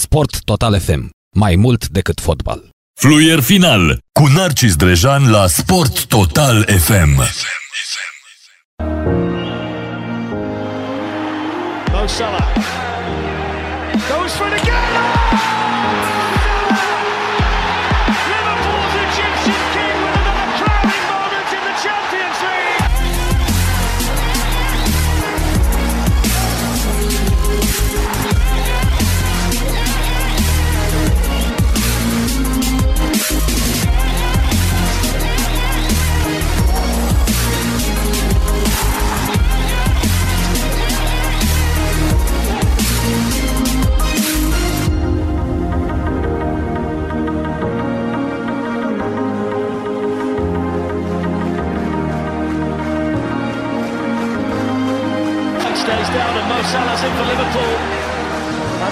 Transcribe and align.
Sport 0.00 0.44
Total 0.44 0.80
FM. 0.80 1.08
Mai 1.36 1.54
mult 1.56 1.88
decât 1.88 2.20
fotbal. 2.20 2.68
Fluier 3.00 3.40
final 3.40 3.98
cu 4.12 4.26
Narcis 4.26 4.76
Drejan 4.76 5.30
la 5.30 5.46
Sport 5.46 6.04
Total 6.06 6.62
FM. 6.68 7.10
Mo 11.92 12.06
Salah 12.06 12.54
goes 14.08 14.32
for 14.32 14.46
it 14.46 14.60
again. 14.60 14.99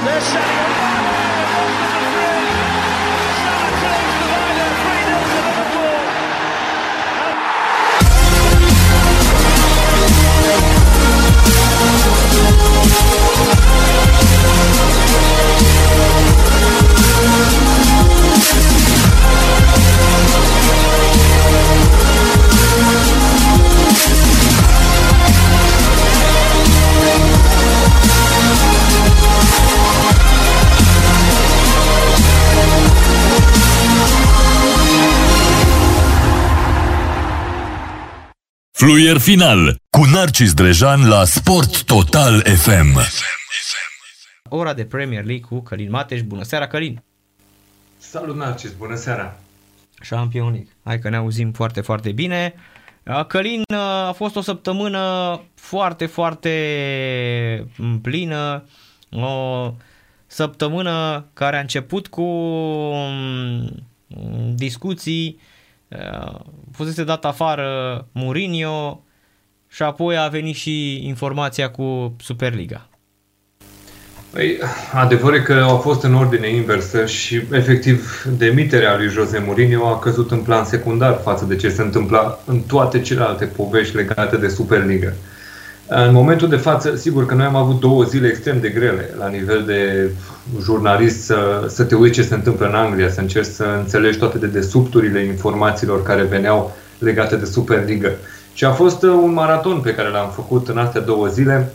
they're 0.05 0.21
setting. 0.21 0.68
Fluier 38.79 39.19
final 39.19 39.77
cu 39.91 40.05
Narcis 40.05 40.55
Drejan 40.55 41.09
la 41.09 41.25
Sport 41.25 41.85
Total 41.85 42.41
FM. 42.41 42.99
Ora 44.49 44.75
de 44.75 44.85
Premier 44.85 45.25
League 45.25 45.45
cu 45.49 45.61
Călin 45.61 45.91
Mateș. 45.91 46.23
Bună 46.23 46.43
seara, 46.43 46.67
Călin! 46.67 47.03
Salut 47.97 48.37
Narcis, 48.37 48.73
bună 48.73 48.95
seara! 48.95 49.39
Champion 50.09 50.51
League. 50.51 50.69
Hai 50.85 50.99
că 50.99 51.09
ne 51.09 51.17
auzim 51.17 51.53
foarte, 51.53 51.81
foarte 51.81 52.13
bine. 52.13 52.55
Uh, 53.03 53.27
Călin, 53.27 53.63
uh, 53.73 53.79
a 53.79 54.13
fost 54.17 54.37
o 54.37 54.41
săptămână 54.41 55.01
foarte, 55.55 56.07
foarte 56.07 56.53
mm, 57.77 58.01
plină. 58.01 58.65
O 59.11 59.75
săptămână 60.27 61.27
care 61.33 61.57
a 61.57 61.61
început 61.61 62.07
cu 62.07 62.23
mm, 63.03 64.55
discuții. 64.55 65.39
Uh, 65.41 65.57
Fusese 66.73 67.05
dat 67.05 67.25
afară 67.25 68.07
Mourinho 68.13 69.03
și 69.69 69.83
apoi 69.83 70.19
a 70.19 70.29
venit 70.29 70.55
și 70.55 71.07
informația 71.07 71.71
cu 71.71 72.17
Superliga. 72.21 72.89
Păi, 74.31 74.59
adevărul 74.93 75.37
e 75.39 75.41
că 75.41 75.53
au 75.53 75.77
fost 75.77 76.03
în 76.03 76.15
ordine 76.15 76.49
inversă 76.49 77.07
și 77.07 77.43
efectiv 77.53 78.25
demiterea 78.39 78.97
lui 78.97 79.09
Jose 79.09 79.43
Mourinho 79.47 79.87
a 79.87 79.99
căzut 79.99 80.31
în 80.31 80.39
plan 80.39 80.65
secundar 80.65 81.21
față 81.23 81.45
de 81.45 81.57
ce 81.57 81.69
se 81.69 81.83
întâmpla 81.83 82.39
în 82.45 82.61
toate 82.61 83.01
celelalte 83.01 83.45
povești 83.45 83.97
legate 83.97 84.37
de 84.37 84.49
Superliga. 84.49 85.13
În 85.91 86.13
momentul 86.13 86.49
de 86.49 86.57
față, 86.57 86.97
sigur 86.97 87.27
că 87.27 87.35
noi 87.35 87.45
am 87.45 87.57
avut 87.57 87.81
două 87.81 88.05
zile 88.05 88.29
extrem 88.29 88.61
de 88.61 88.69
grele 88.69 89.15
la 89.19 89.29
nivel 89.29 89.63
de 89.67 90.11
jurnalist 90.63 91.25
să, 91.25 91.67
să 91.69 91.85
te 91.85 91.95
uiți 91.95 92.15
ce 92.15 92.23
se 92.23 92.35
întâmplă 92.35 92.67
în 92.67 92.75
Anglia, 92.75 93.11
să 93.11 93.21
încerci 93.21 93.47
să 93.47 93.65
înțelegi 93.79 94.19
toate 94.19 94.39
dedesubturile 94.39 95.25
informațiilor 95.25 96.03
care 96.03 96.23
veneau 96.23 96.77
legate 96.99 97.37
de 97.37 97.45
Superliga. 97.45 98.11
Și 98.53 98.65
a 98.65 98.71
fost 98.71 99.03
uh, 99.03 99.11
un 99.11 99.33
maraton 99.33 99.81
pe 99.81 99.95
care 99.95 100.09
l-am 100.09 100.31
făcut 100.35 100.69
în 100.69 100.79
astea 100.79 101.01
două 101.01 101.27
zile. 101.27 101.73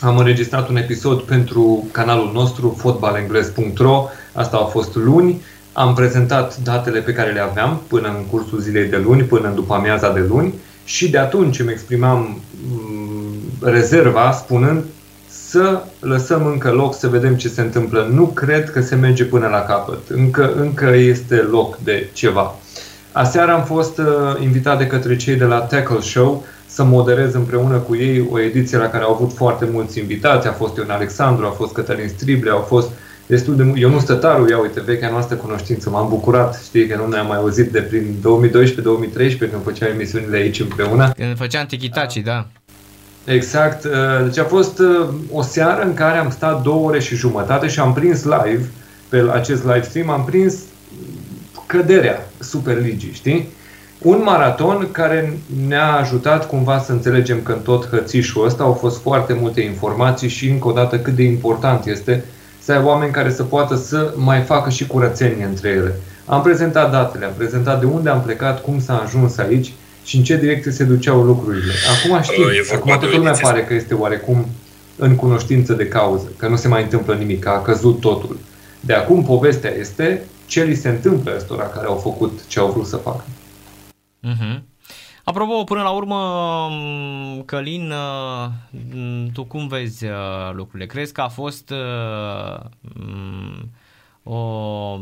Am 0.00 0.16
înregistrat 0.16 0.68
un 0.68 0.76
episod 0.76 1.20
pentru 1.20 1.86
canalul 1.92 2.30
nostru, 2.34 2.76
fotbalengles.ro, 2.78 4.08
asta 4.32 4.56
a 4.56 4.64
fost 4.64 4.94
luni. 4.94 5.42
Am 5.72 5.94
prezentat 5.94 6.56
datele 6.56 7.00
pe 7.00 7.12
care 7.12 7.32
le 7.32 7.40
aveam 7.40 7.80
până 7.88 8.08
în 8.08 8.24
cursul 8.30 8.58
zilei 8.58 8.88
de 8.88 8.96
luni, 8.96 9.22
până 9.22 9.48
în 9.48 9.54
după 9.54 9.74
amiaza 9.74 10.12
de 10.12 10.24
luni 10.28 10.54
și 10.84 11.10
de 11.10 11.18
atunci 11.18 11.60
îmi 11.60 11.70
exprimam 11.70 12.40
mm, 12.68 13.03
rezerva 13.62 14.32
spunând 14.32 14.82
să 15.28 15.82
lăsăm 16.00 16.46
încă 16.46 16.70
loc 16.70 16.94
să 16.94 17.08
vedem 17.08 17.36
ce 17.36 17.48
se 17.48 17.60
întâmplă. 17.60 18.08
Nu 18.12 18.26
cred 18.26 18.70
că 18.70 18.80
se 18.80 18.94
merge 18.94 19.24
până 19.24 19.46
la 19.46 19.60
capăt. 19.60 20.08
Încă, 20.08 20.52
încă 20.54 20.86
este 20.86 21.36
loc 21.36 21.76
de 21.76 22.08
ceva. 22.12 22.54
Aseară 23.12 23.52
am 23.52 23.64
fost 23.64 23.98
uh, 23.98 24.04
invitat 24.42 24.78
de 24.78 24.86
către 24.86 25.16
cei 25.16 25.34
de 25.34 25.44
la 25.44 25.58
Tackle 25.58 26.00
Show 26.00 26.44
să 26.66 26.84
moderez 26.84 27.34
împreună 27.34 27.76
cu 27.76 27.96
ei 27.96 28.28
o 28.30 28.40
ediție 28.40 28.78
la 28.78 28.88
care 28.88 29.04
au 29.04 29.12
avut 29.12 29.32
foarte 29.32 29.68
mulți 29.72 29.98
invitați. 29.98 30.46
A 30.46 30.52
fost 30.52 30.76
Ion 30.76 30.90
Alexandru, 30.90 31.46
a 31.46 31.50
fost 31.50 31.72
Cătălin 31.72 32.08
Strible, 32.08 32.50
au 32.50 32.60
fost 32.60 32.90
destul 33.26 33.56
de... 33.56 33.72
Ionu 33.74 33.98
Stătaru, 33.98 34.48
ia 34.48 34.58
uite, 34.58 34.80
vechea 34.80 35.10
noastră 35.10 35.36
cunoștință. 35.36 35.90
M-am 35.90 36.08
bucurat, 36.08 36.60
știi, 36.64 36.86
că 36.86 36.96
nu 36.96 37.06
ne-am 37.06 37.26
mai 37.26 37.36
auzit 37.36 37.72
de 37.72 37.80
prin 37.80 38.16
2012-2013 38.16 39.38
când 39.38 39.62
făceam 39.64 39.90
emisiunile 39.90 40.36
aici 40.36 40.60
împreună. 40.60 41.12
Când 41.16 41.36
făcea 41.36 41.60
antichitacii, 41.60 42.22
da. 42.22 42.46
Exact. 43.24 43.84
uh, 43.84 43.90
Deci 44.24 44.38
a 44.38 44.44
fost 44.44 44.78
uh, 44.78 45.08
o 45.32 45.42
seară 45.42 45.82
în 45.82 45.94
care 45.94 46.18
am 46.18 46.30
stat 46.30 46.62
două 46.62 46.88
ore 46.88 47.00
și 47.00 47.14
jumătate 47.14 47.66
și 47.66 47.80
am 47.80 47.92
prins 47.92 48.24
live, 48.24 48.70
pe 49.08 49.24
acest 49.32 49.64
live 49.64 49.82
stream, 49.82 50.10
am 50.10 50.24
prins 50.24 50.54
căderea 51.66 52.26
Superligii, 52.38 53.12
știi? 53.12 53.48
Un 53.98 54.20
maraton 54.24 54.88
care 54.90 55.38
ne-a 55.66 55.92
ajutat 55.92 56.48
cumva 56.48 56.78
să 56.78 56.92
înțelegem 56.92 57.42
că 57.42 57.52
în 57.52 57.58
tot 57.58 57.88
hățișul 57.88 58.46
ăsta 58.46 58.62
au 58.62 58.72
fost 58.72 59.02
foarte 59.02 59.36
multe 59.40 59.60
informații 59.60 60.28
și 60.28 60.48
încă 60.48 60.68
o 60.68 60.72
dată 60.72 60.98
cât 60.98 61.14
de 61.14 61.22
important 61.22 61.86
este 61.86 62.24
să 62.60 62.72
ai 62.72 62.82
oameni 62.82 63.12
care 63.12 63.30
să 63.30 63.42
poată 63.42 63.76
să 63.76 64.12
mai 64.16 64.40
facă 64.40 64.70
și 64.70 64.86
curățenie 64.86 65.44
între 65.44 65.68
ele. 65.68 65.94
Am 66.26 66.42
prezentat 66.42 66.90
datele, 66.90 67.24
am 67.24 67.32
prezentat 67.36 67.80
de 67.80 67.86
unde 67.86 68.08
am 68.10 68.22
plecat, 68.22 68.62
cum 68.62 68.80
s-a 68.80 69.02
ajuns 69.04 69.38
aici 69.38 69.72
și 70.04 70.16
în 70.16 70.22
ce 70.22 70.36
direcție 70.36 70.70
se 70.72 70.84
duceau 70.84 71.22
lucrurile. 71.22 71.72
Acum 71.96 72.22
știm, 72.22 72.42
E 72.42 72.62
vorba 72.62 72.74
acum 72.74 72.92
de 72.92 72.98
toată 72.98 73.06
o 73.06 73.16
lumea 73.16 73.30
ediție. 73.30 73.50
pare 73.50 73.64
că 73.64 73.74
este 73.74 73.94
oarecum 73.94 74.46
în 74.96 75.16
cunoștință 75.16 75.72
de 75.72 75.88
cauză, 75.88 76.32
că 76.36 76.48
nu 76.48 76.56
se 76.56 76.68
mai 76.68 76.82
întâmplă 76.82 77.14
nimic, 77.14 77.40
că 77.40 77.48
a 77.48 77.62
căzut 77.62 78.00
totul. 78.00 78.38
De 78.80 78.92
acum 78.92 79.24
povestea 79.24 79.74
este 79.74 80.22
ce 80.46 80.64
li 80.64 80.74
se 80.74 80.88
întâmplă 80.88 81.32
ăstora 81.36 81.64
care 81.64 81.86
au 81.86 81.96
făcut 81.96 82.46
ce 82.46 82.58
au 82.58 82.70
vrut 82.70 82.86
să 82.86 82.96
facă. 82.96 83.24
Uh-huh. 84.22 84.62
Apropo, 85.24 85.64
până 85.64 85.82
la 85.82 85.90
urmă, 85.90 86.16
m, 86.70 87.42
Călin, 87.44 87.90
uh, 87.90 88.48
m, 88.94 89.30
tu 89.32 89.44
cum 89.44 89.68
vezi 89.68 90.04
uh, 90.04 90.12
lucrurile? 90.52 90.86
Crezi 90.86 91.12
că 91.12 91.20
a 91.20 91.28
fost 91.28 91.70
uh, 91.70 92.60
m, 92.82 93.70
o 94.22 94.98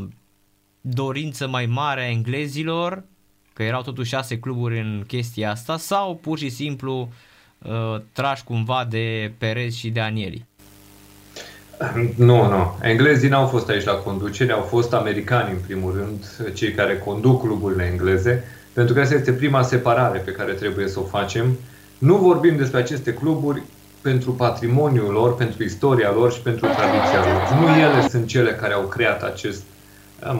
dorință 0.81 1.49
mai 1.49 1.67
mare 1.67 2.01
a 2.01 2.09
englezilor, 2.11 3.05
că 3.53 3.63
erau 3.63 3.83
totuși 3.83 4.11
șase 4.11 4.39
cluburi 4.39 4.79
în 4.79 5.05
chestia 5.07 5.51
asta, 5.51 5.77
sau 5.77 6.19
pur 6.23 6.39
și 6.39 6.49
simplu 6.49 7.13
uh, 7.59 8.01
trași 8.13 8.45
cumva 8.45 8.87
de 8.91 9.33
Perez 9.39 9.75
și 9.75 9.91
de 9.91 10.01
Anieli? 10.01 10.47
Nu, 12.17 12.49
nu. 12.49 12.79
Englezii 12.83 13.29
n-au 13.29 13.47
fost 13.47 13.69
aici 13.69 13.85
la 13.85 13.93
conducere, 13.93 14.53
au 14.53 14.61
fost 14.61 14.93
americani 14.93 15.51
în 15.51 15.59
primul 15.67 15.93
rând, 15.93 16.53
cei 16.55 16.73
care 16.73 16.99
conduc 16.99 17.41
cluburile 17.41 17.85
engleze, 17.85 18.45
pentru 18.73 18.95
că 18.95 19.01
asta 19.01 19.15
este 19.15 19.33
prima 19.33 19.63
separare 19.63 20.19
pe 20.19 20.31
care 20.31 20.53
trebuie 20.53 20.89
să 20.89 21.01
o 21.01 21.03
facem. 21.03 21.59
Nu 21.99 22.17
vorbim 22.17 22.57
despre 22.57 22.79
aceste 22.79 23.15
cluburi 23.15 23.63
pentru 24.01 24.33
patrimoniul 24.33 25.13
lor, 25.13 25.35
pentru 25.35 25.63
istoria 25.63 26.13
lor 26.13 26.33
și 26.33 26.41
pentru 26.41 26.67
tradiția 26.67 27.33
lor. 27.33 27.61
Nu 27.61 27.79
ele 27.79 28.09
sunt 28.09 28.27
cele 28.27 28.51
care 28.51 28.73
au 28.73 28.83
creat 28.83 29.23
acest 29.23 29.63
uh, 29.63 29.72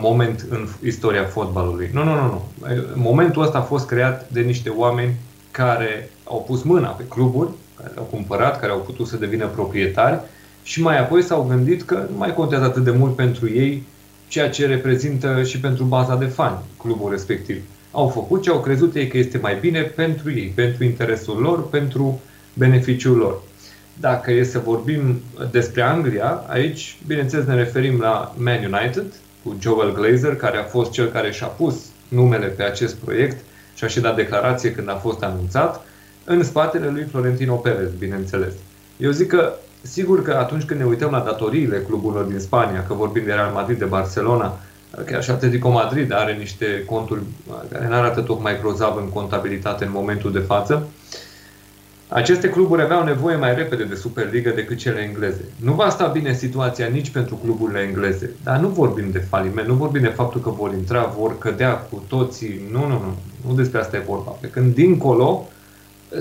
moment 0.01 0.47
în 0.51 0.67
istoria 0.85 1.25
fotbalului. 1.25 1.91
Nu, 1.93 2.05
nu, 2.05 2.15
nu, 2.15 2.27
nu. 2.27 2.43
Momentul 2.95 3.43
ăsta 3.43 3.59
a 3.59 3.63
fost 3.63 3.87
creat 3.87 4.29
de 4.31 4.41
niște 4.41 4.69
oameni 4.69 5.15
care 5.51 6.11
au 6.25 6.45
pus 6.47 6.63
mâna 6.63 6.89
pe 6.89 7.05
cluburi, 7.09 7.51
care 7.77 7.91
le-au 7.95 8.09
cumpărat, 8.11 8.61
care 8.61 8.73
au 8.73 8.79
putut 8.79 9.07
să 9.07 9.17
devină 9.17 9.47
proprietari 9.47 10.21
și 10.63 10.83
mai 10.83 10.99
apoi 10.99 11.23
s-au 11.23 11.43
gândit 11.43 11.83
că 11.83 11.95
nu 12.11 12.17
mai 12.17 12.35
contează 12.35 12.65
atât 12.65 12.85
de 12.85 12.91
mult 12.91 13.17
pentru 13.17 13.49
ei 13.49 13.83
ceea 14.29 14.51
ce 14.51 14.67
reprezintă 14.67 15.43
și 15.43 15.61
pentru 15.61 15.85
baza 15.85 16.17
de 16.17 16.25
fani 16.25 16.59
clubul 16.77 17.11
respectiv. 17.11 17.63
Au 17.91 18.09
făcut 18.09 18.43
ce 18.43 18.51
au 18.51 18.61
crezut 18.61 18.95
ei 18.95 19.07
că 19.07 19.19
este 19.19 19.39
mai 19.39 19.57
bine 19.61 19.83
pentru 19.83 20.33
ei, 20.33 20.53
pentru 20.55 20.85
interesul 20.85 21.41
lor, 21.41 21.69
pentru 21.69 22.21
beneficiul 22.55 23.17
lor. 23.17 23.41
Dacă 24.01 24.33
e 24.33 24.45
să 24.45 24.59
vorbim 24.59 25.21
despre 25.51 25.83
Anglia, 25.83 26.45
aici, 26.47 26.97
bineînțeles, 27.07 27.47
ne 27.47 27.55
referim 27.55 28.01
la 28.01 28.35
Man 28.39 28.73
United, 28.73 29.05
cu 29.45 29.57
Joel 29.61 29.93
Glazer, 29.93 30.37
care 30.37 30.59
a 30.59 30.63
fost 30.63 30.91
cel 30.91 31.07
care 31.07 31.31
și-a 31.31 31.47
pus 31.47 31.75
numele 32.09 32.47
pe 32.47 32.63
acest 32.63 32.95
proiect 32.95 33.45
și 33.75 33.85
a 33.85 33.87
și 33.87 34.01
dat 34.01 34.17
declarație 34.17 34.73
când 34.73 34.89
a 34.91 34.95
fost 34.95 35.23
anunțat, 35.23 35.81
în 36.25 36.43
spatele 36.43 36.89
lui 36.89 37.07
Florentino 37.11 37.55
Perez, 37.55 37.91
bineînțeles. 37.99 38.53
Eu 38.97 39.11
zic 39.11 39.29
că, 39.29 39.53
sigur 39.83 40.23
că 40.23 40.33
atunci 40.33 40.65
când 40.65 40.81
ne 40.81 40.87
uităm 40.87 41.11
la 41.11 41.21
datoriile 41.21 41.83
cluburilor 41.83 42.25
din 42.25 42.39
Spania, 42.39 42.85
că 42.87 42.95
vorbim 42.95 43.25
de 43.25 43.33
Real 43.33 43.53
Madrid, 43.53 43.79
de 43.79 43.85
Barcelona, 43.85 44.59
chiar 45.07 45.23
și 45.23 45.31
Atletico 45.31 45.71
Madrid 45.71 46.13
are 46.13 46.33
niște 46.33 46.85
conturi 46.87 47.21
care 47.73 47.87
nu 47.89 47.95
arată 47.95 48.21
tocmai 48.21 48.61
grozav 48.61 48.97
în 48.97 49.09
contabilitate 49.09 49.85
în 49.85 49.91
momentul 49.93 50.33
de 50.33 50.39
față, 50.39 50.89
aceste 52.13 52.49
cluburi 52.49 52.83
aveau 52.83 53.05
nevoie 53.05 53.37
mai 53.37 53.55
repede 53.55 53.85
de 53.85 53.95
Superliga 53.95 54.51
decât 54.51 54.77
cele 54.77 55.01
engleze. 55.01 55.45
Nu 55.57 55.73
va 55.73 55.89
sta 55.89 56.07
bine 56.07 56.35
situația 56.35 56.87
nici 56.87 57.11
pentru 57.11 57.35
cluburile 57.35 57.81
engleze, 57.81 58.31
dar 58.43 58.59
nu 58.59 58.69
vorbim 58.69 59.11
de 59.11 59.19
faliment, 59.19 59.69
nu 59.69 59.75
vorbim 59.75 60.03
de 60.03 60.09
faptul 60.09 60.41
că 60.41 60.51
vor 60.51 60.73
intra, 60.73 61.05
vor 61.05 61.39
cădea 61.39 61.75
cu 61.75 62.05
toții. 62.09 62.69
Nu, 62.71 62.79
nu, 62.79 62.87
nu. 62.87 63.17
Nu 63.47 63.55
despre 63.55 63.81
asta 63.81 63.97
e 63.97 64.05
vorba. 64.07 64.31
Pe 64.31 64.47
când 64.47 64.75
dincolo, 64.75 65.49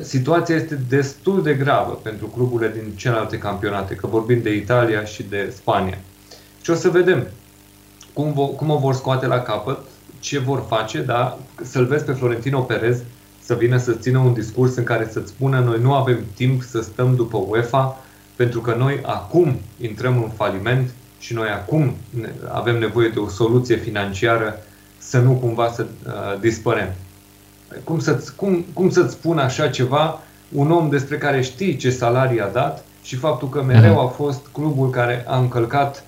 situația 0.02 0.56
este 0.56 0.80
destul 0.90 1.44
de 1.44 1.54
gravă 1.54 2.00
pentru 2.04 2.26
cluburile 2.28 2.72
din 2.74 2.92
celelalte 2.96 3.38
campionate, 3.38 3.96
că 3.96 4.08
vorbim 4.08 4.42
de 4.42 4.56
Italia 4.56 5.04
și 5.04 5.24
de 5.24 5.54
Spania. 5.56 5.98
Și 6.62 6.70
o 6.70 6.76
să 6.76 6.90
vedem 6.90 7.28
cum, 8.14 8.34
vo, 8.34 8.48
cum 8.48 8.70
o 8.70 8.78
vor 8.78 8.94
scoate 8.94 9.28
la 9.28 9.40
capăt, 9.40 9.80
ce 10.20 10.40
vor 10.40 10.66
face, 10.68 11.02
da? 11.02 11.38
să-l 11.62 11.86
vezi 11.86 12.06
pe 12.06 12.12
Florentino 12.12 12.60
Perez 12.60 13.02
să 13.52 13.58
vină 13.58 13.78
să 13.78 13.92
țină 13.92 14.20
un 14.20 14.34
discurs 14.34 14.76
în 14.76 14.84
care 14.84 15.10
să-ți 15.12 15.30
spună 15.30 15.60
noi 15.60 15.80
nu 15.82 15.94
avem 15.94 16.20
timp 16.34 16.64
să 16.64 16.82
stăm 16.82 17.16
după 17.16 17.38
UEFA 17.48 17.98
pentru 18.36 18.62
că 18.62 18.76
noi 18.78 19.00
acum 19.06 19.60
intrăm 19.82 20.18
în 20.24 20.30
faliment 20.30 20.90
și 21.20 21.34
noi 21.34 21.50
acum 21.50 21.96
avem 22.52 22.80
nevoie 22.80 23.10
de 23.10 23.20
o 23.20 23.28
soluție 23.28 23.76
financiară 23.76 24.56
să 24.98 25.20
nu 25.20 25.32
cumva 25.32 25.72
să 25.72 25.86
uh, 25.86 26.40
dispărem. 26.40 26.94
Cum, 27.84 28.00
să-ți, 28.00 28.36
cum, 28.36 28.66
cum 28.74 28.90
să-ți 28.90 29.14
spun 29.14 29.38
așa 29.38 29.68
ceva 29.68 30.20
un 30.52 30.72
om 30.72 30.90
despre 30.90 31.18
care 31.18 31.42
știi 31.42 31.76
ce 31.76 31.90
salarii 31.90 32.42
a 32.42 32.48
dat 32.48 32.84
și 33.02 33.16
faptul 33.16 33.50
că 33.50 33.64
mereu 33.64 33.94
mhm. 33.94 34.00
a 34.00 34.08
fost 34.08 34.42
clubul 34.52 34.90
care 34.90 35.26
a 35.28 35.38
încălcat 35.38 36.04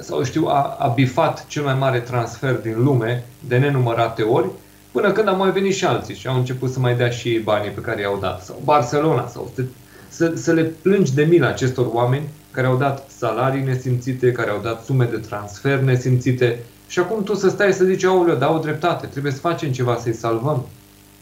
sau 0.00 0.22
știu, 0.22 0.46
a, 0.46 0.76
a 0.78 0.88
bifat 0.88 1.46
cel 1.46 1.62
mai 1.62 1.74
mare 1.74 1.98
transfer 1.98 2.52
din 2.52 2.82
lume 2.82 3.24
de 3.48 3.58
nenumărate 3.58 4.22
ori 4.22 4.48
Până 4.96 5.12
când 5.12 5.28
au 5.28 5.36
mai 5.36 5.50
venit 5.50 5.74
și 5.74 5.84
alții 5.84 6.14
și 6.14 6.26
au 6.26 6.36
început 6.36 6.70
să 6.70 6.78
mai 6.78 6.96
dea 6.96 7.08
și 7.08 7.28
ei 7.28 7.38
banii 7.38 7.70
pe 7.70 7.80
care 7.80 8.00
i-au 8.00 8.18
dat. 8.20 8.44
Sau 8.44 8.60
Barcelona, 8.64 9.26
sau 9.26 9.50
să, 9.54 9.64
să, 10.08 10.32
să 10.34 10.52
le 10.52 10.62
plângi 10.62 11.14
de 11.14 11.22
milă 11.24 11.46
acestor 11.46 11.86
oameni 11.92 12.28
care 12.50 12.66
au 12.66 12.76
dat 12.76 13.10
salarii 13.16 13.62
nesimțite, 13.62 14.32
care 14.32 14.50
au 14.50 14.60
dat 14.62 14.84
sume 14.84 15.04
de 15.04 15.16
transfer 15.16 15.78
nesimțite 15.78 16.58
și 16.86 16.98
acum 16.98 17.22
tu 17.22 17.34
să 17.34 17.48
stai 17.48 17.72
să 17.72 17.84
zici, 17.84 18.04
aoleu, 18.04 18.34
dau 18.34 18.58
dreptate, 18.58 19.06
trebuie 19.06 19.32
să 19.32 19.38
facem 19.38 19.72
ceva, 19.72 19.96
să-i 19.96 20.14
salvăm. 20.14 20.66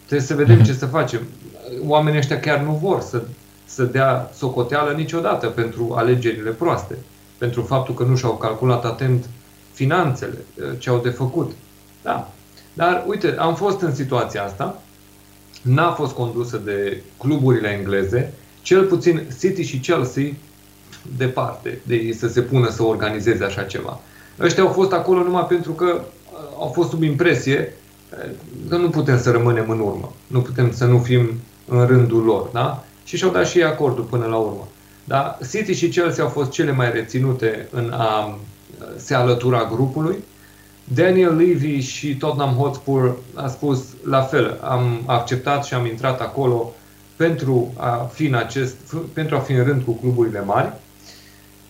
Trebuie 0.06 0.26
să 0.26 0.34
vedem 0.34 0.56
mhm. 0.56 0.64
ce 0.64 0.72
să 0.72 0.86
facem. 0.86 1.20
Oamenii 1.86 2.18
ăștia 2.18 2.40
chiar 2.40 2.60
nu 2.60 2.72
vor 2.82 3.00
să, 3.00 3.22
să 3.64 3.82
dea 3.82 4.30
socoteală 4.34 4.92
niciodată 4.92 5.46
pentru 5.46 5.92
alegerile 5.96 6.50
proaste, 6.50 6.98
pentru 7.38 7.62
faptul 7.62 7.94
că 7.94 8.04
nu 8.04 8.16
și-au 8.16 8.36
calculat 8.36 8.84
atent 8.84 9.24
finanțele, 9.72 10.38
ce 10.78 10.90
au 10.90 10.98
de 10.98 11.10
făcut. 11.10 11.52
Da, 12.02 12.33
dar, 12.74 13.04
uite, 13.06 13.34
am 13.38 13.54
fost 13.54 13.80
în 13.80 13.94
situația 13.94 14.44
asta, 14.44 14.82
n-a 15.62 15.92
fost 15.92 16.12
condusă 16.12 16.56
de 16.56 17.02
cluburile 17.18 17.68
engleze, 17.68 18.32
cel 18.62 18.84
puțin 18.84 19.22
City 19.38 19.62
și 19.62 19.78
Chelsea 19.78 20.32
departe 21.16 21.80
de 21.82 21.94
ei 21.94 22.14
să 22.14 22.28
se 22.28 22.40
pună 22.40 22.70
să 22.70 22.82
organizeze 22.82 23.44
așa 23.44 23.62
ceva. 23.62 24.00
Ăștia 24.40 24.62
au 24.62 24.68
fost 24.68 24.92
acolo 24.92 25.22
numai 25.22 25.46
pentru 25.46 25.72
că 25.72 26.00
uh, 26.00 26.38
au 26.58 26.68
fost 26.68 26.88
sub 26.90 27.02
impresie 27.02 27.72
uh, 28.10 28.30
că 28.68 28.76
nu 28.76 28.90
putem 28.90 29.20
să 29.20 29.30
rămânem 29.30 29.70
în 29.70 29.78
urmă. 29.78 30.12
Nu 30.26 30.40
putem 30.40 30.72
să 30.72 30.84
nu 30.84 30.98
fim 30.98 31.30
în 31.68 31.86
rândul 31.86 32.24
lor, 32.24 32.48
da? 32.52 32.84
Și 33.04 33.16
și-au 33.16 33.30
dat 33.30 33.46
și 33.46 33.58
ei 33.58 33.64
acordul 33.64 34.04
până 34.04 34.26
la 34.26 34.36
urmă. 34.36 34.68
Da? 35.04 35.38
City 35.50 35.72
și 35.72 35.88
Chelsea 35.88 36.24
au 36.24 36.30
fost 36.30 36.50
cele 36.50 36.72
mai 36.72 36.92
reținute 36.92 37.68
în 37.70 37.92
a 37.92 38.26
uh, 38.26 38.86
se 38.96 39.14
alătura 39.14 39.68
grupului 39.72 40.16
Daniel 40.84 41.36
Levy 41.36 41.80
și 41.80 42.16
Tottenham 42.16 42.54
Hotspur 42.54 43.16
a 43.34 43.48
spus 43.48 43.84
la 44.04 44.20
fel, 44.20 44.58
am 44.62 45.02
acceptat 45.06 45.64
și 45.64 45.74
am 45.74 45.86
intrat 45.86 46.20
acolo 46.20 46.72
pentru 47.16 47.72
a 47.76 48.10
fi 48.12 48.26
în, 48.26 48.34
acest, 48.34 48.76
pentru 49.12 49.36
a 49.36 49.38
fi 49.38 49.52
în 49.52 49.64
rând 49.64 49.82
cu 49.82 49.92
cluburile 49.92 50.42
mari. 50.44 50.72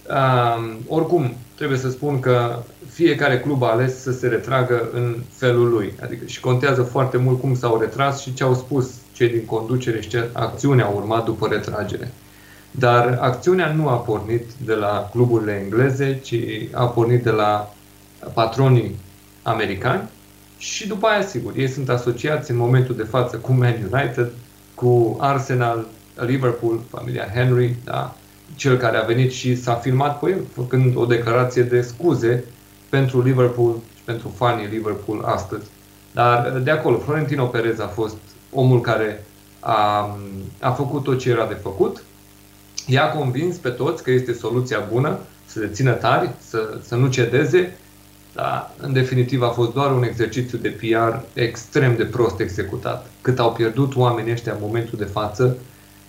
Uh, 0.09 0.77
oricum, 0.89 1.35
trebuie 1.57 1.79
să 1.79 1.91
spun 1.91 2.21
că 2.21 2.63
fiecare 2.89 3.41
club 3.41 3.63
a 3.63 3.71
ales 3.71 4.03
să 4.03 4.13
se 4.13 4.27
retragă 4.27 4.89
în 4.93 5.17
felul 5.31 5.69
lui. 5.69 5.93
Adică 6.03 6.27
și 6.27 6.41
contează 6.41 6.83
foarte 6.83 7.17
mult 7.17 7.41
cum 7.41 7.55
s-au 7.55 7.81
retras 7.81 8.21
și 8.21 8.35
ce 8.35 8.45
au 8.45 8.55
spus 8.55 8.91
cei 9.13 9.29
din 9.29 9.45
conducere 9.45 10.01
și 10.01 10.09
ce 10.09 10.29
acțiune 10.33 10.83
au 10.83 10.97
urmat 10.97 11.25
după 11.25 11.49
retragere. 11.51 12.13
Dar 12.71 13.19
acțiunea 13.21 13.73
nu 13.73 13.89
a 13.89 13.97
pornit 13.97 14.51
de 14.65 14.75
la 14.75 15.09
cluburile 15.13 15.61
engleze, 15.65 16.21
ci 16.23 16.35
a 16.73 16.87
pornit 16.87 17.23
de 17.23 17.31
la 17.31 17.74
patronii 18.35 18.99
americani 19.43 20.09
și 20.59 20.87
după 20.87 21.07
aia, 21.07 21.27
sigur, 21.27 21.53
ei 21.57 21.69
sunt 21.69 21.89
asociați 21.89 22.51
în 22.51 22.57
momentul 22.57 22.97
de 22.97 23.03
față 23.03 23.37
cu 23.37 23.53
Man 23.53 23.89
United, 23.93 24.31
cu 24.75 25.17
Arsenal, 25.21 25.87
Liverpool, 26.15 26.81
familia 26.91 27.31
Henry, 27.35 27.77
da? 27.85 28.15
cel 28.57 28.77
care 28.77 28.97
a 28.97 29.05
venit 29.05 29.33
și 29.33 29.57
s-a 29.57 29.75
filmat 29.75 30.19
cu 30.19 30.29
el, 30.29 30.41
făcând 30.53 30.97
o 30.97 31.07
declarație 31.07 31.63
de 31.63 31.81
scuze 31.81 32.45
pentru 32.89 33.23
Liverpool 33.23 33.75
și 33.97 34.03
pentru 34.05 34.33
fanii 34.37 34.67
Liverpool 34.67 35.23
astăzi. 35.25 35.67
Dar 36.13 36.59
de 36.63 36.71
acolo, 36.71 36.99
Florentino 36.99 37.45
Perez 37.45 37.79
a 37.79 37.87
fost 37.87 38.17
omul 38.53 38.81
care 38.81 39.25
a, 39.61 40.17
a 40.61 40.71
făcut 40.71 41.03
tot 41.03 41.19
ce 41.19 41.31
era 41.31 41.47
de 41.47 41.55
făcut, 41.55 42.03
i-a 42.87 43.11
convins 43.11 43.57
pe 43.57 43.69
toți 43.69 44.03
că 44.03 44.11
este 44.11 44.33
soluția 44.33 44.79
bună, 44.93 45.19
să 45.47 45.59
le 45.59 45.69
țină 45.69 45.93
tari, 45.93 46.31
să, 46.39 46.79
să 46.83 46.95
nu 46.95 47.09
cedeze 47.09 47.77
dar, 48.35 48.75
în 48.77 48.93
definitiv, 48.93 49.43
a 49.43 49.49
fost 49.49 49.73
doar 49.73 49.93
un 49.93 50.03
exercițiu 50.03 50.59
de 50.59 50.69
PR 50.69 51.39
extrem 51.41 51.97
de 51.97 52.05
prost 52.05 52.41
executat. 52.41 53.11
Cât 53.21 53.39
au 53.39 53.53
pierdut 53.53 53.97
oamenii 53.97 54.33
ăștia 54.33 54.53
în 54.53 54.59
momentul 54.61 54.99
de 54.99 55.05
față, 55.05 55.57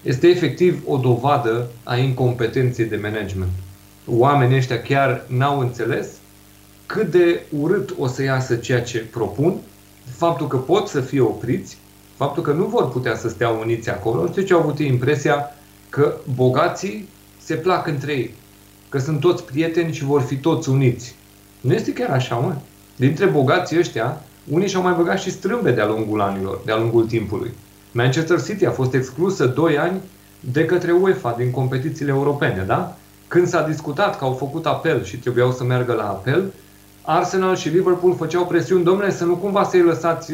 este 0.01 0.27
efectiv 0.27 0.81
o 0.85 0.97
dovadă 0.97 1.67
a 1.83 1.97
incompetenței 1.97 2.85
de 2.85 2.99
management. 3.01 3.51
Oamenii 4.07 4.57
ăștia 4.57 4.81
chiar 4.81 5.25
n-au 5.27 5.59
înțeles 5.59 6.07
cât 6.85 7.11
de 7.11 7.41
urât 7.59 7.95
o 7.99 8.07
să 8.07 8.23
iasă 8.23 8.55
ceea 8.55 8.81
ce 8.81 9.05
propun, 9.11 9.57
faptul 10.15 10.47
că 10.47 10.57
pot 10.57 10.87
să 10.87 11.01
fie 11.01 11.21
opriți, 11.21 11.77
faptul 12.15 12.43
că 12.43 12.51
nu 12.51 12.65
vor 12.65 12.89
putea 12.89 13.15
să 13.15 13.29
stea 13.29 13.49
uniți 13.49 13.89
acolo, 13.89 14.27
deci 14.27 14.51
au 14.51 14.59
avut 14.59 14.79
impresia 14.79 15.51
că 15.89 16.17
bogații 16.35 17.09
se 17.41 17.55
plac 17.55 17.87
între 17.87 18.11
ei, 18.11 18.33
că 18.89 18.99
sunt 18.99 19.19
toți 19.19 19.43
prieteni 19.43 19.93
și 19.93 20.03
vor 20.03 20.21
fi 20.21 20.35
toți 20.35 20.69
uniți. 20.69 21.15
Nu 21.65 21.73
este 21.73 21.93
chiar 21.93 22.09
așa, 22.09 22.35
mă. 22.35 22.55
Dintre 22.95 23.25
bogații 23.25 23.77
ăștia, 23.79 24.21
unii 24.49 24.67
și-au 24.67 24.81
mai 24.81 24.93
băgat 24.97 25.19
și 25.19 25.31
strâmbe 25.31 25.71
de-a 25.71 25.87
lungul 25.87 26.21
anilor, 26.21 26.61
de-a 26.65 26.77
lungul 26.77 27.05
timpului. 27.05 27.53
Manchester 27.91 28.41
City 28.41 28.65
a 28.65 28.71
fost 28.71 28.93
exclusă 28.93 29.45
2 29.45 29.77
ani 29.77 30.01
de 30.39 30.65
către 30.65 30.91
UEFA 30.91 31.35
din 31.37 31.51
competițiile 31.51 32.11
europene, 32.11 32.63
da? 32.67 32.97
Când 33.27 33.47
s-a 33.47 33.67
discutat 33.67 34.17
că 34.17 34.23
au 34.25 34.33
făcut 34.33 34.65
apel 34.65 35.03
și 35.03 35.17
trebuiau 35.17 35.51
să 35.51 35.63
meargă 35.63 35.93
la 35.93 36.03
apel, 36.03 36.53
Arsenal 37.01 37.55
și 37.55 37.69
Liverpool 37.69 38.15
făceau 38.15 38.45
presiuni, 38.45 38.83
domnule, 38.83 39.11
să 39.11 39.25
nu 39.25 39.35
cumva 39.35 39.63
să-i 39.63 39.81
lăsați 39.81 40.31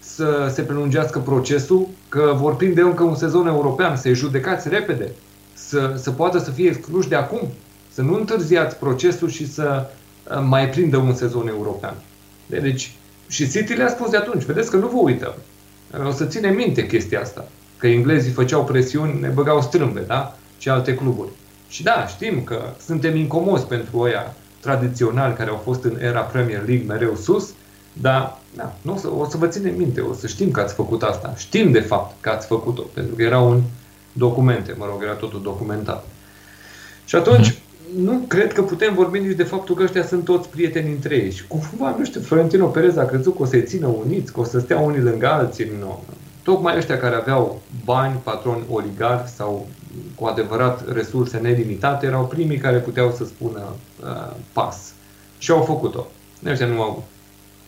să 0.00 0.50
se 0.52 0.62
prelungească 0.62 1.18
procesul, 1.18 1.88
că 2.08 2.32
vor 2.36 2.56
prinde 2.56 2.80
încă 2.80 3.02
un 3.02 3.14
sezon 3.14 3.46
european, 3.46 3.96
să-i 3.96 4.14
judecați 4.14 4.68
repede, 4.68 5.12
să, 5.54 5.94
să 5.96 6.10
poată 6.10 6.38
să 6.38 6.50
fie 6.50 6.68
excluși 6.68 7.08
de 7.08 7.14
acum, 7.14 7.40
să 7.92 8.02
nu 8.02 8.14
întârziați 8.14 8.76
procesul 8.76 9.28
și 9.28 9.52
să 9.52 9.86
mai 10.40 10.68
prindă 10.68 10.96
un 10.96 11.14
sezon 11.14 11.48
european. 11.48 11.94
Deci, 12.46 12.92
și 13.28 13.50
City 13.50 13.72
le-a 13.72 13.88
spus 13.88 14.10
de 14.10 14.16
atunci, 14.16 14.42
vedeți 14.42 14.70
că 14.70 14.76
nu 14.76 14.86
vă 14.86 14.98
uităm. 14.98 15.34
O 16.06 16.10
să 16.10 16.24
ține 16.24 16.50
minte 16.50 16.86
chestia 16.86 17.20
asta, 17.20 17.48
că 17.76 17.86
englezii 17.86 18.32
făceau 18.32 18.64
presiuni, 18.64 19.20
ne 19.20 19.28
băgau 19.28 19.62
strâmbe, 19.62 20.00
da? 20.00 20.36
Și 20.58 20.68
alte 20.68 20.94
cluburi. 20.94 21.28
Și 21.68 21.82
da, 21.82 22.06
știm 22.06 22.44
că 22.44 22.62
suntem 22.84 23.16
incomozi 23.16 23.66
pentru 23.66 23.98
oia 23.98 24.34
tradiționali 24.60 25.34
care 25.34 25.50
au 25.50 25.60
fost 25.64 25.84
în 25.84 26.00
era 26.00 26.20
Premier 26.20 26.62
League 26.66 26.86
mereu 26.86 27.16
sus, 27.16 27.50
dar 27.92 28.38
da, 28.56 28.76
nu 28.82 28.92
o, 28.92 28.96
să, 28.96 29.08
o 29.18 29.28
să 29.28 29.36
vă 29.36 29.46
ținem 29.46 29.74
minte, 29.76 30.00
o 30.00 30.14
să 30.14 30.26
știm 30.26 30.50
că 30.50 30.60
ați 30.60 30.74
făcut 30.74 31.02
asta. 31.02 31.34
Știm 31.36 31.70
de 31.70 31.80
fapt 31.80 32.14
că 32.20 32.28
ați 32.28 32.46
făcut-o, 32.46 32.82
pentru 32.82 33.14
că 33.14 33.22
erau 33.22 33.50
un 33.50 33.62
documente, 34.12 34.74
mă 34.78 34.86
rog, 34.90 35.02
era 35.02 35.12
totul 35.12 35.42
documentat. 35.42 36.06
Și 37.04 37.14
atunci, 37.14 37.61
nu 37.96 38.24
cred 38.28 38.52
că 38.52 38.62
putem 38.62 38.94
vorbi 38.94 39.18
nici 39.18 39.36
de 39.36 39.42
faptul 39.42 39.74
că 39.74 39.82
ăștia 39.82 40.04
sunt 40.06 40.24
toți 40.24 40.48
prieteni 40.48 40.90
între 40.90 41.14
ei. 41.14 41.30
Și 41.30 41.46
cumva, 41.46 41.94
nu 41.98 42.04
știu, 42.04 42.20
Florentino 42.20 42.66
Perez 42.66 42.96
a 42.96 43.04
crezut 43.04 43.36
că 43.36 43.42
o 43.42 43.46
să-i 43.46 43.64
țină 43.64 43.86
uniți, 43.86 44.32
că 44.32 44.40
o 44.40 44.44
să 44.44 44.58
stea 44.58 44.78
unii 44.78 45.00
lângă 45.00 45.26
alții. 45.26 45.70
Nu. 45.80 46.02
Tocmai 46.42 46.76
ăștia 46.76 46.98
care 46.98 47.14
aveau 47.14 47.60
bani, 47.84 48.20
patroni 48.22 48.64
oligarhi 48.70 49.34
sau 49.34 49.66
cu 50.14 50.24
adevărat 50.24 50.92
resurse 50.92 51.38
nelimitate, 51.38 52.06
erau 52.06 52.24
primii 52.24 52.58
care 52.58 52.78
puteau 52.78 53.12
să 53.16 53.24
spună 53.24 53.60
uh, 54.02 54.34
pas. 54.52 54.92
Și 55.38 55.50
au 55.50 55.60
făcut-o. 55.60 56.06
Ăștia 56.46 56.66
nu, 56.66 56.82
au, 56.82 57.04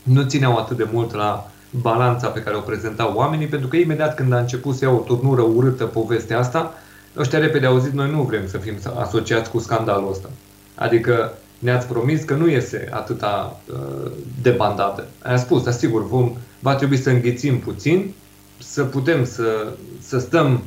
nu 0.02 0.22
țineau 0.22 0.56
atât 0.56 0.76
de 0.76 0.88
mult 0.92 1.14
la 1.14 1.50
balanța 1.70 2.28
pe 2.28 2.42
care 2.42 2.56
o 2.56 2.60
prezentau 2.60 3.12
oamenii, 3.14 3.46
pentru 3.46 3.68
că 3.68 3.76
imediat 3.76 4.14
când 4.14 4.32
a 4.32 4.38
început 4.38 4.74
să 4.74 4.84
ia 4.84 4.90
o 4.90 4.98
turnură 4.98 5.42
urâtă 5.42 5.84
povestea 5.84 6.38
asta, 6.38 6.74
ăștia 7.16 7.38
repede 7.38 7.66
au 7.66 7.78
zis, 7.78 7.92
noi 7.92 8.10
nu 8.10 8.22
vrem 8.22 8.48
să 8.48 8.58
fim 8.58 8.74
asociați 8.98 9.50
cu 9.50 9.58
scandalul 9.58 10.10
ăsta. 10.10 10.30
Adică 10.74 11.32
ne-ați 11.58 11.86
promis 11.86 12.22
că 12.22 12.34
nu 12.34 12.48
iese 12.48 12.88
atâta 12.90 13.60
uh, 13.72 14.10
debandată. 14.42 15.06
A 15.22 15.36
spus, 15.36 15.62
dar 15.62 15.72
sigur, 15.72 16.06
vom, 16.06 16.36
va 16.58 16.74
trebui 16.74 16.96
să 16.96 17.10
înghițim 17.10 17.58
puțin, 17.58 18.14
să 18.58 18.84
putem 18.84 19.24
să, 19.24 19.72
să 20.00 20.18
stăm 20.18 20.62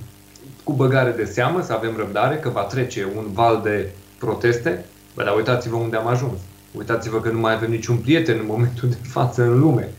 cu 0.64 0.74
băgare 0.74 1.12
de 1.12 1.26
seamă, 1.26 1.62
să 1.62 1.74
avem 1.74 1.98
răbdare, 1.98 2.36
că 2.36 2.50
va 2.50 2.62
trece 2.62 3.08
un 3.16 3.26
val 3.34 3.62
de 3.64 3.90
proteste. 4.18 4.86
Bă, 5.16 5.24
dar 5.24 5.36
uitați-vă 5.36 5.76
unde 5.76 5.96
am 5.96 6.08
ajuns. 6.08 6.40
Uitați-vă 6.78 7.22
că 7.22 7.30
nu 7.30 7.40
mai 7.40 7.54
avem 7.54 7.70
niciun 7.70 7.98
prieten 7.98 8.38
în 8.40 8.46
momentul 8.46 8.90
de 8.90 8.98
față 9.02 9.44
în 9.44 9.60
lume. 9.60 9.90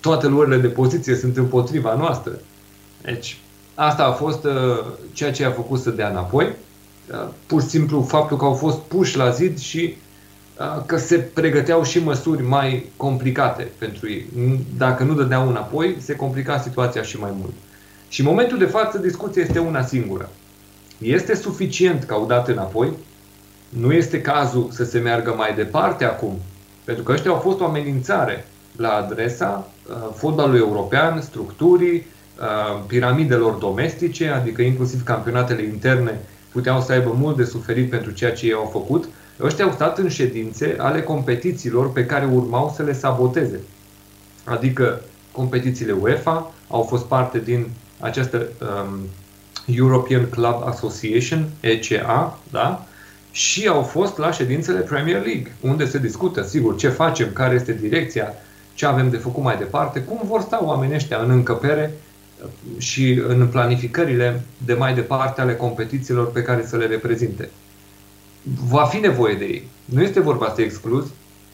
Toate 0.00 0.26
luările 0.26 0.56
de 0.56 0.68
poziție 0.68 1.14
sunt 1.14 1.36
împotriva 1.36 1.94
noastră. 1.94 2.32
Deci, 3.02 3.38
asta 3.80 4.04
a 4.04 4.12
fost 4.12 4.44
uh, 4.44 4.52
ceea 5.12 5.32
ce 5.32 5.44
a 5.44 5.50
făcut 5.50 5.80
să 5.80 5.90
dea 5.90 6.08
înapoi. 6.08 6.46
Uh, 7.10 7.28
pur 7.46 7.62
și 7.62 7.68
simplu 7.68 8.02
faptul 8.02 8.36
că 8.36 8.44
au 8.44 8.54
fost 8.54 8.78
puși 8.78 9.16
la 9.16 9.30
zid 9.30 9.58
și 9.58 9.96
uh, 10.58 10.82
că 10.86 10.96
se 10.96 11.16
pregăteau 11.16 11.82
și 11.82 12.04
măsuri 12.04 12.42
mai 12.42 12.90
complicate 12.96 13.68
pentru 13.78 14.10
ei. 14.10 14.26
Dacă 14.76 15.02
nu 15.02 15.14
dădeau 15.14 15.48
înapoi, 15.48 15.96
se 16.00 16.16
complica 16.16 16.60
situația 16.60 17.02
și 17.02 17.18
mai 17.18 17.30
mult. 17.40 17.52
Și 18.08 18.20
în 18.20 18.26
momentul 18.26 18.58
de 18.58 18.64
față, 18.64 18.98
discuția 18.98 19.42
este 19.42 19.58
una 19.58 19.82
singură. 19.82 20.30
Este 20.98 21.34
suficient 21.34 22.04
că 22.04 22.14
au 22.14 22.26
dat 22.26 22.48
înapoi? 22.48 22.92
Nu 23.68 23.92
este 23.92 24.20
cazul 24.20 24.68
să 24.72 24.84
se 24.84 24.98
meargă 24.98 25.34
mai 25.36 25.54
departe 25.54 26.04
acum? 26.04 26.38
Pentru 26.84 27.04
că 27.04 27.12
ăștia 27.12 27.30
au 27.30 27.38
fost 27.38 27.60
o 27.60 27.64
amenințare 27.64 28.46
la 28.76 28.88
adresa 28.88 29.70
uh, 29.88 29.94
fotbalului 30.14 30.58
european, 30.58 31.20
structurii, 31.20 31.96
uh, 31.96 32.17
piramidelor 32.86 33.52
domestice, 33.54 34.28
adică 34.28 34.62
inclusiv 34.62 35.02
campionatele 35.02 35.62
interne 35.62 36.20
puteau 36.52 36.80
să 36.80 36.92
aibă 36.92 37.14
mult 37.18 37.36
de 37.36 37.44
suferit 37.44 37.90
pentru 37.90 38.10
ceea 38.10 38.32
ce 38.32 38.46
ei 38.46 38.52
au 38.52 38.68
făcut. 38.72 39.08
Ăștia 39.40 39.64
au 39.64 39.72
stat 39.72 39.98
în 39.98 40.08
ședințe 40.08 40.76
ale 40.78 41.02
competițiilor 41.02 41.92
pe 41.92 42.06
care 42.06 42.24
urmau 42.24 42.72
să 42.76 42.82
le 42.82 42.92
saboteze. 42.92 43.60
Adică 44.44 45.00
competițiile 45.32 45.92
UEFA 45.92 46.52
au 46.68 46.82
fost 46.82 47.04
parte 47.04 47.38
din 47.38 47.66
această 48.00 48.46
um, 48.60 48.98
European 49.66 50.28
Club 50.30 50.62
Association, 50.64 51.48
ECA, 51.60 52.38
da? 52.50 52.86
și 53.30 53.66
au 53.66 53.82
fost 53.82 54.18
la 54.18 54.32
ședințele 54.32 54.80
Premier 54.80 55.24
League, 55.24 55.56
unde 55.60 55.86
se 55.86 55.98
discută, 55.98 56.42
sigur, 56.42 56.76
ce 56.76 56.88
facem, 56.88 57.28
care 57.32 57.54
este 57.54 57.72
direcția, 57.72 58.34
ce 58.74 58.86
avem 58.86 59.10
de 59.10 59.16
făcut 59.16 59.42
mai 59.42 59.56
departe, 59.56 60.00
cum 60.00 60.20
vor 60.24 60.40
sta 60.40 60.64
oamenii 60.64 60.94
ăștia 60.94 61.18
în 61.18 61.30
încăpere 61.30 61.92
uh, 61.94 62.07
și 62.78 63.22
în 63.26 63.46
planificările 63.46 64.42
de 64.64 64.74
mai 64.74 64.94
departe 64.94 65.40
ale 65.40 65.56
competițiilor 65.56 66.30
pe 66.30 66.42
care 66.42 66.66
să 66.66 66.76
le 66.76 66.86
reprezinte. 66.86 67.50
Va 68.68 68.84
fi 68.84 68.98
nevoie 68.98 69.34
de 69.34 69.44
ei. 69.44 69.68
Nu 69.84 70.02
este 70.02 70.20
vorba 70.20 70.52
să 70.54 70.60
excluz. 70.60 71.06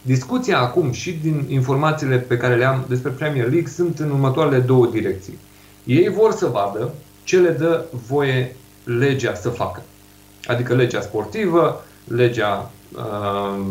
Discuția 0.03 0.59
acum 0.59 0.93
și 0.93 1.13
din 1.23 1.47
informațiile 1.49 2.17
pe 2.17 2.37
care 2.37 2.55
le 2.55 2.65
am 2.65 2.85
despre 2.89 3.11
Premier 3.11 3.49
League 3.49 3.71
sunt 3.71 3.99
în 3.99 4.11
următoarele 4.11 4.59
două 4.59 4.87
direcții. 4.87 5.39
Ei 5.85 6.09
vor 6.09 6.33
să 6.33 6.47
vadă 6.47 6.95
ce 7.25 7.39
le 7.39 7.51
dă 7.51 7.85
voie 8.07 8.57
legea 8.85 9.35
să 9.35 9.49
facă. 9.49 9.83
Adică 10.47 10.75
legea 10.75 11.01
sportivă, 11.01 11.85
legea 12.05 12.71
uh, 12.97 13.65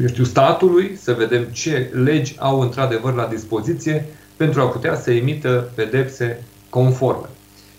eu 0.00 0.06
știu, 0.06 0.24
statului, 0.24 0.96
să 0.96 1.12
vedem 1.12 1.44
ce 1.44 1.90
legi 1.92 2.34
au 2.38 2.60
într-adevăr 2.60 3.14
la 3.14 3.26
dispoziție 3.26 4.06
pentru 4.42 4.60
a 4.60 4.66
putea 4.66 4.96
să 4.96 5.12
emită 5.12 5.70
pedepse 5.74 6.42
conforme. 6.68 7.26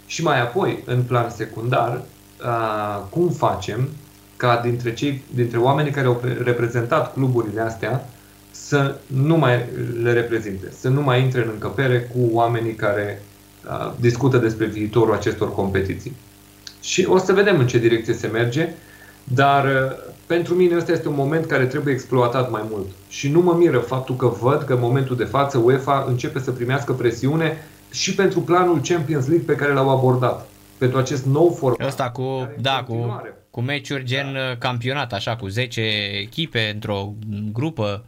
Și 0.05 0.23
mai 0.23 0.41
apoi, 0.41 0.83
în 0.85 1.01
plan 1.01 1.29
secundar, 1.29 2.01
uh, 2.45 3.01
cum 3.09 3.29
facem 3.29 3.89
ca 4.37 4.59
dintre, 4.63 4.93
cei, 4.93 5.23
dintre 5.33 5.57
oamenii 5.57 5.91
care 5.91 6.07
au 6.07 6.21
reprezentat 6.43 7.13
cluburile 7.13 7.61
astea 7.61 8.09
să 8.51 8.95
nu 9.07 9.37
mai 9.37 9.65
le 10.01 10.13
reprezinte, 10.13 10.71
să 10.79 10.89
nu 10.89 11.01
mai 11.01 11.21
intre 11.21 11.41
în 11.41 11.49
încăpere 11.53 12.01
cu 12.01 12.29
oamenii 12.31 12.73
care 12.75 13.21
discută 13.99 14.37
despre 14.37 14.65
viitorul 14.65 15.13
acestor 15.13 15.53
competiții. 15.53 16.15
Și 16.81 17.05
o 17.05 17.17
să 17.17 17.33
vedem 17.33 17.59
în 17.59 17.67
ce 17.67 17.77
direcție 17.77 18.13
se 18.13 18.27
merge, 18.27 18.69
dar 19.23 19.95
pentru 20.25 20.53
mine 20.53 20.75
ăsta 20.75 20.91
este 20.91 21.07
un 21.07 21.15
moment 21.15 21.45
care 21.45 21.65
trebuie 21.65 21.93
exploatat 21.93 22.51
mai 22.51 22.61
mult. 22.69 22.87
Și 23.07 23.29
nu 23.29 23.41
mă 23.41 23.53
miră 23.53 23.77
faptul 23.77 24.15
că 24.15 24.27
văd 24.27 24.61
că 24.61 24.73
în 24.73 24.79
momentul 24.79 25.15
de 25.15 25.23
față 25.23 25.57
UEFA 25.57 26.05
începe 26.07 26.39
să 26.39 26.51
primească 26.51 26.93
presiune 26.93 27.57
și 27.91 28.15
pentru 28.15 28.39
planul 28.39 28.81
Champions 28.83 29.27
League 29.27 29.45
pe 29.45 29.55
care 29.55 29.73
l-au 29.73 29.89
abordat. 29.89 30.47
Pentru 30.77 30.97
acest 30.97 31.25
nou 31.25 31.55
format. 31.59 31.87
Ăsta 31.87 32.09
cu, 32.09 32.49
da, 32.59 32.83
cu, 32.87 33.21
cu 33.49 33.61
meciuri 33.61 34.03
gen 34.03 34.37
campionat, 34.59 35.13
așa, 35.13 35.35
cu 35.35 35.47
10 35.47 35.81
echipe 36.21 36.71
într-o 36.73 37.13
grupă. 37.51 38.05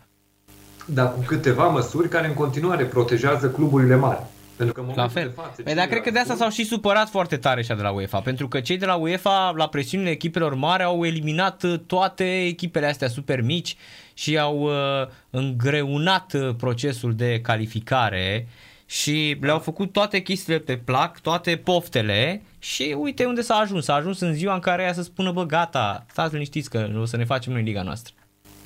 Da, 0.85 1.05
cu 1.05 1.19
câteva 1.25 1.67
măsuri 1.67 2.09
care 2.09 2.27
în 2.27 2.33
continuare 2.33 2.83
protejează 2.83 3.49
cluburile 3.49 3.95
mari. 3.95 4.23
Pentru 4.57 4.83
că 4.83 4.91
la 4.95 5.07
fel. 5.07 5.27
De 5.27 5.41
față, 5.41 5.61
păi, 5.61 5.73
dar 5.73 5.85
cred 5.85 6.01
că 6.01 6.11
de 6.11 6.19
asta 6.19 6.35
s-au 6.35 6.49
și 6.49 6.63
supărat 6.63 7.09
foarte 7.09 7.37
tare 7.37 7.61
și 7.61 7.67
de 7.67 7.81
la 7.81 7.91
UEFA, 7.91 8.19
pentru 8.19 8.47
că 8.47 8.59
cei 8.59 8.77
de 8.77 8.85
la 8.85 8.95
UEFA, 8.95 9.53
la 9.55 9.67
presiunile 9.67 10.09
echipelor 10.09 10.55
mari, 10.55 10.83
au 10.83 11.05
eliminat 11.05 11.63
uh, 11.63 11.79
toate 11.87 12.45
echipele 12.45 12.85
astea 12.85 13.07
super 13.07 13.41
mici 13.41 13.75
și 14.13 14.37
au 14.37 14.59
uh, 14.59 15.07
îngreunat 15.29 16.33
uh, 16.33 16.55
procesul 16.57 17.15
de 17.15 17.39
calificare 17.41 18.47
și 18.85 19.37
le-au 19.41 19.59
făcut 19.59 19.91
toate 19.91 20.19
chestiile 20.19 20.59
pe 20.59 20.77
plac, 20.77 21.19
toate 21.19 21.55
poftele 21.55 22.41
și 22.59 22.95
uite 22.99 23.25
unde 23.25 23.41
s-a 23.41 23.55
ajuns. 23.55 23.85
S-a 23.85 23.93
ajuns 23.93 24.19
în 24.19 24.33
ziua 24.33 24.53
în 24.53 24.59
care 24.59 24.83
ea 24.83 24.93
să 24.93 25.01
spună, 25.01 25.31
bă, 25.31 25.45
gata, 25.45 26.05
stați 26.11 26.33
liniștiți 26.33 26.69
că 26.69 26.89
o 27.01 27.05
să 27.05 27.17
ne 27.17 27.25
facem 27.25 27.53
noi 27.53 27.61
liga 27.61 27.81
noastră. 27.81 28.13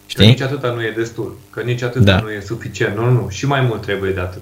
Știi? 0.06 0.24
Că 0.24 0.30
nici 0.30 0.42
atâta 0.42 0.72
nu 0.72 0.84
e 0.84 0.92
destul, 0.92 1.38
că 1.50 1.62
nici 1.62 1.82
atâta 1.82 2.04
da. 2.04 2.20
nu 2.20 2.32
e 2.32 2.40
suficient. 2.40 2.96
Nu, 2.96 3.10
nu, 3.10 3.30
și 3.30 3.46
mai 3.46 3.62
mult 3.62 3.82
trebuie 3.82 4.12
de 4.12 4.20
atât. 4.20 4.42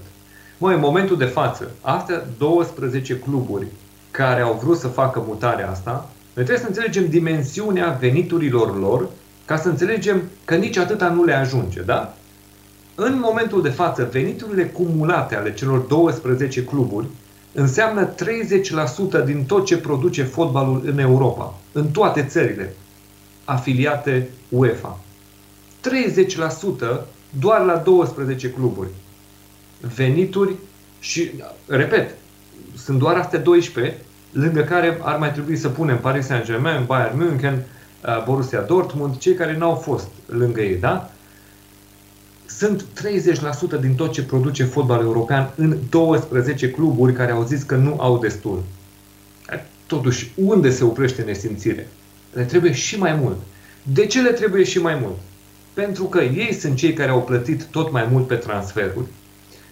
Măi, 0.57 0.73
în 0.73 0.79
momentul 0.79 1.17
de 1.17 1.25
față, 1.25 1.71
astea 1.81 2.25
12 2.37 3.17
cluburi 3.17 3.67
care 4.11 4.41
au 4.41 4.59
vrut 4.63 4.77
să 4.77 4.87
facă 4.87 5.23
mutarea 5.27 5.69
asta, 5.69 6.09
noi 6.33 6.45
trebuie 6.45 6.57
să 6.57 6.67
înțelegem 6.67 7.09
dimensiunea 7.09 7.97
veniturilor 7.99 8.79
lor 8.79 9.09
ca 9.45 9.57
să 9.57 9.69
înțelegem 9.69 10.21
că 10.45 10.55
nici 10.55 10.77
atâta 10.77 11.09
nu 11.09 11.23
le 11.23 11.33
ajunge, 11.33 11.81
da? 11.81 12.13
În 12.95 13.19
momentul 13.19 13.61
de 13.61 13.69
față, 13.69 14.09
veniturile 14.11 14.65
cumulate 14.65 15.35
ale 15.35 15.53
celor 15.53 15.79
12 15.79 16.63
cluburi 16.63 17.07
înseamnă 17.53 18.13
30% 19.21 19.25
din 19.25 19.45
tot 19.45 19.65
ce 19.65 19.77
produce 19.77 20.23
fotbalul 20.23 20.81
în 20.85 20.99
Europa, 20.99 21.53
în 21.71 21.87
toate 21.87 22.23
țările 22.23 22.73
afiliate 23.45 24.29
UEFA. 24.49 24.99
30% 26.99 27.01
doar 27.39 27.65
la 27.65 27.75
12 27.75 28.49
cluburi 28.49 28.89
venituri 29.95 30.55
și, 30.99 31.31
repet, 31.67 32.15
sunt 32.75 32.99
doar 32.99 33.15
astea 33.15 33.39
12, 33.39 33.97
lângă 34.31 34.61
care 34.61 34.99
ar 35.01 35.17
mai 35.17 35.31
trebui 35.31 35.57
să 35.57 35.69
punem 35.69 35.97
Paris 35.97 36.25
Saint-Germain, 36.25 36.85
Bayern 36.85 37.17
München, 37.17 37.53
uh, 37.53 38.23
Borussia 38.25 38.61
Dortmund, 38.61 39.17
cei 39.17 39.33
care 39.33 39.57
n-au 39.57 39.75
fost 39.75 40.07
lângă 40.25 40.61
ei, 40.61 40.75
da? 40.75 41.11
Sunt 42.45 42.85
30% 42.93 43.79
din 43.79 43.95
tot 43.95 44.11
ce 44.11 44.23
produce 44.23 44.63
fotbal 44.63 45.01
european 45.01 45.51
în 45.55 45.77
12 45.89 46.71
cluburi 46.71 47.13
care 47.13 47.31
au 47.31 47.43
zis 47.43 47.63
că 47.63 47.75
nu 47.75 47.95
au 47.99 48.17
destul. 48.17 48.63
Totuși, 49.87 50.31
unde 50.35 50.69
se 50.69 50.83
oprește 50.83 51.21
nesimțire? 51.21 51.87
Le 52.33 52.43
trebuie 52.43 52.71
și 52.71 52.97
mai 52.97 53.13
mult. 53.13 53.37
De 53.83 54.05
ce 54.05 54.21
le 54.21 54.31
trebuie 54.31 54.63
și 54.63 54.81
mai 54.81 54.97
mult? 55.01 55.17
Pentru 55.73 56.03
că 56.03 56.21
ei 56.21 56.53
sunt 56.53 56.75
cei 56.75 56.93
care 56.93 57.11
au 57.11 57.23
plătit 57.23 57.63
tot 57.63 57.91
mai 57.91 58.07
mult 58.11 58.27
pe 58.27 58.35
transferuri, 58.35 59.07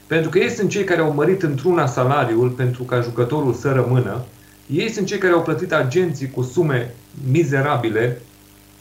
pentru 0.08 0.30
că 0.30 0.38
ei 0.38 0.50
sunt 0.50 0.70
cei 0.70 0.84
care 0.84 1.02
au 1.02 1.14
mărit 1.14 1.44
într-una 1.44 1.86
salariul 1.86 2.50
pentru 2.50 2.84
ca 2.84 3.02
jucătorul 3.02 3.54
să 3.54 3.72
rămână. 3.72 4.26
Ei 4.68 4.90
sunt 4.90 5.08
cei 5.08 5.18
care 5.18 5.34
au 5.34 5.42
plătit 5.42 5.74
agenții 5.74 6.32
cu 6.32 6.42
sume 6.42 6.94
mizerabile, 7.32 8.22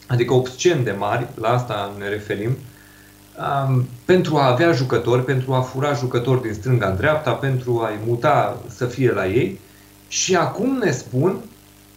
adică 0.07 0.35
obscen 0.35 0.85
de 0.85 0.95
mari, 0.99 1.27
la 1.35 1.49
asta 1.49 1.93
ne 1.99 2.09
referim, 2.09 2.51
um, 2.51 3.87
pentru 4.05 4.37
a 4.37 4.51
avea 4.51 4.73
jucători, 4.73 5.25
pentru 5.25 5.53
a 5.53 5.61
fura 5.61 5.93
jucători 5.93 6.43
din 6.43 6.53
stânga-dreapta, 6.53 7.33
pentru 7.33 7.81
a-i 7.85 7.99
muta 8.07 8.63
să 8.69 8.87
fie 8.87 9.13
la 9.13 9.27
ei. 9.27 9.61
Și 10.09 10.37
acum 10.37 10.79
ne 10.79 10.91
spun 10.91 11.37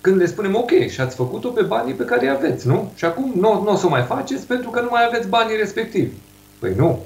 când 0.01 0.17
le 0.17 0.25
spunem, 0.25 0.55
ok, 0.55 0.72
și 0.89 1.01
ați 1.01 1.15
făcut-o 1.15 1.50
pe 1.50 1.62
banii 1.62 1.93
pe 1.93 2.03
care 2.03 2.25
îi 2.25 2.36
aveți, 2.36 2.67
nu? 2.67 2.91
Și 2.96 3.05
acum 3.05 3.34
nu, 3.36 3.62
nu 3.63 3.72
o 3.72 3.75
să 3.75 3.86
o 3.86 3.89
mai 3.89 4.03
faceți 4.03 4.48
pentru 4.48 4.69
că 4.69 4.81
nu 4.81 4.88
mai 4.91 5.05
aveți 5.07 5.27
banii 5.27 5.57
respectivi. 5.57 6.13
Păi 6.60 6.74
nu. 6.75 7.05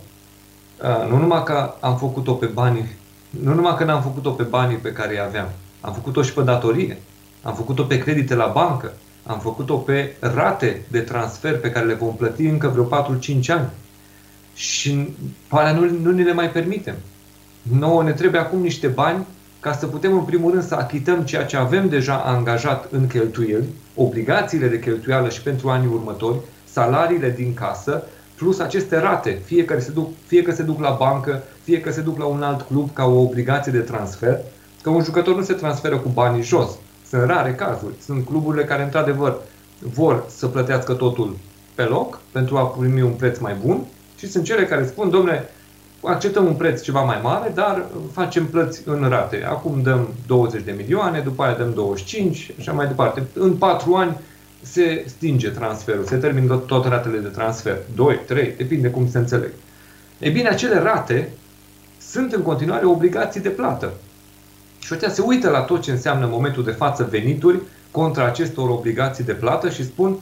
Nu 1.10 1.18
numai 1.18 1.44
că 1.44 1.74
am 1.80 1.98
făcut-o 1.98 2.34
pe 2.34 2.46
banii, 2.46 2.96
nu 3.30 3.54
numai 3.54 3.76
că 3.76 3.84
n-am 3.84 4.02
făcut-o 4.02 4.30
pe 4.30 4.44
banii 4.44 4.78
pe 4.78 4.92
care 4.92 5.12
îi 5.12 5.20
aveam, 5.20 5.50
am 5.82 5.94
făcut-o 5.94 6.22
și 6.22 6.34
pe 6.34 6.42
datorie, 6.42 6.98
am 7.42 7.54
făcut-o 7.54 7.84
pe 7.84 7.98
credite 7.98 8.36
la 8.36 8.46
bancă, 8.46 8.94
am 9.26 9.40
făcut-o 9.40 9.76
pe 9.76 10.16
rate 10.20 10.86
de 10.88 11.00
transfer 11.00 11.60
pe 11.60 11.72
care 11.72 11.86
le 11.86 11.94
vom 11.94 12.16
plăti 12.16 12.46
încă 12.46 12.68
vreo 12.68 13.18
4-5 13.44 13.46
ani. 13.48 13.70
Și 14.54 15.16
alea 15.48 15.72
nu, 15.72 15.90
nu 16.02 16.12
ni 16.12 16.24
le 16.24 16.34
mai 16.34 16.50
permitem. 16.50 16.96
Nouă 17.80 18.04
ne 18.04 18.12
trebuie 18.12 18.42
acum 18.42 18.62
niște 18.62 18.88
bani 18.88 19.26
ca 19.60 19.74
să 19.74 19.86
putem 19.86 20.14
în 20.14 20.24
primul 20.24 20.52
rând 20.52 20.64
să 20.64 20.76
achităm 20.76 21.22
ceea 21.22 21.46
ce 21.46 21.58
avem 21.58 21.90
deja 21.90 22.16
angajat 22.16 22.88
în 22.92 23.08
cheltuieli, 23.08 23.68
obligațiile 23.96 24.68
de 24.68 24.80
cheltuială 24.80 25.30
și 25.30 25.42
pentru 25.42 25.70
anii 25.70 25.90
următori, 25.94 26.38
salariile 26.72 27.30
din 27.30 27.54
casă, 27.54 28.04
plus 28.42 28.60
aceste 28.60 29.00
rate, 29.00 29.42
fie 29.46 29.66
că 29.66 29.80
se 29.80 29.92
duc, 29.92 30.10
fie 30.26 30.42
că 30.42 30.52
se 30.52 30.64
duc 30.64 30.80
la 30.80 30.96
bancă, 31.00 31.44
fie 31.64 31.80
că 31.80 31.92
se 31.92 32.02
duc 32.02 32.18
la 32.18 32.26
un 32.26 32.44
alt 32.44 32.62
club 32.62 32.94
ca 32.94 33.06
o 33.06 33.22
obligație 33.22 33.72
de 33.72 33.80
transfer, 33.80 34.40
că 34.82 34.90
un 34.90 35.04
jucător 35.04 35.36
nu 35.36 35.44
se 35.44 35.54
transferă 35.54 35.98
cu 35.98 36.10
banii 36.10 36.44
jos. 36.44 36.70
Sunt 37.10 37.24
rare 37.24 37.54
cazuri. 37.54 37.94
Sunt 38.06 38.26
cluburile 38.26 38.64
care, 38.64 38.84
într-adevăr, 38.84 39.38
vor 39.80 40.24
să 40.28 40.48
plătească 40.48 40.94
totul 40.94 41.38
pe 41.76 41.84
loc 41.84 42.20
pentru 42.32 42.58
a 42.58 42.66
primi 42.66 43.02
un 43.02 43.12
preț 43.12 43.40
mai 43.40 43.56
bun 43.66 43.86
și 44.18 44.28
sunt 44.28 44.44
cele 44.44 44.66
care 44.66 44.86
spun, 44.86 45.10
domnule, 45.10 45.50
acceptăm 46.04 46.46
un 46.46 46.54
preț 46.54 46.82
ceva 46.82 47.02
mai 47.02 47.20
mare, 47.24 47.52
dar 47.56 47.86
facem 48.12 48.46
plăți 48.46 48.82
în 48.86 49.06
rate. 49.10 49.44
Acum 49.50 49.82
dăm 49.82 50.08
20 50.28 50.64
de 50.64 50.76
milioane, 50.78 51.20
după 51.20 51.44
aia 51.44 51.54
dăm 51.54 51.74
25 51.74 52.36
și 52.36 52.54
așa 52.60 52.72
mai 52.72 52.88
departe. 52.88 53.24
În 53.34 53.54
4 53.54 53.94
ani 53.94 54.18
se 54.62 55.03
stinge 55.08 55.50
transferul, 55.50 56.06
se 56.06 56.15
termină 56.15 56.48
tot, 56.48 56.68
tot 56.68 56.86
ratele 56.86 57.18
de 57.18 57.27
transfer. 57.27 57.77
2, 57.96 58.20
3, 58.27 58.53
depinde 58.58 58.89
cum 58.89 59.10
se 59.10 59.18
înțeleg. 59.18 59.51
E 60.20 60.30
bine, 60.30 60.50
acele 60.50 60.80
rate 60.80 61.30
sunt 62.00 62.34
în 62.34 62.41
continuare 62.41 62.86
obligații 62.86 63.41
de 63.41 63.50
plată. 63.50 63.94
Și 64.80 64.94
ăștia 64.94 65.10
se 65.10 65.22
uită 65.22 65.50
la 65.50 65.62
tot 65.62 65.82
ce 65.82 65.91
înseamnă 65.91 66.25
în 66.25 66.32
momentul 66.32 66.63
de 66.63 66.72
față 66.72 67.08
venituri 67.10 67.60
contra 67.91 68.25
acestor 68.25 68.70
obligații 68.70 69.24
de 69.24 69.34
plată 69.34 69.70
și 69.70 69.86
spun 69.86 70.18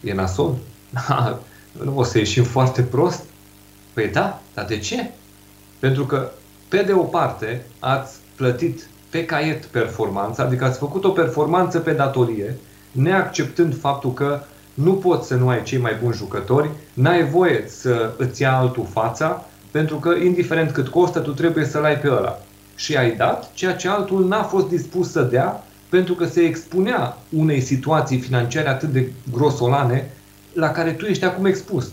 e 0.00 0.14
nasol, 0.14 0.56
nu 1.84 1.98
o 1.98 2.02
să 2.02 2.18
ieșim 2.18 2.44
foarte 2.44 2.82
prost. 2.82 3.22
Păi 3.92 4.08
da, 4.08 4.40
dar 4.54 4.64
de 4.64 4.78
ce? 4.78 5.10
Pentru 5.78 6.04
că, 6.04 6.30
pe 6.68 6.82
de 6.82 6.92
o 6.92 7.02
parte, 7.02 7.66
ați 7.78 8.16
plătit 8.36 8.88
pe 9.10 9.24
caiet 9.24 9.64
performanța, 9.64 10.42
adică 10.42 10.64
ați 10.64 10.78
făcut 10.78 11.04
o 11.04 11.10
performanță 11.10 11.78
pe 11.78 11.92
datorie, 11.92 12.56
neacceptând 12.94 13.78
faptul 13.80 14.12
că 14.12 14.40
nu 14.74 14.92
poți 14.94 15.26
să 15.26 15.34
nu 15.34 15.48
ai 15.48 15.62
cei 15.62 15.78
mai 15.78 15.96
buni 16.02 16.14
jucători, 16.14 16.70
n-ai 16.92 17.24
voie 17.24 17.64
să 17.66 18.12
îți 18.16 18.42
ia 18.42 18.56
altul 18.56 18.86
fața, 18.92 19.46
pentru 19.70 19.96
că, 19.96 20.14
indiferent 20.14 20.70
cât 20.70 20.88
costă, 20.88 21.18
tu 21.18 21.30
trebuie 21.30 21.64
să-l 21.64 21.84
ai 21.84 21.98
pe 21.98 22.10
ăla. 22.10 22.40
Și 22.76 22.96
ai 22.96 23.16
dat 23.16 23.52
ceea 23.54 23.74
ce 23.74 23.88
altul 23.88 24.26
n-a 24.26 24.42
fost 24.42 24.68
dispus 24.68 25.10
să 25.10 25.22
dea, 25.22 25.64
pentru 25.88 26.14
că 26.14 26.26
se 26.26 26.40
expunea 26.40 27.16
unei 27.28 27.60
situații 27.60 28.18
financiare 28.18 28.68
atât 28.68 28.88
de 28.88 29.12
grosolane 29.32 30.10
la 30.52 30.70
care 30.70 30.90
tu 30.90 31.04
ești 31.04 31.24
acum 31.24 31.44
expus. 31.44 31.92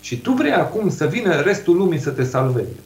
Și 0.00 0.20
tu 0.20 0.32
vrei 0.32 0.52
acum 0.52 0.90
să 0.90 1.06
vină 1.06 1.40
restul 1.40 1.76
lumii 1.76 1.98
să 1.98 2.10
te 2.10 2.24
salveze. 2.24 2.76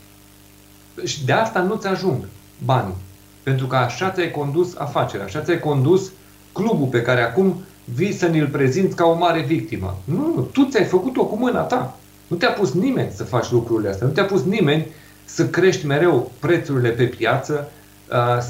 Și 1.05 1.25
de 1.25 1.33
asta 1.33 1.61
nu-ți 1.61 1.87
ajung 1.87 2.29
banii. 2.65 2.97
Pentru 3.43 3.67
că 3.67 3.77
așa 3.77 4.11
ți-ai 4.11 4.31
condus 4.31 4.77
afacerea, 4.77 5.25
așa 5.25 5.41
ți-ai 5.41 5.59
condus 5.59 6.11
clubul 6.53 6.87
pe 6.87 7.03
care 7.03 7.23
acum 7.23 7.63
vii 7.95 8.13
să 8.13 8.27
ne-l 8.27 8.47
prezinți 8.47 8.97
ca 8.97 9.05
o 9.05 9.19
mare 9.19 9.41
victimă. 9.41 9.97
Nu, 10.05 10.33
nu, 10.35 10.49
tu 10.53 10.69
ți-ai 10.71 10.85
făcut-o 10.85 11.25
cu 11.25 11.37
mâna 11.37 11.61
ta. 11.61 11.97
Nu 12.27 12.37
te-a 12.37 12.51
pus 12.51 12.73
nimeni 12.73 13.11
să 13.15 13.25
faci 13.25 13.51
lucrurile 13.51 13.89
astea. 13.89 14.07
Nu 14.07 14.13
te-a 14.13 14.25
pus 14.25 14.45
nimeni 14.45 14.87
să 15.25 15.47
crești 15.47 15.87
mereu 15.87 16.31
prețurile 16.39 16.89
pe 16.89 17.05
piață, 17.05 17.71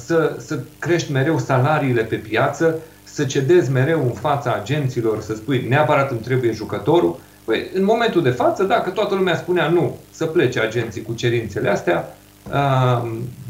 să, 0.04 0.36
să 0.38 0.58
crești 0.78 1.12
mereu 1.12 1.38
salariile 1.38 2.02
pe 2.02 2.16
piață, 2.16 2.78
să 3.04 3.24
cedezi 3.24 3.70
mereu 3.70 4.02
în 4.02 4.12
fața 4.12 4.58
agenților, 4.60 5.20
să 5.20 5.34
spui 5.34 5.66
neapărat 5.68 6.10
îmi 6.10 6.20
trebuie 6.20 6.52
jucătorul. 6.52 7.18
Păi, 7.44 7.70
în 7.74 7.84
momentul 7.84 8.22
de 8.22 8.30
față, 8.30 8.62
dacă 8.64 8.90
toată 8.90 9.14
lumea 9.14 9.36
spunea 9.36 9.68
nu, 9.68 9.96
să 10.10 10.24
plece 10.24 10.60
agenții 10.60 11.02
cu 11.02 11.14
cerințele 11.14 11.68
astea, 11.68 12.16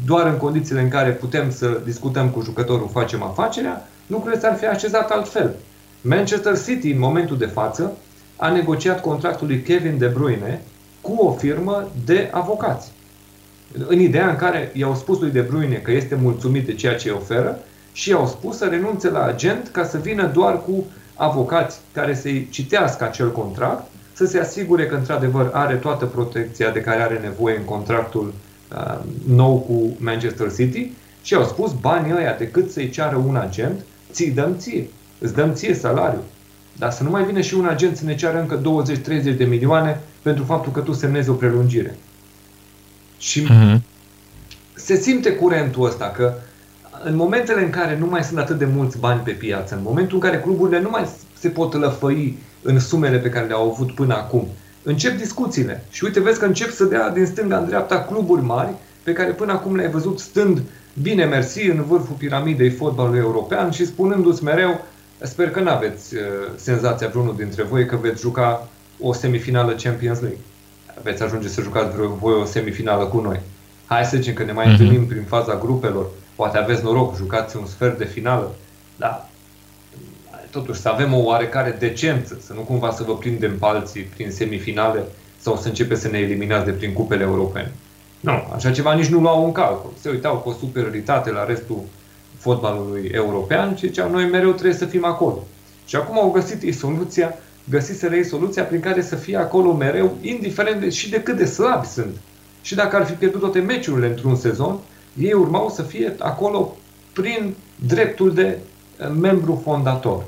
doar 0.05 0.27
în 0.27 0.37
condițiile 0.37 0.81
în 0.81 0.89
care 0.89 1.09
putem 1.09 1.51
să 1.51 1.79
discutăm 1.85 2.29
cu 2.29 2.41
jucătorul, 2.41 2.89
facem 2.91 3.23
afacerea, 3.23 3.87
lucrurile 4.13 4.41
s-ar 4.41 4.55
fi 4.57 4.65
așezat 4.65 5.09
altfel. 5.11 5.55
Manchester 6.01 6.61
City, 6.65 6.91
în 6.91 6.99
momentul 6.99 7.37
de 7.37 7.45
față, 7.45 7.97
a 8.35 8.49
negociat 8.49 9.01
contractul 9.01 9.47
lui 9.47 9.61
Kevin 9.61 9.97
De 9.97 10.07
Bruyne 10.07 10.61
cu 11.01 11.13
o 11.13 11.31
firmă 11.31 11.91
de 12.05 12.29
avocați. 12.31 12.91
În 13.87 13.99
ideea 13.99 14.29
în 14.29 14.35
care 14.35 14.71
i-au 14.73 14.95
spus 14.95 15.19
lui 15.19 15.31
De 15.31 15.41
Bruyne 15.41 15.75
că 15.75 15.91
este 15.91 16.15
mulțumit 16.15 16.65
de 16.65 16.73
ceea 16.73 16.95
ce 16.95 17.09
îi 17.09 17.15
oferă 17.15 17.59
și 17.91 18.09
i-au 18.09 18.27
spus 18.27 18.57
să 18.57 18.65
renunțe 18.65 19.09
la 19.09 19.23
agent 19.23 19.69
ca 19.71 19.85
să 19.85 19.97
vină 19.97 20.27
doar 20.33 20.61
cu 20.63 20.85
avocați 21.15 21.79
care 21.93 22.15
să-i 22.15 22.47
citească 22.51 23.03
acel 23.03 23.31
contract, 23.31 23.83
să 24.13 24.25
se 24.25 24.39
asigure 24.39 24.85
că 24.85 24.95
într-adevăr 24.95 25.49
are 25.53 25.75
toată 25.75 26.05
protecția 26.05 26.69
de 26.71 26.81
care 26.81 27.01
are 27.01 27.19
nevoie 27.23 27.57
în 27.57 27.65
contractul 27.65 28.33
uh, 28.75 28.99
nou 29.27 29.59
cu 29.59 29.95
Manchester 30.03 30.53
City 30.53 30.91
și 31.21 31.35
au 31.35 31.43
spus 31.43 31.73
banii 31.73 32.13
ăia 32.15 32.35
decât 32.37 32.71
să-i 32.71 32.89
ceară 32.89 33.15
un 33.15 33.35
agent, 33.35 33.85
ți 34.13 34.25
dăm 34.25 34.55
ție, 34.57 34.89
îți 35.19 35.33
dăm 35.33 35.53
ție 35.53 35.73
salariu. 35.73 36.21
Dar 36.77 36.91
să 36.91 37.03
nu 37.03 37.09
mai 37.09 37.23
vină 37.23 37.41
și 37.41 37.53
un 37.53 37.65
agent 37.65 37.97
să 37.97 38.05
ne 38.05 38.15
ceară 38.15 38.39
încă 38.39 38.61
20-30 39.31 39.37
de 39.37 39.45
milioane 39.45 39.99
pentru 40.21 40.43
faptul 40.43 40.71
că 40.71 40.79
tu 40.79 40.93
semnezi 40.93 41.29
o 41.29 41.33
prelungire. 41.33 41.95
Și 43.17 43.47
uh-huh. 43.47 43.79
se 44.73 44.95
simte 44.95 45.31
curentul 45.31 45.85
ăsta 45.85 46.05
că 46.05 46.33
în 47.03 47.15
momentele 47.15 47.63
în 47.63 47.69
care 47.69 47.97
nu 47.97 48.05
mai 48.05 48.23
sunt 48.23 48.39
atât 48.39 48.57
de 48.57 48.65
mulți 48.65 48.97
bani 48.97 49.19
pe 49.19 49.31
piață, 49.31 49.75
în 49.75 49.81
momentul 49.83 50.15
în 50.15 50.21
care 50.21 50.39
cluburile 50.39 50.81
nu 50.81 50.89
mai 50.89 51.07
se 51.39 51.49
pot 51.49 51.73
lăfăi 51.73 52.37
în 52.61 52.79
sumele 52.79 53.17
pe 53.17 53.29
care 53.29 53.45
le-au 53.45 53.71
avut 53.71 53.91
până 53.91 54.13
acum, 54.13 54.47
încep 54.83 55.17
discuțiile. 55.17 55.83
Și 55.89 56.03
uite, 56.03 56.19
vezi 56.19 56.39
că 56.39 56.45
încep 56.45 56.71
să 56.71 56.83
dea 56.83 57.09
din 57.09 57.25
stânga 57.25 57.57
în 57.57 57.65
dreapta 57.65 58.03
cluburi 58.03 58.41
mari 58.41 58.73
pe 59.03 59.13
care 59.13 59.31
până 59.31 59.51
acum 59.51 59.75
le-ai 59.75 59.89
văzut 59.89 60.19
stând 60.19 60.61
bine 61.01 61.25
mersi 61.25 61.65
în 61.65 61.83
vârful 61.83 62.15
piramidei 62.15 62.69
fotbalului 62.69 63.19
european 63.19 63.71
și 63.71 63.85
spunându-ți 63.85 64.43
mereu 64.43 64.81
Sper 65.25 65.51
că 65.51 65.59
nu 65.59 65.69
aveți 65.69 66.15
uh, 66.15 66.21
senzația 66.55 67.07
vreunul 67.07 67.35
dintre 67.35 67.63
voi 67.63 67.85
că 67.85 67.95
veți 67.95 68.21
juca 68.21 68.67
o 68.99 69.13
semifinală 69.13 69.73
Champions 69.73 70.19
League. 70.19 70.39
Veți 71.01 71.23
ajunge 71.23 71.47
să 71.47 71.61
jucați 71.61 71.95
voi 71.97 72.33
o 72.33 72.45
semifinală 72.45 73.05
cu 73.05 73.19
noi. 73.19 73.39
Hai 73.85 74.05
să 74.05 74.17
zicem 74.17 74.33
că 74.33 74.43
ne 74.43 74.51
mai 74.51 74.65
mm-hmm. 74.65 74.69
întâlnim 74.69 75.07
prin 75.07 75.23
faza 75.23 75.55
grupelor. 75.55 76.09
Poate 76.35 76.57
aveți 76.57 76.83
noroc, 76.83 77.15
jucați 77.15 77.57
un 77.57 77.65
sfert 77.65 77.97
de 77.97 78.05
finală. 78.05 78.55
Da, 78.95 79.29
totuși 80.49 80.79
să 80.79 80.89
avem 80.89 81.13
o 81.13 81.17
oarecare 81.17 81.75
decență, 81.79 82.37
să 82.45 82.53
nu 82.53 82.59
cumva 82.59 82.91
să 82.91 83.03
vă 83.03 83.17
prindem 83.17 83.57
palții 83.57 84.01
prin 84.01 84.31
semifinale 84.31 85.03
sau 85.37 85.57
să 85.57 85.67
începe 85.67 85.95
să 85.95 86.07
ne 86.07 86.17
eliminați 86.17 86.65
de 86.65 86.71
prin 86.71 86.93
cupele 86.93 87.23
europene. 87.23 87.71
Nu, 88.23 88.43
așa 88.53 88.71
ceva 88.71 88.93
nici 88.93 89.07
nu 89.07 89.19
luau 89.19 89.45
în 89.45 89.51
calcul. 89.51 89.93
Se 90.01 90.09
uitau 90.09 90.37
cu 90.37 90.49
o 90.49 90.53
superioritate 90.53 91.31
la 91.31 91.45
restul 91.45 91.81
fotbalului 92.37 93.09
european 93.13 93.75
și 93.75 93.87
ziceau 93.87 94.09
noi 94.09 94.29
mereu 94.29 94.51
trebuie 94.51 94.73
să 94.73 94.85
fim 94.85 95.05
acolo. 95.05 95.43
Și 95.85 95.95
acum 95.95 96.17
au 96.19 96.31
găsit 96.31 96.61
ei 96.61 96.71
soluția, 96.71 97.33
găsiseră 97.69 98.15
ei 98.15 98.23
soluția 98.25 98.63
prin 98.63 98.79
care 98.79 99.01
să 99.01 99.15
fie 99.15 99.37
acolo 99.37 99.73
mereu, 99.73 100.17
indiferent 100.21 100.81
de, 100.81 100.89
și 100.89 101.09
de 101.09 101.21
cât 101.21 101.37
de 101.37 101.45
slabi 101.45 101.87
sunt. 101.87 102.15
Și 102.61 102.75
dacă 102.75 102.95
ar 102.95 103.05
fi 103.05 103.13
pierdut 103.13 103.39
toate 103.39 103.59
meciurile 103.59 104.07
într-un 104.07 104.35
sezon, 104.35 104.79
ei 105.17 105.33
urmau 105.33 105.69
să 105.69 105.81
fie 105.81 106.15
acolo 106.19 106.75
prin 107.13 107.55
dreptul 107.87 108.33
de 108.33 108.57
eh, 108.97 109.07
membru 109.19 109.61
fondator. 109.63 110.23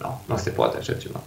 Nu, 0.00 0.20
nu 0.26 0.36
se 0.36 0.50
poate 0.50 0.76
așa 0.76 0.92
ceva. 0.92 1.20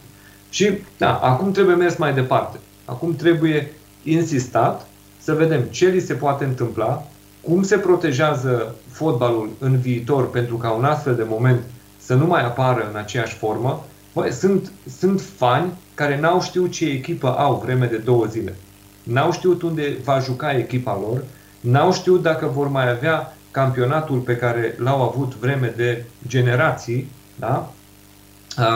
Și, 0.49 0.71
da, 0.97 1.17
acum 1.17 1.51
trebuie 1.51 1.75
mers 1.75 1.97
mai 1.97 2.13
departe. 2.13 2.58
Acum 2.86 3.15
trebuie 3.15 3.71
insistat 4.03 4.87
să 5.28 5.34
vedem 5.34 5.62
ce 5.62 5.88
li 5.88 6.00
se 6.00 6.13
poate 6.13 6.44
întâmpla 6.44 7.08
cum 7.42 7.63
se 7.63 7.78
protejează 7.78 8.76
fotbalul 8.92 9.50
în 9.60 9.78
viitor 9.78 10.30
pentru 10.30 10.58
ca 10.58 10.72
un 10.72 10.84
astfel 10.84 11.16
de 11.16 11.26
moment 11.28 11.60
să 11.98 12.13
nu 12.13 12.26
mai 12.26 12.46
apară 12.46 12.88
în 12.90 12.98
aceeași 12.98 13.36
formă, 13.36 13.86
bă, 14.13 14.30
sunt, 14.30 14.72
sunt 14.98 15.22
fani 15.22 15.72
care 15.94 16.20
n-au 16.20 16.42
știut 16.42 16.72
ce 16.72 16.86
echipă 16.86 17.36
au 17.38 17.62
vreme 17.66 17.86
de 17.86 17.98
două 17.98 18.26
zile. 18.26 18.56
N-au 19.04 19.32
știut 19.32 19.62
unde 19.62 19.98
va 20.04 20.20
juca 20.20 20.58
echipa 20.58 21.00
lor, 21.02 21.24
n-au 21.60 21.94
știut 21.94 22.22
dacă 22.22 22.46
vor 22.46 22.68
mai 22.68 22.90
avea 22.90 23.38
campionatul 23.52 24.20
pe 24.20 24.36
care 24.36 24.76
l-au 24.78 25.02
avut 25.02 25.36
vreme 25.36 25.74
de 25.76 26.06
generații, 26.28 27.12
da? 27.36 27.72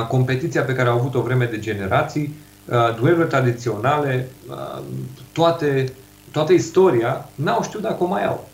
competiția 0.07 0.61
pe 0.61 0.73
care 0.73 0.89
au 0.89 0.97
avut 0.97 1.15
o 1.15 1.21
vreme 1.21 1.45
de 1.45 1.59
generații, 1.59 2.35
dueluri 2.99 3.27
tradiționale, 3.27 4.27
toate, 5.31 5.93
toată 6.31 6.53
istoria, 6.53 7.29
n-au 7.35 7.63
știut 7.63 7.81
dacă 7.81 8.03
o 8.03 8.07
mai 8.07 8.25
au 8.25 8.49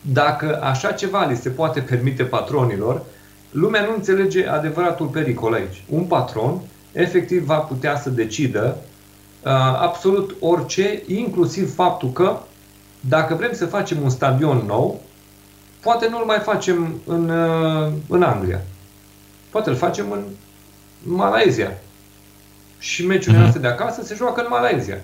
dacă 0.00 0.62
așa 0.62 0.92
ceva 0.92 1.24
li 1.24 1.36
se 1.36 1.48
poate 1.48 1.80
permite 1.80 2.22
patronilor, 2.22 3.02
lumea 3.50 3.82
nu 3.82 3.94
înțelege 3.94 4.46
adevăratul 4.46 5.06
pericol 5.06 5.52
aici. 5.54 5.84
Un 5.88 6.04
patron 6.04 6.60
efectiv 6.92 7.44
va 7.44 7.58
putea 7.58 7.96
să 7.98 8.10
decidă 8.10 8.76
uh, 9.44 9.50
absolut 9.80 10.36
orice, 10.40 11.02
inclusiv 11.06 11.74
faptul 11.74 12.12
că 12.12 12.38
dacă 13.00 13.34
vrem 13.34 13.52
să 13.52 13.66
facem 13.66 14.02
un 14.02 14.10
stadion 14.10 14.62
nou, 14.66 15.00
poate 15.80 16.08
nu-l 16.08 16.24
mai 16.24 16.38
facem 16.38 17.00
în, 17.06 17.28
uh, 17.28 17.92
în 18.08 18.22
Anglia. 18.22 18.60
Poate 19.50 19.70
îl 19.70 19.76
facem 19.76 20.12
în 20.12 20.22
Malaezia. 21.02 21.78
Și 22.78 23.06
meciurile 23.06 23.36
uh-huh. 23.36 23.40
noastre 23.40 23.60
de 23.60 23.66
acasă 23.66 24.02
se 24.02 24.14
joacă 24.14 24.40
în 24.40 24.46
Malaezia. 24.50 25.00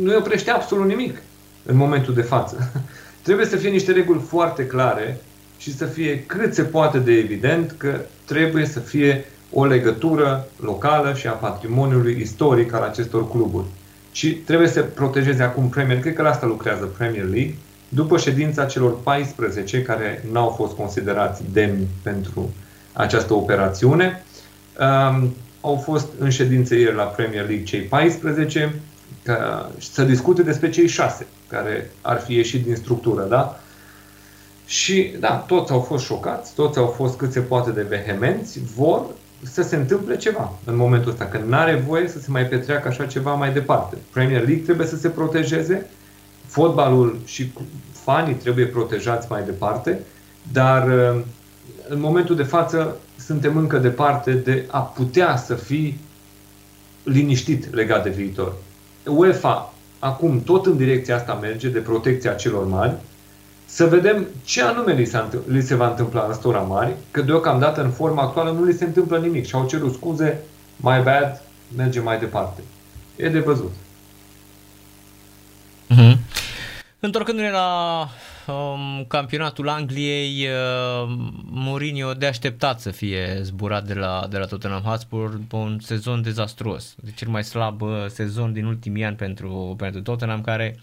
Nu 0.00 0.10
îi 0.10 0.16
oprește 0.16 0.50
absolut 0.50 0.86
nimic 0.86 1.22
în 1.66 1.76
momentul 1.76 2.14
de 2.14 2.22
față. 2.22 2.72
trebuie 3.22 3.46
să 3.46 3.56
fie 3.56 3.70
niște 3.70 3.92
reguli 3.92 4.20
foarte 4.20 4.66
clare 4.66 5.20
și 5.58 5.76
să 5.76 5.84
fie 5.84 6.24
cât 6.26 6.54
se 6.54 6.62
poate 6.62 6.98
de 6.98 7.12
evident 7.12 7.74
că 7.78 8.00
trebuie 8.24 8.66
să 8.66 8.80
fie 8.80 9.24
o 9.52 9.64
legătură 9.64 10.46
locală 10.60 11.14
și 11.14 11.26
a 11.26 11.32
patrimoniului 11.32 12.18
istoric 12.20 12.72
al 12.72 12.82
acestor 12.82 13.30
cluburi. 13.30 13.66
Și 14.12 14.30
trebuie 14.30 14.68
să 14.68 14.82
protejeze 14.82 15.42
acum 15.42 15.68
Premier, 15.68 16.00
cred 16.00 16.14
că 16.14 16.22
la 16.22 16.28
asta 16.28 16.46
lucrează 16.46 16.84
Premier 16.84 17.24
League, 17.24 17.54
după 17.88 18.16
ședința 18.18 18.64
celor 18.64 19.00
14 19.02 19.82
care 19.82 20.24
n-au 20.32 20.48
fost 20.48 20.74
considerați 20.74 21.42
demni 21.52 21.86
pentru 22.02 22.50
această 22.92 23.34
operațiune. 23.34 24.24
Um, 24.80 25.34
au 25.60 25.76
fost 25.76 26.06
în 26.18 26.30
ședințe 26.30 26.78
ieri 26.78 26.94
la 26.94 27.02
Premier 27.02 27.46
League 27.46 27.64
cei 27.64 27.80
14 27.80 28.74
ca 29.24 29.70
să 29.78 30.04
discute 30.04 30.42
despre 30.42 30.70
cei 30.70 30.88
6 30.88 31.26
care 31.48 31.90
ar 32.00 32.20
fi 32.20 32.34
ieșit 32.34 32.64
din 32.64 32.76
structură, 32.76 33.22
da? 33.22 33.58
Și, 34.66 35.14
da, 35.20 35.34
toți 35.34 35.72
au 35.72 35.80
fost 35.80 36.04
șocați, 36.04 36.54
toți 36.54 36.78
au 36.78 36.86
fost 36.86 37.16
cât 37.16 37.32
se 37.32 37.40
poate 37.40 37.70
de 37.70 37.82
vehemenți, 37.82 38.60
vor 38.76 39.04
să 39.42 39.62
se 39.62 39.76
întâmple 39.76 40.16
ceva 40.16 40.52
în 40.64 40.76
momentul 40.76 41.10
ăsta, 41.10 41.24
că 41.24 41.38
nu 41.38 41.56
are 41.56 41.74
voie 41.86 42.08
să 42.08 42.18
se 42.18 42.30
mai 42.30 42.46
petreacă 42.46 42.88
așa 42.88 43.06
ceva 43.06 43.34
mai 43.34 43.52
departe. 43.52 43.96
Premier 44.12 44.44
League 44.44 44.64
trebuie 44.64 44.86
să 44.86 44.96
se 44.96 45.08
protejeze, 45.08 45.90
fotbalul 46.46 47.18
și 47.24 47.52
fanii 47.92 48.34
trebuie 48.34 48.66
protejați 48.66 49.26
mai 49.30 49.44
departe, 49.44 50.00
dar 50.52 50.88
uh, 50.88 51.22
în 51.88 52.00
momentul 52.00 52.36
de 52.36 52.42
față 52.42 52.96
suntem 53.18 53.56
încă 53.56 53.78
departe 53.78 54.32
de 54.32 54.64
a 54.70 54.80
putea 54.80 55.36
să 55.36 55.54
fii 55.54 56.00
liniștit 57.02 57.74
legat 57.74 58.02
de 58.02 58.10
viitor. 58.10 58.54
UEFA 59.06 59.72
acum 59.98 60.42
tot 60.42 60.66
în 60.66 60.76
direcția 60.76 61.16
asta 61.16 61.34
merge, 61.34 61.68
de 61.68 61.78
protecția 61.78 62.32
celor 62.32 62.66
mari, 62.66 62.94
să 63.66 63.86
vedem 63.86 64.26
ce 64.44 64.62
anume 64.62 64.92
li, 64.92 65.10
li 65.46 65.62
se 65.62 65.74
va 65.74 65.88
întâmpla 65.88 66.24
în 66.28 66.34
stora 66.34 66.60
mari, 66.60 66.94
că 67.10 67.20
deocamdată 67.20 67.82
în 67.82 67.90
forma 67.90 68.22
actuală 68.22 68.50
nu 68.50 68.64
li 68.64 68.72
se 68.72 68.84
întâmplă 68.84 69.18
nimic 69.18 69.46
și 69.46 69.54
au 69.54 69.66
cerut 69.66 69.94
scuze, 69.94 70.40
my 70.76 71.00
bad, 71.02 71.42
merge 71.76 72.00
mai 72.00 72.18
departe. 72.18 72.60
E 73.16 73.28
de 73.28 73.38
văzut. 73.38 73.72
Mm-hmm. 75.90 76.16
Întorcându-ne 77.00 77.50
la 77.50 78.08
um, 78.52 79.04
campionatul 79.08 79.68
Angliei, 79.68 80.46
uh, 80.46 81.14
Mourinho 81.44 82.12
de 82.12 82.26
așteptat 82.26 82.80
să 82.80 82.90
fie 82.90 83.38
zburat 83.42 83.84
de 83.84 83.94
la, 83.94 84.26
de 84.30 84.38
la 84.38 84.44
Tottenham 84.44 84.82
Hotspur 84.82 85.28
după 85.28 85.56
un 85.56 85.78
sezon 85.80 86.22
dezastruos. 86.22 86.94
De 87.02 87.10
cel 87.10 87.28
mai 87.28 87.44
slab 87.44 87.80
uh, 87.80 88.06
sezon 88.08 88.52
din 88.52 88.64
ultimii 88.64 89.04
ani 89.04 89.16
pentru, 89.16 89.74
pentru 89.78 90.02
Tottenham, 90.02 90.40
care 90.40 90.76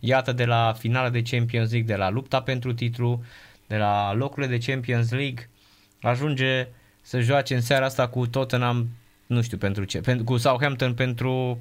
iată 0.00 0.32
de 0.32 0.44
la 0.44 0.74
finala 0.78 1.10
de 1.10 1.22
Champions 1.22 1.70
League, 1.70 1.94
de 1.94 2.00
la 2.00 2.10
lupta 2.10 2.42
pentru 2.42 2.72
titlu, 2.72 3.22
de 3.66 3.76
la 3.76 4.12
locurile 4.12 4.56
de 4.56 4.64
Champions 4.66 5.10
League, 5.10 5.50
ajunge 6.00 6.68
să 7.00 7.20
joace 7.20 7.54
în 7.54 7.60
seara 7.60 7.84
asta 7.84 8.08
cu 8.08 8.26
Tottenham, 8.26 8.88
nu 9.26 9.42
știu 9.42 9.56
pentru 9.56 9.84
ce, 9.84 10.00
pentru, 10.00 10.24
cu 10.24 10.36
Southampton 10.36 10.94
pentru 10.94 11.58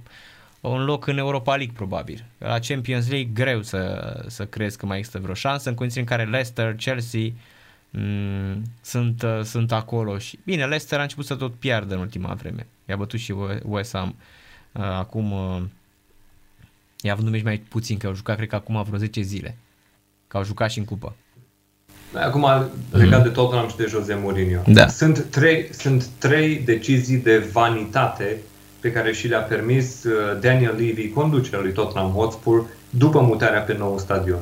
un 0.69 0.83
loc 0.83 1.07
în 1.07 1.17
Europa 1.17 1.55
League 1.55 1.73
probabil. 1.75 2.25
La 2.37 2.59
Champions 2.59 3.09
League 3.09 3.31
greu 3.33 3.61
să, 3.61 4.23
să 4.27 4.45
crezi 4.45 4.77
că 4.77 4.85
mai 4.85 4.97
există 4.97 5.19
vreo 5.19 5.33
șansă 5.33 5.69
în 5.69 5.75
condiții 5.75 6.01
în 6.01 6.07
care 6.07 6.23
Leicester, 6.23 6.75
Chelsea 6.75 7.21
m- 7.21 7.33
mm, 7.89 8.63
sunt, 8.81 9.21
uh, 9.21 9.41
sunt 9.43 9.71
acolo 9.71 10.17
și 10.17 10.39
bine, 10.43 10.65
Leicester 10.65 10.99
a 10.99 11.01
început 11.01 11.25
să 11.25 11.35
tot 11.35 11.53
piardă 11.53 11.93
în 11.93 11.99
ultima 11.99 12.33
vreme. 12.33 12.67
I-a 12.85 12.95
bătut 12.95 13.19
și 13.19 13.35
West 13.63 13.93
Ham. 13.95 14.15
Uh, 14.71 14.83
acum 14.83 15.31
uh, 15.31 15.61
i-a 17.01 17.11
avut 17.11 17.25
numai 17.25 17.41
mai 17.43 17.57
puțin, 17.57 17.97
că 17.97 18.07
au 18.07 18.15
jucat 18.15 18.35
cred 18.35 18.47
că 18.47 18.55
acum 18.55 18.83
vreo 18.83 18.97
10 18.97 19.21
zile. 19.21 19.57
Că 20.27 20.37
au 20.37 20.43
jucat 20.43 20.71
și 20.71 20.79
în 20.79 20.85
cupă. 20.85 21.15
Acum, 22.13 22.45
legat 22.91 23.17
mm. 23.17 23.23
de 23.23 23.29
Tottenham 23.29 23.69
și 23.69 23.75
de 23.75 23.85
Jose 23.89 24.13
Mourinho. 24.21 24.61
Da. 24.67 24.87
Sunt, 24.87 25.23
trei, 25.23 25.73
sunt 25.73 26.05
trei 26.05 26.55
decizii 26.55 27.17
de 27.17 27.37
vanitate 27.37 28.37
pe 28.83 28.91
care 28.91 29.13
și 29.13 29.27
le-a 29.27 29.39
permis 29.39 30.03
uh, 30.03 30.39
Daniel 30.39 30.75
Levy, 30.77 31.09
conducerea 31.09 31.59
lui 31.59 31.71
Tottenham 31.71 32.11
Hotspur, 32.11 32.65
după 32.89 33.19
mutarea 33.19 33.61
pe 33.61 33.75
nou 33.77 33.97
stadion. 33.97 34.39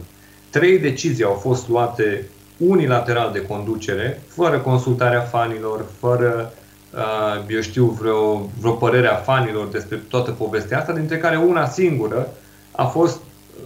Trei 0.49 0.79
decizii 0.79 1.23
au 1.23 1.33
fost 1.33 1.69
luate 1.69 2.27
unilateral 2.57 3.31
de 3.31 3.45
conducere, 3.45 4.21
fără 4.27 4.59
consultarea 4.59 5.21
fanilor, 5.21 5.85
fără, 5.99 6.53
uh, 6.93 7.43
eu 7.49 7.61
știu, 7.61 7.85
vreo, 7.85 8.49
vreo 8.59 8.71
părere 8.71 9.07
a 9.07 9.15
fanilor 9.15 9.67
despre 9.67 9.95
toată 9.95 10.31
povestea 10.31 10.79
asta, 10.79 10.93
dintre 10.93 11.17
care 11.17 11.37
una 11.37 11.67
singură 11.67 12.27
a 12.71 12.85
fost 12.85 13.17
uh, 13.17 13.63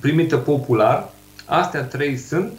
primită 0.00 0.36
popular. 0.36 1.10
Astea 1.44 1.82
trei 1.82 2.16
sunt, 2.16 2.52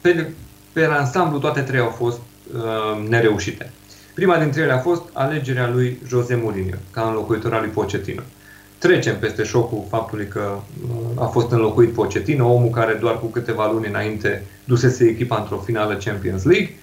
pe, 0.00 0.30
pe 0.72 0.84
ansamblu 0.84 1.38
toate 1.38 1.60
trei 1.60 1.80
au 1.80 1.90
fost 1.90 2.20
uh, 2.54 3.08
nereușite. 3.08 3.72
Prima 4.14 4.38
dintre 4.38 4.62
ele 4.62 4.72
a 4.72 4.78
fost 4.78 5.02
alegerea 5.12 5.68
lui 5.68 6.00
Jose 6.06 6.34
Mourinho 6.34 6.76
ca 6.90 7.02
înlocuitor 7.02 7.54
al 7.54 7.60
lui 7.60 7.70
Pochettino. 7.70 8.22
Trecem 8.78 9.18
peste 9.18 9.42
șocul 9.42 9.84
faptului 9.88 10.28
că 10.28 10.58
uh, 10.88 11.22
a 11.22 11.24
fost 11.24 11.50
înlocuit 11.50 11.92
Pochettino, 11.92 12.52
omul 12.52 12.70
care 12.70 12.94
doar 12.94 13.18
cu 13.18 13.26
câteva 13.26 13.70
luni 13.72 13.86
înainte 13.86 14.44
dusese 14.64 15.04
echipa 15.04 15.36
într-o 15.36 15.56
finală 15.56 15.98
Champions 16.04 16.44
League 16.44 16.74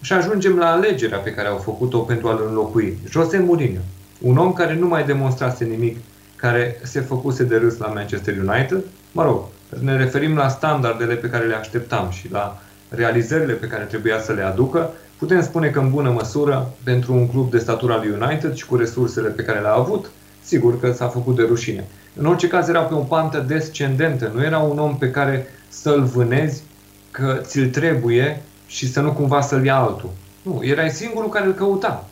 și 0.00 0.12
ajungem 0.12 0.56
la 0.56 0.70
alegerea 0.70 1.18
pe 1.18 1.34
care 1.34 1.48
au 1.48 1.56
făcut-o 1.56 1.98
pentru 1.98 2.28
a-l 2.28 2.44
înlocui. 2.48 2.98
Jose 3.08 3.38
Mourinho, 3.38 3.80
un 4.20 4.36
om 4.36 4.52
care 4.52 4.74
nu 4.74 4.88
mai 4.88 5.04
demonstrase 5.04 5.64
nimic, 5.64 5.96
care 6.36 6.80
se 6.82 7.00
făcuse 7.00 7.44
de 7.44 7.56
râs 7.56 7.78
la 7.78 7.86
Manchester 7.86 8.34
United, 8.38 8.84
mă 9.12 9.22
rog, 9.22 9.44
ne 9.78 9.96
referim 9.96 10.36
la 10.36 10.48
standardele 10.48 11.14
pe 11.14 11.28
care 11.28 11.46
le 11.46 11.54
așteptam 11.54 12.10
și 12.10 12.30
la 12.30 12.62
realizările 12.88 13.52
pe 13.52 13.66
care 13.66 13.84
trebuia 13.84 14.20
să 14.20 14.32
le 14.32 14.42
aducă, 14.42 14.90
Putem 15.20 15.42
spune 15.42 15.68
că 15.68 15.78
în 15.78 15.90
bună 15.90 16.10
măsură, 16.10 16.72
pentru 16.84 17.12
un 17.12 17.28
club 17.28 17.50
de 17.50 17.58
statura 17.58 17.96
lui 17.96 18.16
United 18.20 18.54
și 18.54 18.66
cu 18.66 18.76
resursele 18.76 19.28
pe 19.28 19.42
care 19.42 19.60
le-a 19.60 19.72
avut, 19.72 20.10
sigur 20.42 20.80
că 20.80 20.92
s-a 20.92 21.08
făcut 21.08 21.36
de 21.36 21.42
rușine. 21.42 21.84
În 22.16 22.26
orice 22.26 22.48
caz 22.48 22.68
era 22.68 22.80
pe 22.80 22.94
o 22.94 22.98
pantă 22.98 23.44
descendentă, 23.46 24.30
nu 24.34 24.42
era 24.42 24.58
un 24.58 24.78
om 24.78 24.98
pe 24.98 25.10
care 25.10 25.46
să-l 25.68 26.02
vânezi 26.02 26.62
că 27.10 27.40
ți-l 27.42 27.68
trebuie 27.68 28.42
și 28.66 28.92
să 28.92 29.00
nu 29.00 29.12
cumva 29.12 29.40
să-l 29.40 29.64
ia 29.64 29.76
altul. 29.76 30.10
Nu, 30.42 30.60
erai 30.62 30.90
singurul 30.90 31.28
care 31.28 31.46
îl 31.46 31.52
căuta. 31.52 32.08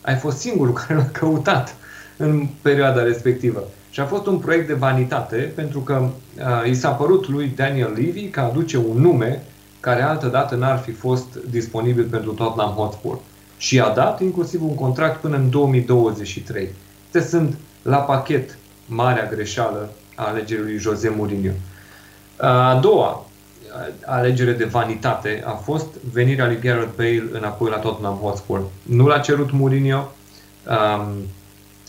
Ai 0.00 0.16
fost 0.16 0.38
singurul 0.38 0.74
care 0.86 0.94
l-a 0.94 1.08
căutat 1.12 1.76
în 2.16 2.46
perioada 2.62 3.02
respectivă. 3.02 3.64
Și 3.90 4.00
a 4.00 4.04
fost 4.04 4.26
un 4.26 4.38
proiect 4.38 4.66
de 4.66 4.74
vanitate 4.74 5.36
pentru 5.36 5.80
că 5.80 6.02
uh, 6.02 6.70
i 6.70 6.74
s-a 6.74 6.90
părut 6.90 7.28
lui 7.28 7.52
Daniel 7.56 7.92
Levy 7.96 8.28
că 8.28 8.40
aduce 8.40 8.76
un 8.76 9.00
nume 9.00 9.42
care 9.84 10.02
altădată 10.02 10.54
n-ar 10.54 10.78
fi 10.78 10.92
fost 10.92 11.38
disponibil 11.50 12.04
pentru 12.04 12.32
Tottenham 12.32 12.72
Hotspur. 12.72 13.18
Și 13.56 13.80
a 13.80 13.88
dat 13.88 14.20
inclusiv 14.20 14.62
un 14.62 14.74
contract 14.74 15.20
până 15.20 15.36
în 15.36 15.50
2023. 15.50 16.68
Te 17.10 17.20
sunt 17.20 17.56
la 17.82 17.96
pachet 17.96 18.58
marea 18.86 19.28
greșeală 19.28 19.92
a 20.14 20.28
alegerii 20.28 20.64
lui 20.64 20.78
Jose 20.78 21.14
Mourinho. 21.16 21.52
A 22.36 22.78
doua 22.82 23.26
alegere 24.06 24.52
de 24.52 24.64
vanitate 24.64 25.42
a 25.46 25.50
fost 25.50 25.86
venirea 26.12 26.46
lui 26.46 26.58
Gareth 26.58 26.92
Bale 26.96 27.28
înapoi 27.32 27.70
la 27.70 27.76
Tottenham 27.76 28.16
Hotspur. 28.22 28.62
Nu 28.82 29.06
l-a 29.06 29.18
cerut 29.18 29.50
Mourinho, 29.52 30.12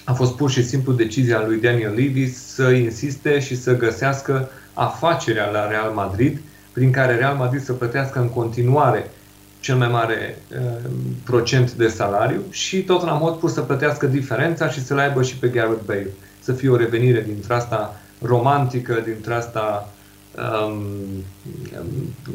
a 0.05 0.13
fost 0.13 0.35
pur 0.35 0.49
și 0.49 0.63
simplu 0.63 0.93
decizia 0.93 1.43
lui 1.45 1.61
Daniel 1.61 1.93
Levy 1.93 2.33
să 2.33 2.69
insiste 2.69 3.39
și 3.39 3.55
să 3.55 3.77
găsească 3.77 4.49
afacerea 4.73 5.49
la 5.49 5.67
Real 5.67 5.91
Madrid– 5.91 6.41
prin 6.75 6.91
care 6.91 7.15
Real 7.15 7.35
Madrid 7.35 7.63
să 7.63 7.73
plătească 7.73 8.19
în 8.19 8.29
continuare 8.29 9.11
cel 9.59 9.75
mai 9.75 9.87
mare 9.87 10.37
uh, 10.51 10.89
procent 11.23 11.71
de 11.73 11.87
salariu 11.87 12.41
și 12.49 12.83
Tottenham 12.83 13.19
Hotspur 13.19 13.49
să 13.49 13.61
plătească 13.61 14.05
diferența 14.05 14.69
și 14.69 14.85
să-l 14.85 14.99
aibă 14.99 15.23
și 15.23 15.37
pe 15.37 15.47
Gareth 15.47 15.83
Bale. 15.85 16.09
Să 16.39 16.51
fie 16.53 16.69
o 16.69 16.75
revenire 16.75 17.21
dintre 17.21 17.53
asta 17.53 17.99
romantică, 18.21 19.01
dintre 19.05 19.33
asta 19.33 19.93
um, 20.67 20.83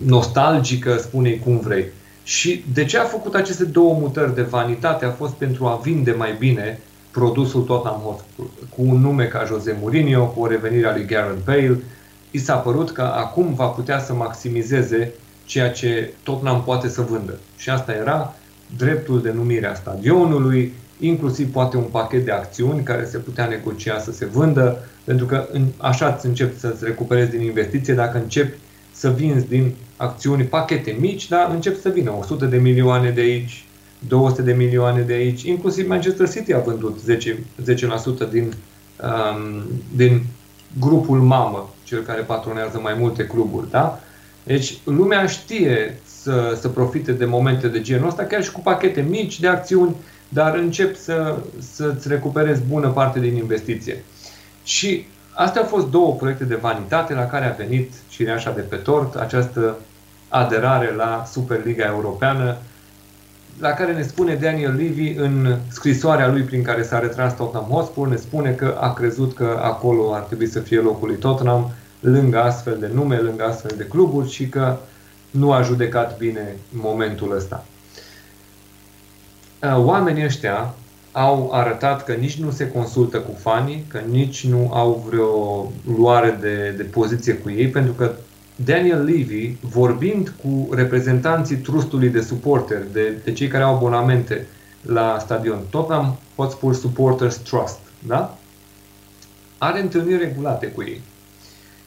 nostalgică, 0.06 0.96
spune 0.96 1.30
cum 1.30 1.58
vrei. 1.58 1.86
Și 2.22 2.64
de 2.72 2.84
ce 2.84 2.98
a 2.98 3.04
făcut 3.04 3.34
aceste 3.34 3.64
două 3.64 3.94
mutări 4.00 4.34
de 4.34 4.42
vanitate? 4.42 5.04
A 5.04 5.10
fost 5.10 5.32
pentru 5.32 5.66
a 5.66 5.80
vinde 5.82 6.12
mai 6.12 6.34
bine 6.38 6.80
produsul 7.10 7.62
Tottenham 7.62 8.00
Hotspur, 8.00 8.46
cu 8.74 8.82
un 8.82 9.00
nume 9.00 9.24
ca 9.24 9.44
Jose 9.44 9.76
Mourinho, 9.80 10.24
cu 10.24 10.42
o 10.42 10.46
revenire 10.46 10.86
a 10.86 10.92
lui 10.92 11.04
Gareth 11.04 11.42
Bale, 11.44 11.80
i 12.30 12.38
s-a 12.38 12.56
părut 12.56 12.90
că 12.90 13.02
acum 13.02 13.54
va 13.54 13.66
putea 13.66 14.00
să 14.00 14.14
maximizeze 14.14 15.12
ceea 15.44 15.70
ce 15.70 16.12
Tottenham 16.22 16.62
poate 16.62 16.88
să 16.88 17.00
vândă. 17.00 17.38
Și 17.56 17.70
asta 17.70 17.92
era 17.92 18.34
dreptul 18.76 19.22
de 19.22 19.32
numire 19.32 19.66
a 19.66 19.74
stadionului, 19.74 20.72
inclusiv 21.00 21.52
poate 21.52 21.76
un 21.76 21.86
pachet 21.90 22.24
de 22.24 22.30
acțiuni 22.30 22.82
care 22.82 23.04
se 23.04 23.18
putea 23.18 23.46
negocia 23.46 23.98
să 23.98 24.12
se 24.12 24.26
vândă, 24.26 24.78
pentru 25.04 25.26
că 25.26 25.48
în, 25.52 25.66
așa 25.76 26.14
îți 26.14 26.26
începi 26.26 26.58
să-ți 26.58 26.84
recuperezi 26.84 27.30
din 27.30 27.40
investiție 27.40 27.94
dacă 27.94 28.18
începi 28.18 28.58
să 28.92 29.10
vinzi 29.10 29.48
din 29.48 29.74
acțiuni 29.96 30.44
pachete 30.44 30.96
mici, 31.00 31.28
dar 31.28 31.50
încep 31.50 31.80
să 31.80 31.88
vină 31.88 32.14
100 32.18 32.44
de 32.44 32.56
milioane 32.56 33.10
de 33.10 33.20
aici, 33.20 33.64
200 34.08 34.42
de 34.42 34.52
milioane 34.52 35.00
de 35.00 35.12
aici, 35.12 35.42
inclusiv 35.42 35.88
Manchester 35.88 36.30
City 36.30 36.52
a 36.52 36.58
vândut 36.58 37.00
10%, 37.00 37.38
10% 38.26 38.30
din, 38.30 38.52
um, 39.02 39.62
din 39.96 40.22
grupul 40.78 41.20
mamă, 41.20 41.74
cel 41.90 42.02
care 42.02 42.20
patronează 42.20 42.80
mai 42.82 42.94
multe 42.98 43.26
cluburi. 43.26 43.70
Da? 43.70 44.00
Deci 44.42 44.78
lumea 44.84 45.26
știe 45.26 45.98
să, 46.04 46.56
să 46.60 46.68
profite 46.68 47.12
de 47.12 47.24
momente 47.24 47.68
de 47.68 47.80
genul 47.80 48.08
ăsta, 48.08 48.22
chiar 48.22 48.42
și 48.42 48.52
cu 48.52 48.60
pachete 48.60 49.00
mici 49.00 49.40
de 49.40 49.48
acțiuni, 49.48 49.96
dar 50.28 50.54
încep 50.54 50.96
să, 50.96 51.38
să-ți 51.58 52.08
recuperezi 52.08 52.62
bună 52.62 52.88
parte 52.88 53.20
din 53.20 53.36
investiție. 53.36 54.04
Și 54.64 55.06
astea 55.34 55.60
au 55.60 55.66
fost 55.66 55.86
două 55.86 56.14
proiecte 56.14 56.44
de 56.44 56.54
vanitate 56.54 57.14
la 57.14 57.26
care 57.26 57.46
a 57.46 57.64
venit 57.64 57.92
cireașa 58.08 58.50
de 58.50 58.60
pe 58.60 58.76
tort, 58.76 59.14
această 59.14 59.78
aderare 60.28 60.94
la 60.94 61.24
Superliga 61.30 61.84
Europeană, 61.86 62.56
la 63.60 63.70
care 63.70 63.92
ne 63.92 64.02
spune 64.02 64.34
Daniel 64.34 64.74
Levy 64.74 65.14
în 65.16 65.56
scrisoarea 65.68 66.28
lui 66.28 66.42
prin 66.42 66.62
care 66.62 66.82
s-a 66.82 66.98
retras 66.98 67.36
Tottenham 67.36 67.70
Hotspur, 67.70 68.08
ne 68.08 68.16
spune 68.16 68.50
că 68.50 68.76
a 68.80 68.92
crezut 68.92 69.34
că 69.34 69.60
acolo 69.62 70.14
ar 70.14 70.20
trebui 70.20 70.46
să 70.46 70.60
fie 70.60 70.80
locul 70.80 71.08
lui 71.08 71.16
Tottenham, 71.16 71.72
lângă 72.00 72.42
astfel 72.42 72.76
de 72.80 72.90
nume, 72.94 73.16
lângă 73.16 73.44
astfel 73.44 73.74
de 73.76 73.84
cluburi 73.84 74.30
și 74.30 74.48
că 74.48 74.76
nu 75.30 75.52
a 75.52 75.62
judecat 75.62 76.18
bine 76.18 76.56
momentul 76.70 77.36
ăsta. 77.36 77.64
Uh, 79.62 79.84
oamenii 79.84 80.24
ăștia 80.24 80.74
au 81.12 81.50
arătat 81.52 82.04
că 82.04 82.12
nici 82.12 82.36
nu 82.36 82.50
se 82.50 82.70
consultă 82.70 83.18
cu 83.18 83.36
fanii, 83.38 83.84
că 83.88 84.00
nici 84.10 84.46
nu 84.46 84.70
au 84.72 85.04
vreo 85.08 85.72
luare 85.96 86.38
de, 86.40 86.74
de 86.76 86.82
poziție 86.82 87.34
cu 87.34 87.50
ei, 87.50 87.68
pentru 87.68 87.92
că 87.92 88.12
Daniel 88.64 89.04
Levy, 89.04 89.56
vorbind 89.60 90.32
cu 90.42 90.68
reprezentanții 90.74 91.56
trustului 91.56 92.08
de 92.08 92.20
suporteri, 92.20 92.92
de, 92.92 93.18
de 93.24 93.32
cei 93.32 93.48
care 93.48 93.62
au 93.62 93.74
abonamente 93.74 94.46
la 94.82 95.16
stadion, 95.20 95.60
Tottenham 95.70 96.18
Hotspur 96.36 96.74
Supporters 96.74 97.36
Trust, 97.36 97.78
da? 98.06 98.38
are 99.58 99.80
întâlniri 99.80 100.22
regulate 100.22 100.66
cu 100.66 100.82
ei. 100.82 101.00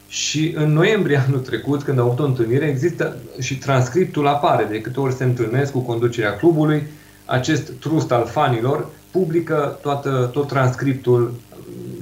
Și 0.08 0.52
în 0.56 0.72
noiembrie 0.72 1.22
anul 1.26 1.38
trecut, 1.38 1.82
când 1.82 1.98
au 1.98 2.06
avut 2.06 2.18
o 2.18 2.24
întâlnire, 2.24 2.66
există 2.66 3.16
și 3.40 3.58
transcriptul 3.58 4.26
apare 4.26 4.66
de 4.70 4.80
câte 4.80 5.00
ori 5.00 5.14
se 5.14 5.24
întâlnesc 5.24 5.72
cu 5.72 5.80
conducerea 5.80 6.36
clubului, 6.36 6.82
acest 7.24 7.72
trust 7.80 8.12
al 8.12 8.26
fanilor 8.26 8.86
publică 9.10 9.78
toată, 9.82 10.30
tot 10.32 10.48
transcriptul 10.48 11.34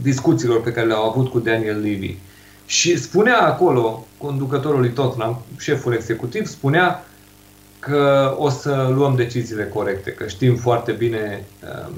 discuțiilor 0.03 0.63
pe 0.63 0.73
care 0.73 0.87
le-au 0.87 1.11
avut 1.11 1.29
cu 1.31 1.39
Daniel 1.39 1.81
Levy. 1.81 2.17
Și 2.67 2.99
spunea 2.99 3.41
acolo, 3.41 4.07
conducătorul 4.19 4.81
lui 4.81 4.91
Tottenham, 4.91 5.43
șeful 5.59 5.93
executiv, 5.93 6.47
spunea 6.47 7.05
că 7.79 8.35
o 8.39 8.49
să 8.49 8.91
luăm 8.95 9.15
deciziile 9.17 9.65
corecte, 9.65 10.11
că 10.11 10.27
știm 10.27 10.57
foarte 10.57 10.93
bine 10.93 11.45
um, 11.63 11.95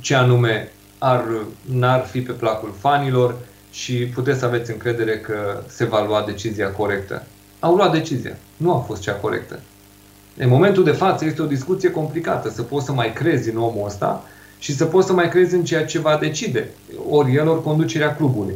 ce 0.00 0.14
anume 0.14 0.72
ar, 0.98 1.24
n-ar 1.62 2.04
fi 2.04 2.20
pe 2.20 2.32
placul 2.32 2.74
fanilor 2.78 3.36
și 3.76 3.94
puteți 3.94 4.38
să 4.38 4.44
aveți 4.44 4.70
încredere 4.70 5.18
că 5.18 5.62
se 5.66 5.84
va 5.84 6.04
lua 6.04 6.24
decizia 6.26 6.70
corectă. 6.70 7.22
Au 7.58 7.74
luat 7.74 7.92
decizia. 7.92 8.36
Nu 8.56 8.74
a 8.74 8.78
fost 8.78 9.00
cea 9.00 9.12
corectă. 9.12 9.60
În 10.36 10.48
momentul 10.48 10.84
de 10.84 10.90
față 10.90 11.24
este 11.24 11.42
o 11.42 11.46
discuție 11.46 11.90
complicată, 11.90 12.50
să 12.50 12.62
poți 12.62 12.84
să 12.84 12.92
mai 12.92 13.12
crezi 13.12 13.50
în 13.50 13.56
omul 13.56 13.86
ăsta 13.86 14.24
și 14.58 14.76
să 14.76 14.84
poți 14.84 15.06
să 15.06 15.12
mai 15.12 15.28
crezi 15.28 15.54
în 15.54 15.64
ceea 15.64 15.84
ce 15.84 15.98
va 15.98 16.16
decide, 16.20 16.68
ori 17.10 17.34
el, 17.34 17.48
ori 17.48 17.62
conducerea 17.62 18.16
clubului. 18.16 18.54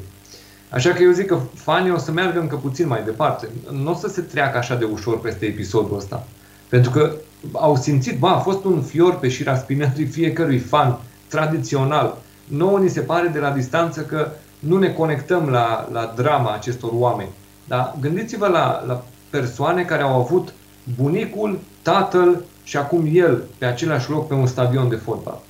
Așa 0.68 0.90
că 0.90 1.02
eu 1.02 1.10
zic 1.12 1.26
că 1.26 1.38
fanii 1.54 1.92
o 1.92 1.98
să 1.98 2.12
meargă 2.12 2.40
încă 2.40 2.56
puțin 2.56 2.86
mai 2.86 3.02
departe. 3.04 3.48
Nu 3.70 3.90
o 3.90 3.94
să 3.94 4.08
se 4.08 4.20
treacă 4.20 4.58
așa 4.58 4.74
de 4.74 4.84
ușor 4.84 5.20
peste 5.20 5.46
episodul 5.46 5.96
ăsta. 5.96 6.26
Pentru 6.68 6.90
că 6.90 7.14
au 7.52 7.76
simțit, 7.76 8.18
ba, 8.18 8.30
a 8.34 8.38
fost 8.38 8.64
un 8.64 8.82
fior 8.82 9.18
pe 9.18 9.28
șira 9.28 9.56
spinării 9.56 10.06
fiecărui 10.06 10.58
fan 10.58 11.00
tradițional. 11.28 12.18
Nouă 12.50 12.78
ni 12.78 12.88
se 12.88 13.00
pare 13.00 13.28
de 13.28 13.38
la 13.38 13.50
distanță 13.50 14.00
că 14.00 14.30
nu 14.58 14.78
ne 14.78 14.88
conectăm 14.88 15.48
la, 15.48 15.88
la 15.92 16.12
drama 16.16 16.54
acestor 16.54 16.90
oameni. 16.92 17.30
Dar 17.64 17.94
gândiți-vă 18.00 18.46
la, 18.46 18.84
la 18.86 19.04
persoane 19.30 19.82
care 19.82 20.02
au 20.02 20.20
avut 20.20 20.52
bunicul, 20.96 21.58
tatăl 21.82 22.44
și 22.64 22.76
acum 22.76 23.08
el 23.12 23.42
pe 23.58 23.64
același 23.64 24.10
loc 24.10 24.28
pe 24.28 24.34
un 24.34 24.46
stadion 24.46 24.88
de 24.88 24.96
fotbal. 24.96 25.40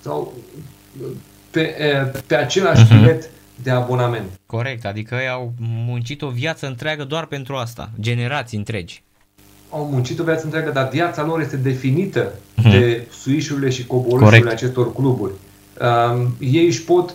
Sau 0.00 0.32
pe, 1.50 1.74
pe 2.26 2.34
același 2.34 2.84
uh-huh. 2.84 2.98
bilet 2.98 3.30
de 3.62 3.70
abonament. 3.70 4.30
Corect, 4.46 4.84
adică 4.84 5.14
ei 5.14 5.28
au 5.28 5.52
muncit 5.58 6.22
o 6.22 6.28
viață 6.28 6.66
întreagă 6.66 7.04
doar 7.04 7.26
pentru 7.26 7.54
asta, 7.54 7.90
generații 8.00 8.58
întregi. 8.58 9.02
Au 9.70 9.88
muncit 9.92 10.18
o 10.18 10.24
viață 10.24 10.44
întreagă, 10.44 10.70
dar 10.70 10.88
viața 10.88 11.24
lor 11.24 11.40
este 11.40 11.56
definită 11.56 12.32
uh-huh. 12.32 12.70
de 12.70 13.06
suișurile 13.10 13.70
și 13.70 13.86
coborâșurile 13.86 14.50
acestor 14.50 14.94
cluburi. 14.94 15.32
Um, 15.80 16.34
ei 16.38 16.66
își 16.66 16.82
pot 16.82 17.14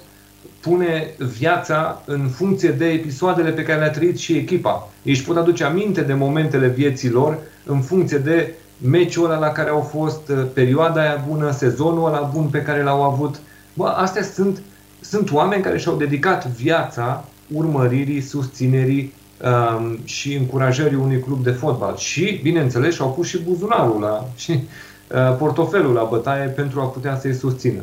pune 0.59 1.13
viața 1.37 2.01
în 2.05 2.27
funcție 2.27 2.69
de 2.69 2.85
episoadele 2.85 3.49
pe 3.49 3.63
care 3.63 3.79
le-a 3.79 3.91
trăit 3.91 4.17
și 4.17 4.33
echipa. 4.33 4.89
Ei 5.03 5.11
își 5.13 5.23
pot 5.23 5.37
aduce 5.37 5.63
aminte 5.63 6.01
de 6.01 6.13
momentele 6.13 6.67
vieții 6.67 7.09
lor 7.09 7.37
în 7.65 7.81
funcție 7.81 8.17
de 8.17 8.53
meciul 8.81 9.25
ăla 9.25 9.37
la 9.37 9.47
care 9.47 9.69
au 9.69 9.81
fost, 9.81 10.29
uh, 10.29 10.45
perioada 10.53 11.01
aia 11.01 11.23
bună, 11.27 11.51
sezonul 11.51 12.07
ăla 12.07 12.29
bun 12.33 12.47
pe 12.47 12.61
care 12.61 12.83
l-au 12.83 13.03
avut. 13.03 13.39
Bă, 13.73 13.87
astea 13.87 14.23
sunt, 14.23 14.61
sunt 14.99 15.31
oameni 15.31 15.63
care 15.63 15.77
și-au 15.77 15.95
dedicat 15.95 16.47
viața 16.47 17.25
urmăririi, 17.53 18.21
susținerii 18.21 19.13
um, 19.43 19.99
și 20.03 20.33
încurajării 20.33 20.97
unui 20.97 21.19
club 21.19 21.43
de 21.43 21.51
fotbal. 21.51 21.95
Și, 21.97 22.39
bineînțeles, 22.43 22.93
și-au 22.93 23.11
pus 23.11 23.27
și 23.27 23.39
buzunarul 23.39 24.01
la, 24.01 24.27
și 24.35 24.51
uh, 24.59 25.35
portofelul 25.37 25.93
la 25.93 26.07
bătaie 26.09 26.47
pentru 26.47 26.79
a 26.79 26.85
putea 26.85 27.17
să-i 27.19 27.33
susțină. 27.33 27.81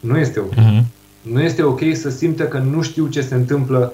Nu 0.00 0.18
este 0.18 0.40
ok. 0.40 0.54
Uh-huh. 0.54 0.84
Nu 1.22 1.40
este 1.40 1.62
ok 1.62 1.80
să 1.94 2.10
simtă 2.10 2.44
că 2.44 2.58
nu 2.58 2.82
știu 2.82 3.06
ce 3.06 3.20
se 3.20 3.34
întâmplă 3.34 3.92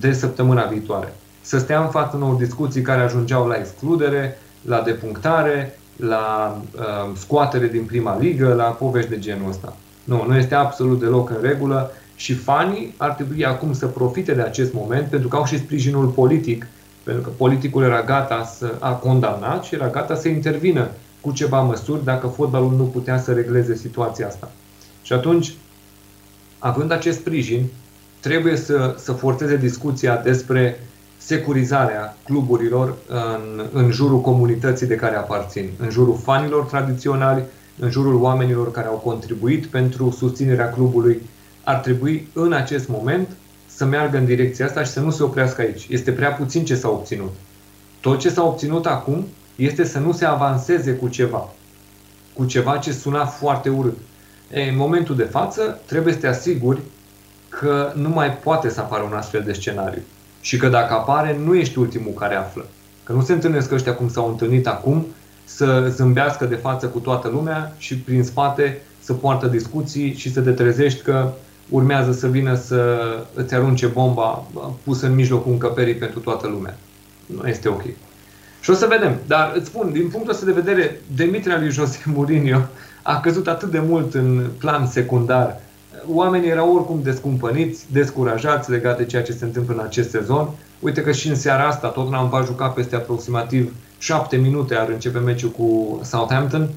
de 0.00 0.12
săptămâna 0.12 0.64
viitoare. 0.64 1.14
Să 1.40 1.58
stea 1.58 1.80
în 1.80 1.88
față 1.88 2.16
unor 2.16 2.34
discuții 2.34 2.82
care 2.82 3.00
ajungeau 3.00 3.46
la 3.46 3.54
excludere, 3.54 4.38
la 4.62 4.80
depunctare, 4.80 5.78
la 5.96 6.56
uh, 6.76 7.16
scoatere 7.16 7.66
din 7.66 7.84
prima 7.84 8.18
ligă, 8.18 8.54
la 8.54 8.64
povești 8.64 9.10
de 9.10 9.18
genul 9.18 9.48
ăsta. 9.48 9.76
Nu, 10.04 10.24
nu 10.28 10.36
este 10.36 10.54
absolut 10.54 11.00
deloc 11.00 11.30
în 11.30 11.36
regulă 11.42 11.90
și 12.16 12.34
fanii 12.34 12.94
ar 12.96 13.10
trebui 13.10 13.44
acum 13.44 13.72
să 13.72 13.86
profite 13.86 14.34
de 14.34 14.40
acest 14.40 14.72
moment 14.72 15.06
pentru 15.06 15.28
că 15.28 15.36
au 15.36 15.44
și 15.44 15.58
sprijinul 15.58 16.06
politic, 16.06 16.66
pentru 17.02 17.22
că 17.22 17.28
politicul 17.36 17.82
era 17.82 18.02
gata 18.02 18.44
să 18.44 18.74
a 18.78 18.92
condamnat 18.92 19.64
și 19.64 19.74
era 19.74 19.88
gata 19.88 20.14
să 20.14 20.28
intervină 20.28 20.88
cu 21.20 21.32
ceva 21.32 21.60
măsuri 21.60 22.04
dacă 22.04 22.26
fotbalul 22.26 22.72
nu 22.76 22.84
putea 22.84 23.18
să 23.18 23.32
regleze 23.32 23.74
situația 23.74 24.26
asta. 24.26 24.50
Și 25.08 25.14
atunci, 25.14 25.54
având 26.58 26.92
acest 26.92 27.18
sprijin, 27.18 27.66
trebuie 28.20 28.56
să, 28.56 28.94
să 28.98 29.12
forțeze 29.12 29.56
discuția 29.56 30.16
despre 30.16 30.80
securizarea 31.18 32.16
cluburilor 32.24 32.96
în, 33.06 33.68
în 33.72 33.90
jurul 33.90 34.20
comunității 34.20 34.86
de 34.86 34.94
care 34.94 35.16
aparțin, 35.16 35.70
în 35.78 35.90
jurul 35.90 36.16
fanilor 36.22 36.64
tradiționali, 36.64 37.42
în 37.78 37.90
jurul 37.90 38.14
oamenilor 38.14 38.70
care 38.70 38.86
au 38.86 38.94
contribuit 38.94 39.66
pentru 39.66 40.10
susținerea 40.10 40.70
clubului, 40.70 41.22
ar 41.64 41.76
trebui 41.76 42.28
în 42.32 42.52
acest 42.52 42.88
moment 42.88 43.28
să 43.66 43.84
meargă 43.84 44.16
în 44.16 44.24
direcția 44.24 44.66
asta 44.66 44.82
și 44.82 44.90
să 44.90 45.00
nu 45.00 45.10
se 45.10 45.22
oprească 45.22 45.60
aici. 45.60 45.86
Este 45.90 46.12
prea 46.12 46.32
puțin 46.32 46.64
ce 46.64 46.74
s-a 46.74 46.88
obținut. 46.88 47.32
Tot 48.00 48.18
ce 48.18 48.30
s-a 48.30 48.44
obținut 48.44 48.86
acum 48.86 49.26
este 49.56 49.84
să 49.84 49.98
nu 49.98 50.12
se 50.12 50.24
avanseze 50.24 50.92
cu 50.92 51.08
ceva. 51.08 51.48
Cu 52.32 52.44
ceva 52.44 52.76
ce 52.76 52.92
suna 52.92 53.24
foarte 53.24 53.68
urât. 53.68 53.96
E, 54.50 54.68
în 54.68 54.76
momentul 54.76 55.16
de 55.16 55.22
față 55.22 55.80
trebuie 55.86 56.12
să 56.12 56.18
te 56.18 56.26
asiguri 56.26 56.80
că 57.48 57.92
nu 57.94 58.08
mai 58.08 58.32
poate 58.32 58.68
să 58.68 58.80
apară 58.80 59.02
un 59.02 59.12
astfel 59.12 59.42
de 59.42 59.52
scenariu 59.52 60.02
și 60.40 60.56
că 60.56 60.68
dacă 60.68 60.92
apare, 60.92 61.38
nu 61.44 61.54
ești 61.54 61.78
ultimul 61.78 62.12
care 62.12 62.34
află. 62.34 62.66
Că 63.04 63.12
nu 63.12 63.22
se 63.22 63.32
întâlnesc 63.32 63.72
ăștia 63.72 63.94
cum 63.94 64.08
s-au 64.08 64.28
întâlnit 64.28 64.66
acum, 64.66 65.06
să 65.44 65.92
zâmbească 65.94 66.44
de 66.44 66.54
față 66.54 66.86
cu 66.86 66.98
toată 66.98 67.28
lumea 67.28 67.74
și 67.78 67.96
prin 67.96 68.24
spate 68.24 68.80
să 69.00 69.12
poartă 69.12 69.46
discuții 69.46 70.14
și 70.14 70.32
să 70.32 70.40
te 70.40 70.50
trezești 70.50 71.02
că 71.02 71.30
urmează 71.68 72.12
să 72.12 72.26
vină 72.26 72.54
să 72.54 72.98
îți 73.34 73.54
arunce 73.54 73.86
bomba 73.86 74.44
pusă 74.84 75.06
în 75.06 75.14
mijlocul 75.14 75.52
încăperii 75.52 75.94
pentru 75.94 76.18
toată 76.18 76.46
lumea. 76.46 76.76
Nu 77.26 77.48
este 77.48 77.68
ok. 77.68 77.82
Și 78.60 78.70
o 78.70 78.72
să 78.72 78.86
vedem. 78.86 79.16
Dar 79.26 79.52
îți 79.56 79.66
spun, 79.66 79.92
din 79.92 80.08
punctul 80.08 80.32
ăsta 80.32 80.44
de 80.44 80.52
vedere, 80.52 81.00
demiterea 81.16 81.58
lui 81.58 81.70
Jose 81.70 81.98
Mourinho 82.04 82.60
a 83.02 83.20
căzut 83.20 83.48
atât 83.48 83.70
de 83.70 83.82
mult 83.86 84.14
în 84.14 84.46
plan 84.58 84.86
secundar 84.86 85.60
oamenii 86.06 86.48
erau 86.48 86.74
oricum 86.74 87.00
descumpăniți, 87.02 87.86
descurajați 87.92 88.70
legat 88.70 88.96
de 88.96 89.04
ceea 89.04 89.22
ce 89.22 89.32
se 89.32 89.44
întâmplă 89.44 89.74
în 89.74 89.84
acest 89.84 90.10
sezon. 90.10 90.48
Uite 90.80 91.02
că 91.02 91.12
și 91.12 91.28
în 91.28 91.34
seara 91.34 91.66
asta 91.66 91.88
tot 91.88 92.10
n-am 92.10 92.28
va 92.28 92.42
juca 92.42 92.68
peste 92.68 92.96
aproximativ 92.96 93.74
7 93.98 94.36
minute 94.36 94.74
ar 94.74 94.88
începe 94.88 95.18
meciul 95.18 95.50
cu 95.50 96.00
Southampton 96.02 96.68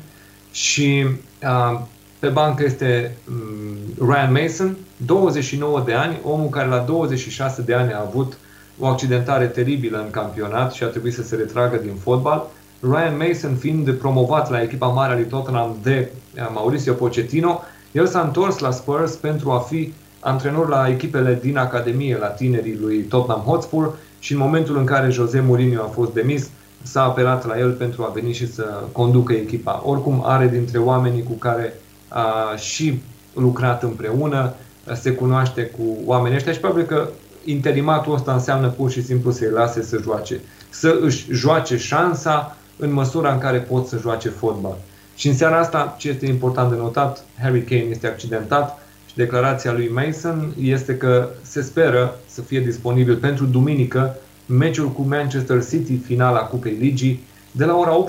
și 0.52 1.06
uh, 1.44 1.82
pe 2.20 2.28
bancă 2.28 2.64
este 2.64 3.18
um, 3.30 4.08
Ryan 4.10 4.32
Mason, 4.32 4.78
29 4.98 5.84
de 5.86 5.94
ani, 5.94 6.20
omul 6.24 6.50
care 6.50 6.68
la 6.68 6.78
26 6.78 7.62
de 7.62 7.74
ani 7.74 7.94
a 7.94 8.06
avut 8.08 8.38
o 8.80 8.86
accidentare 8.86 9.46
teribilă 9.46 9.98
în 9.98 10.10
campionat 10.10 10.74
și 10.74 10.84
a 10.84 10.88
trebuit 10.88 11.14
să 11.14 11.24
se 11.24 11.36
retragă 11.36 11.78
din 11.78 11.96
fotbal. 11.96 12.48
Ryan 12.84 13.18
Mason 13.18 13.56
fiind 13.56 13.92
promovat 13.92 14.50
la 14.50 14.62
echipa 14.62 14.88
mare 14.88 15.14
a 15.14 15.16
lui 15.16 15.26
Tottenham 15.26 15.76
de 15.84 16.12
Mauricio 16.54 16.94
Pochettino, 16.94 17.62
el 17.92 18.08
s-a 18.08 18.22
întors 18.22 18.58
la 18.58 18.72
Spurs 18.72 19.16
pentru 19.16 19.52
a 19.52 19.60
fi 19.60 19.94
antrenor 20.20 20.70
la 20.70 20.88
echipele 20.90 21.40
din 21.42 21.58
Academie, 21.58 22.18
la 22.18 22.28
tinerii 22.28 22.78
lui 22.82 22.98
Tottenham 22.98 23.42
Hotspur 23.42 23.98
și 24.20 24.32
în 24.32 24.38
momentul 24.38 24.78
în 24.78 24.86
care 24.86 25.10
Jose 25.10 25.40
Mourinho 25.40 25.82
a 25.82 25.88
fost 25.88 26.14
demis, 26.14 26.50
s-a 26.82 27.04
apelat 27.04 27.48
la 27.48 27.60
el 27.60 27.72
pentru 27.72 28.04
a 28.04 28.12
veni 28.14 28.34
și 28.34 28.54
să 28.54 28.84
conducă 28.92 29.34
echipa. 29.34 29.82
Oricum 29.86 30.24
are 30.26 30.48
dintre 30.48 30.78
oamenii 30.78 31.24
cu 31.24 31.34
care 31.34 31.74
a 32.08 32.56
și 32.56 33.02
lucrat 33.34 33.84
împreună, 33.84 34.54
se 34.94 35.12
cunoaște 35.12 35.62
cu 35.62 35.98
oamenii 36.06 36.38
ăștia 36.38 36.52
și 36.52 36.60
probabil 36.60 36.86
că 36.86 37.10
interimatul 37.46 38.14
ăsta 38.14 38.34
înseamnă 38.34 38.68
pur 38.68 38.92
și 38.92 39.04
simplu 39.04 39.32
să-i 39.32 39.50
lase 39.50 39.82
să 39.82 40.00
joace. 40.04 40.40
Să 40.70 40.98
își 41.02 41.26
joace 41.32 41.78
șansa 41.78 42.56
în 42.82 42.94
măsura 42.94 43.34
în 43.34 43.40
care 43.40 43.58
pot 43.58 43.88
să 43.88 43.98
joace 43.98 44.30
fotbal. 44.30 44.78
Și 45.16 45.28
în 45.28 45.34
seara 45.36 45.60
asta, 45.60 45.96
ce 46.00 46.10
este 46.10 46.26
important 46.26 46.70
de 46.70 46.78
notat, 46.78 47.26
Harry 47.42 47.64
Kane 47.64 47.86
este 47.90 48.08
accidentat 48.08 48.80
și 49.06 49.16
declarația 49.16 49.72
lui 49.72 49.90
Mason 49.90 50.54
este 50.62 50.98
că 50.98 51.30
se 51.42 51.62
speră 51.62 52.16
să 52.26 52.42
fie 52.42 52.60
disponibil 52.60 53.16
pentru 53.16 53.46
duminică 53.46 54.16
meciul 54.46 54.90
cu 54.90 55.02
Manchester 55.02 55.66
City, 55.66 55.98
finala 55.98 56.40
Cupei 56.40 56.78
Ligii. 56.80 57.24
De 57.52 57.66
la 57.66 57.76
ora 57.76 58.06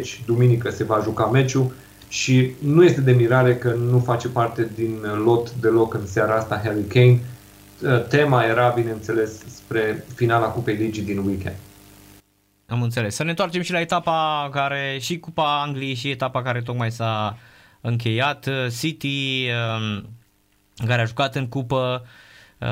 18.30 0.00 0.24
duminică 0.26 0.70
se 0.70 0.84
va 0.84 1.00
juca 1.02 1.26
meciul 1.26 1.72
și 2.08 2.50
nu 2.58 2.84
este 2.84 3.00
de 3.00 3.12
mirare 3.12 3.56
că 3.56 3.74
nu 3.90 3.98
face 3.98 4.28
parte 4.28 4.70
din 4.74 5.04
lot 5.24 5.52
deloc 5.60 5.94
în 5.94 6.06
seara 6.06 6.34
asta 6.34 6.60
Harry 6.64 6.84
Kane. 6.88 7.20
Tema 8.08 8.44
era, 8.44 8.72
bineînțeles, 8.76 9.30
spre 9.54 10.04
finala 10.14 10.46
Cupei 10.46 10.74
Ligii 10.74 11.02
din 11.02 11.18
weekend. 11.18 11.56
Am 12.72 12.82
înțeles. 12.82 13.14
Să 13.14 13.22
ne 13.22 13.30
întoarcem 13.30 13.62
și 13.62 13.72
la 13.72 13.80
etapa 13.80 14.48
care, 14.52 14.98
și 15.00 15.18
Cupa 15.18 15.62
Angliei 15.62 15.94
și 15.94 16.10
etapa 16.10 16.42
care 16.42 16.62
tocmai 16.62 16.90
s-a 16.90 17.38
încheiat. 17.80 18.48
City, 18.78 19.46
um, 19.46 20.08
care 20.86 21.02
a 21.02 21.04
jucat 21.04 21.34
în 21.34 21.48
cupă, 21.48 22.06
uh, 22.58 22.68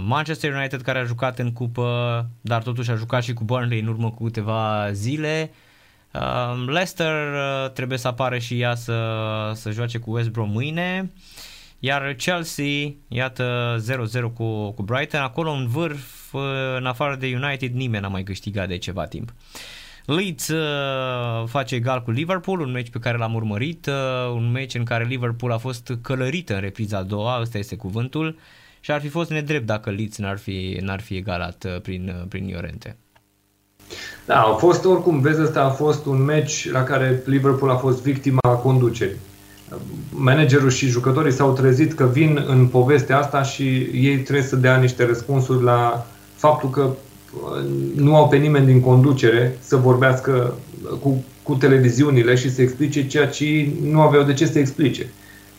Manchester 0.00 0.54
United 0.54 0.82
care 0.82 0.98
a 0.98 1.04
jucat 1.04 1.38
în 1.38 1.52
cupă, 1.52 2.26
dar 2.40 2.62
totuși 2.62 2.90
a 2.90 2.94
jucat 2.94 3.22
și 3.22 3.32
cu 3.32 3.44
Burnley 3.44 3.80
în 3.80 3.86
urmă 3.86 4.10
cu 4.10 4.24
câteva 4.24 4.88
zile. 4.92 5.50
Um, 6.12 6.68
Leicester 6.68 7.32
uh, 7.32 7.70
trebuie 7.70 7.98
să 7.98 8.08
apară 8.08 8.38
și 8.38 8.60
ea 8.60 8.74
să, 8.74 9.20
să 9.54 9.70
joace 9.70 9.98
cu 9.98 10.10
West 10.12 10.28
Brom 10.28 10.50
mâine. 10.50 11.12
Iar 11.84 12.14
Chelsea, 12.14 12.94
iată 13.08 13.76
0-0 13.80 14.32
cu, 14.34 14.70
cu 14.70 14.82
Brighton, 14.82 15.20
acolo 15.20 15.50
în 15.50 15.66
vârf, 15.66 16.34
în 16.76 16.86
afară 16.86 17.16
de 17.16 17.40
United, 17.42 17.72
nimeni 17.74 18.02
n-a 18.02 18.08
mai 18.08 18.22
câștigat 18.22 18.68
de 18.68 18.78
ceva 18.78 19.06
timp. 19.06 19.32
Leeds 20.04 20.48
uh, 20.48 21.46
face 21.46 21.74
egal 21.74 22.02
cu 22.02 22.10
Liverpool, 22.10 22.60
un 22.60 22.70
meci 22.70 22.90
pe 22.90 22.98
care 22.98 23.16
l-am 23.16 23.34
urmărit, 23.34 23.86
uh, 23.86 24.32
un 24.34 24.50
meci 24.50 24.74
în 24.74 24.84
care 24.84 25.04
Liverpool 25.04 25.52
a 25.52 25.58
fost 25.58 25.92
călărită 26.02 26.54
în 26.54 26.60
repriza 26.60 26.98
a 26.98 27.02
doua, 27.02 27.40
ăsta 27.40 27.58
este 27.58 27.76
cuvântul, 27.76 28.38
și 28.80 28.90
ar 28.90 29.00
fi 29.00 29.08
fost 29.08 29.30
nedrept 29.30 29.66
dacă 29.66 29.90
Leeds 29.90 30.18
n-ar 30.18 30.38
fi, 30.38 30.78
n-ar 30.80 31.00
fi 31.00 31.16
egalat 31.16 31.64
uh, 31.66 31.80
prin, 31.80 32.14
uh, 32.20 32.26
prin 32.28 32.48
Iorente. 32.48 32.96
Da, 34.26 34.40
a 34.40 34.54
fost 34.54 34.84
oricum, 34.84 35.20
vezi, 35.20 35.42
ăsta 35.42 35.62
a 35.62 35.70
fost 35.70 36.06
un 36.06 36.22
meci 36.22 36.70
la 36.70 36.82
care 36.82 37.22
Liverpool 37.24 37.70
a 37.70 37.76
fost 37.76 38.02
victima 38.02 38.40
conducerii 38.62 39.18
managerul 40.10 40.70
și 40.70 40.86
jucătorii 40.86 41.32
s-au 41.32 41.52
trezit 41.52 41.92
că 41.92 42.08
vin 42.12 42.44
în 42.48 42.66
povestea 42.66 43.18
asta 43.18 43.42
și 43.42 43.88
ei 43.92 44.16
trebuie 44.16 44.46
să 44.46 44.56
dea 44.56 44.76
niște 44.76 45.06
răspunsuri 45.06 45.62
la 45.62 46.06
faptul 46.34 46.70
că 46.70 46.82
uh, 46.82 47.64
nu 47.94 48.16
au 48.16 48.28
pe 48.28 48.36
nimeni 48.36 48.66
din 48.66 48.80
conducere 48.80 49.58
să 49.60 49.76
vorbească 49.76 50.54
cu, 51.00 51.24
cu 51.42 51.54
televiziunile 51.54 52.34
și 52.34 52.54
să 52.54 52.62
explice 52.62 53.06
ceea 53.06 53.26
ce 53.26 53.68
nu 53.82 54.00
aveau 54.00 54.22
de 54.22 54.32
ce 54.32 54.46
să 54.46 54.58
explice. 54.58 55.06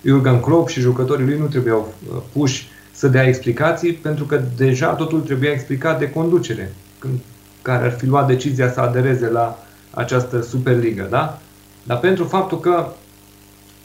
Jurgen 0.04 0.40
Klopp 0.40 0.70
și 0.70 0.80
jucătorii 0.80 1.26
lui 1.26 1.38
nu 1.38 1.46
trebuiau 1.46 1.94
uh, 2.10 2.22
puși 2.34 2.68
să 2.92 3.08
dea 3.08 3.24
explicații 3.28 3.94
pentru 3.94 4.24
că 4.26 4.42
deja 4.58 4.88
totul 4.88 5.20
trebuia 5.20 5.52
explicat 5.52 6.00
de 6.00 6.10
conducere, 6.10 6.74
când, 7.00 7.20
care 7.62 7.86
ar 7.86 7.92
fi 7.92 8.06
luat 8.06 8.28
decizia 8.28 8.72
să 8.72 8.80
adereze 8.80 9.30
la 9.30 9.66
această 9.90 10.42
Superligă. 10.42 11.08
Da? 11.10 11.40
Dar 11.84 12.00
pentru 12.00 12.24
faptul 12.24 12.60
că 12.60 12.88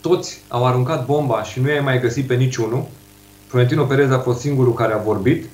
toți 0.01 0.41
au 0.47 0.65
aruncat 0.65 1.05
bomba 1.05 1.43
și 1.43 1.59
nu 1.59 1.69
i-ai 1.69 1.79
mai 1.79 1.99
găsit 1.99 2.27
pe 2.27 2.35
niciunul. 2.35 2.87
Florentino 3.47 3.83
Perez 3.83 4.11
a 4.11 4.19
fost 4.19 4.39
singurul 4.39 4.73
care 4.73 4.93
a 4.93 4.97
vorbit. 4.97 5.45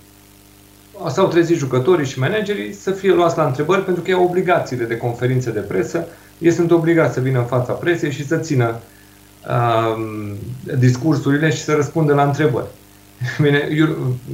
S-au 1.09 1.27
trezit 1.27 1.57
jucătorii 1.57 2.05
și 2.05 2.19
managerii 2.19 2.73
să 2.73 2.91
fie 2.91 3.13
luați 3.13 3.37
la 3.37 3.45
întrebări 3.45 3.83
pentru 3.83 4.03
că 4.03 4.11
au 4.11 4.23
obligațiile 4.23 4.85
de 4.85 4.97
conferințe 4.97 5.51
de 5.51 5.59
presă. 5.59 6.07
Ei 6.37 6.51
sunt 6.51 6.71
obligați 6.71 7.13
să 7.13 7.19
vină 7.19 7.39
în 7.39 7.45
fața 7.45 7.73
presei 7.73 8.11
și 8.11 8.27
să 8.27 8.37
țină 8.37 8.79
uh, 9.47 10.03
discursurile 10.77 11.49
și 11.49 11.63
să 11.63 11.73
răspundă 11.73 12.13
la 12.13 12.23
întrebări. 12.23 12.67
Bine, 13.41 13.67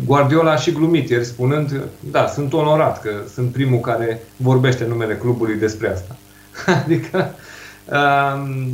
Guardiola 0.06 0.52
a 0.52 0.56
și 0.56 0.72
glumit 0.72 1.10
ieri 1.10 1.26
spunând, 1.26 1.82
da, 2.00 2.28
sunt 2.28 2.54
onorat 2.54 3.02
că 3.02 3.10
sunt 3.34 3.52
primul 3.52 3.80
care 3.80 4.22
vorbește 4.38 4.86
numele 4.86 5.16
clubului 5.16 5.56
despre 5.56 5.92
asta. 5.92 6.16
adică 6.84 7.36
uh, 7.86 8.68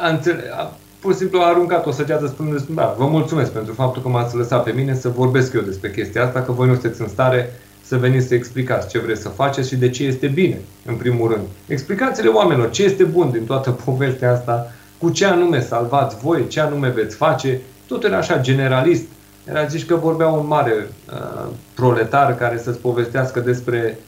a, 0.00 0.08
înțele- 0.08 0.50
a, 0.56 0.72
pur 1.00 1.12
și 1.12 1.18
simplu 1.18 1.40
a 1.40 1.46
aruncat 1.46 1.86
o 1.86 1.90
săgeată 1.90 2.26
spunând, 2.26 2.60
da, 2.60 2.94
vă 2.98 3.06
mulțumesc 3.06 3.50
pentru 3.50 3.72
faptul 3.72 4.02
că 4.02 4.08
m-ați 4.08 4.36
lăsat 4.36 4.62
pe 4.62 4.70
mine 4.70 4.94
să 4.94 5.08
vorbesc 5.08 5.52
eu 5.52 5.60
despre 5.60 5.90
chestia 5.90 6.24
asta, 6.24 6.42
că 6.42 6.52
voi 6.52 6.66
nu 6.66 6.72
sunteți 6.72 7.00
în 7.00 7.08
stare 7.08 7.52
să 7.82 7.96
veniți 7.96 8.26
să 8.26 8.34
explicați 8.34 8.88
ce 8.88 8.98
vreți 8.98 9.22
să 9.22 9.28
faceți 9.28 9.68
și 9.68 9.76
de 9.76 9.88
ce 9.90 10.04
este 10.04 10.26
bine, 10.26 10.58
în 10.86 10.94
primul 10.94 11.30
rând. 11.30 11.44
Explicați-le 11.66 12.28
oamenilor 12.28 12.70
ce 12.70 12.82
este 12.82 13.04
bun 13.04 13.30
din 13.30 13.44
toată 13.44 13.70
povestea 13.84 14.32
asta, 14.32 14.72
cu 14.98 15.10
ce 15.10 15.26
anume 15.26 15.60
salvați 15.60 16.16
voi, 16.16 16.46
ce 16.48 16.60
anume 16.60 16.88
veți 16.88 17.16
face, 17.16 17.60
tot 17.86 18.04
era 18.04 18.16
așa 18.16 18.40
generalist. 18.40 19.04
Era 19.48 19.66
zis 19.66 19.82
că 19.82 19.94
vorbea 19.94 20.28
un 20.28 20.46
mare 20.46 20.72
uh, 21.12 21.50
proletar 21.74 22.36
care 22.36 22.58
să-ți 22.58 22.78
povestească 22.78 23.40
despre 23.40 23.98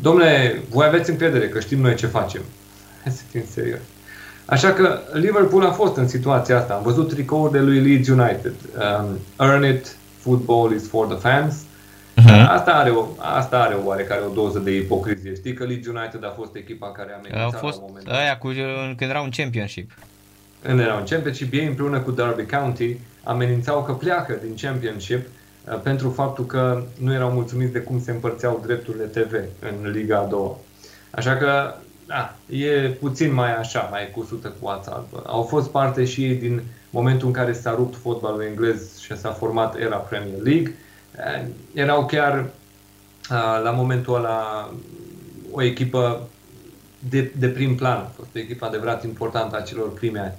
Domnule, 0.00 0.62
voi 0.68 0.86
aveți 0.86 1.10
încredere 1.10 1.48
că 1.48 1.60
știm 1.60 1.80
noi 1.80 1.94
ce 1.94 2.06
facem. 2.06 2.42
Hai 3.02 3.12
să 3.12 3.22
fim 3.30 3.42
serios. 3.50 3.80
Așa 4.52 4.72
că 4.72 5.00
Liverpool 5.12 5.64
a 5.64 5.70
fost 5.70 5.96
în 5.96 6.08
situația 6.08 6.58
asta. 6.58 6.74
Am 6.74 6.82
văzut 6.82 7.08
tricoul 7.08 7.50
de 7.50 7.58
lui 7.58 7.80
Leeds 7.80 8.08
United. 8.08 8.54
Um, 9.00 9.18
Earn 9.46 9.64
it, 9.64 9.96
football 10.18 10.74
is 10.74 10.88
for 10.88 11.06
the 11.06 11.16
fans. 11.16 11.54
Uh-huh. 11.54 12.46
Asta, 12.48 12.70
are 12.70 12.90
o, 12.90 13.06
asta 13.18 13.58
are 13.58 13.74
o 13.74 13.86
oarecare 13.86 14.20
o 14.30 14.32
doză 14.32 14.58
de 14.58 14.70
ipocrizie. 14.70 15.34
Știi 15.34 15.54
că 15.54 15.64
Leeds 15.64 15.86
United 15.86 16.24
a 16.24 16.34
fost 16.36 16.54
echipa 16.54 16.92
care 16.92 17.10
a 17.12 17.14
amenințat 17.14 17.54
a 17.54 17.66
fost 17.66 17.76
la 17.76 17.82
un 17.82 17.88
moment 17.88 18.06
dat. 18.06 18.16
Aia 18.18 18.38
cu, 18.38 18.48
când 18.96 19.10
era 19.10 19.20
un 19.20 19.30
championship. 19.36 19.90
Când 20.62 20.80
era 20.80 20.94
un 20.94 21.04
championship, 21.04 21.52
ei 21.52 21.66
împreună 21.66 21.98
cu 21.98 22.10
Derby 22.10 22.44
County 22.44 22.96
amenințau 23.22 23.82
că 23.82 23.92
pleacă 23.92 24.38
din 24.42 24.54
championship 24.60 25.26
uh, 25.26 25.78
pentru 25.82 26.10
faptul 26.10 26.46
că 26.46 26.82
nu 26.98 27.12
erau 27.12 27.30
mulțumiți 27.30 27.72
de 27.72 27.78
cum 27.78 28.02
se 28.02 28.10
împărțeau 28.10 28.62
drepturile 28.66 29.04
TV 29.04 29.32
în 29.60 29.90
Liga 29.90 30.18
a 30.18 30.24
doua. 30.24 30.56
Așa 31.10 31.36
că 31.36 31.74
da, 32.12 32.34
e 32.56 32.88
puțin 32.88 33.32
mai 33.32 33.56
așa, 33.56 33.88
mai 33.90 34.10
cusută 34.10 34.54
cu 34.60 34.68
ața 34.68 34.92
albă. 34.92 35.22
Au 35.26 35.42
fost 35.42 35.70
parte 35.70 36.04
și 36.04 36.24
ei 36.24 36.34
din 36.34 36.62
momentul 36.90 37.26
în 37.26 37.32
care 37.32 37.52
s-a 37.52 37.74
rupt 37.74 37.96
fotbalul 37.96 38.42
englez 38.42 38.98
și 38.98 39.18
s-a 39.18 39.30
format 39.30 39.78
era 39.78 39.96
Premier 39.96 40.42
League. 40.42 40.74
Eh, 41.16 41.44
erau 41.74 42.06
chiar 42.06 42.50
la 43.62 43.70
momentul 43.70 44.14
ăla 44.14 44.70
o 45.50 45.62
echipă 45.62 46.28
de, 47.08 47.32
de 47.38 47.48
prim 47.48 47.74
plan, 47.76 47.96
a 47.96 48.12
fost 48.16 48.28
o 48.34 48.38
echipă 48.38 48.66
adevărat 48.66 49.04
importantă 49.04 49.56
a 49.56 49.60
celor 49.60 49.92
prime 49.92 50.18
ani. 50.18 50.34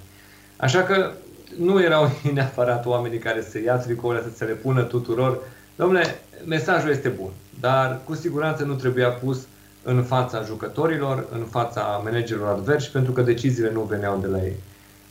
Așa 0.56 0.82
că 0.82 1.10
nu 1.58 1.82
erau 1.82 2.10
neapărat 2.34 2.86
oamenii 2.86 3.18
care 3.18 3.42
să 3.42 3.60
ia 3.60 3.76
tricourile, 3.76 4.22
să 4.22 4.36
se 4.36 4.44
le 4.44 4.52
pună 4.52 4.82
tuturor. 4.82 5.38
Domnule, 5.76 6.20
mesajul 6.46 6.90
este 6.90 7.08
bun, 7.08 7.30
dar 7.60 8.00
cu 8.04 8.14
siguranță 8.14 8.64
nu 8.64 8.74
trebuia 8.74 9.08
pus 9.08 9.46
în 9.84 10.02
fața 10.02 10.42
jucătorilor, 10.42 11.26
în 11.32 11.44
fața 11.44 12.00
managerilor 12.04 12.48
adversi, 12.48 12.90
pentru 12.90 13.12
că 13.12 13.22
deciziile 13.22 13.70
nu 13.72 13.80
veneau 13.80 14.18
de 14.20 14.26
la 14.26 14.42
ei. 14.42 14.56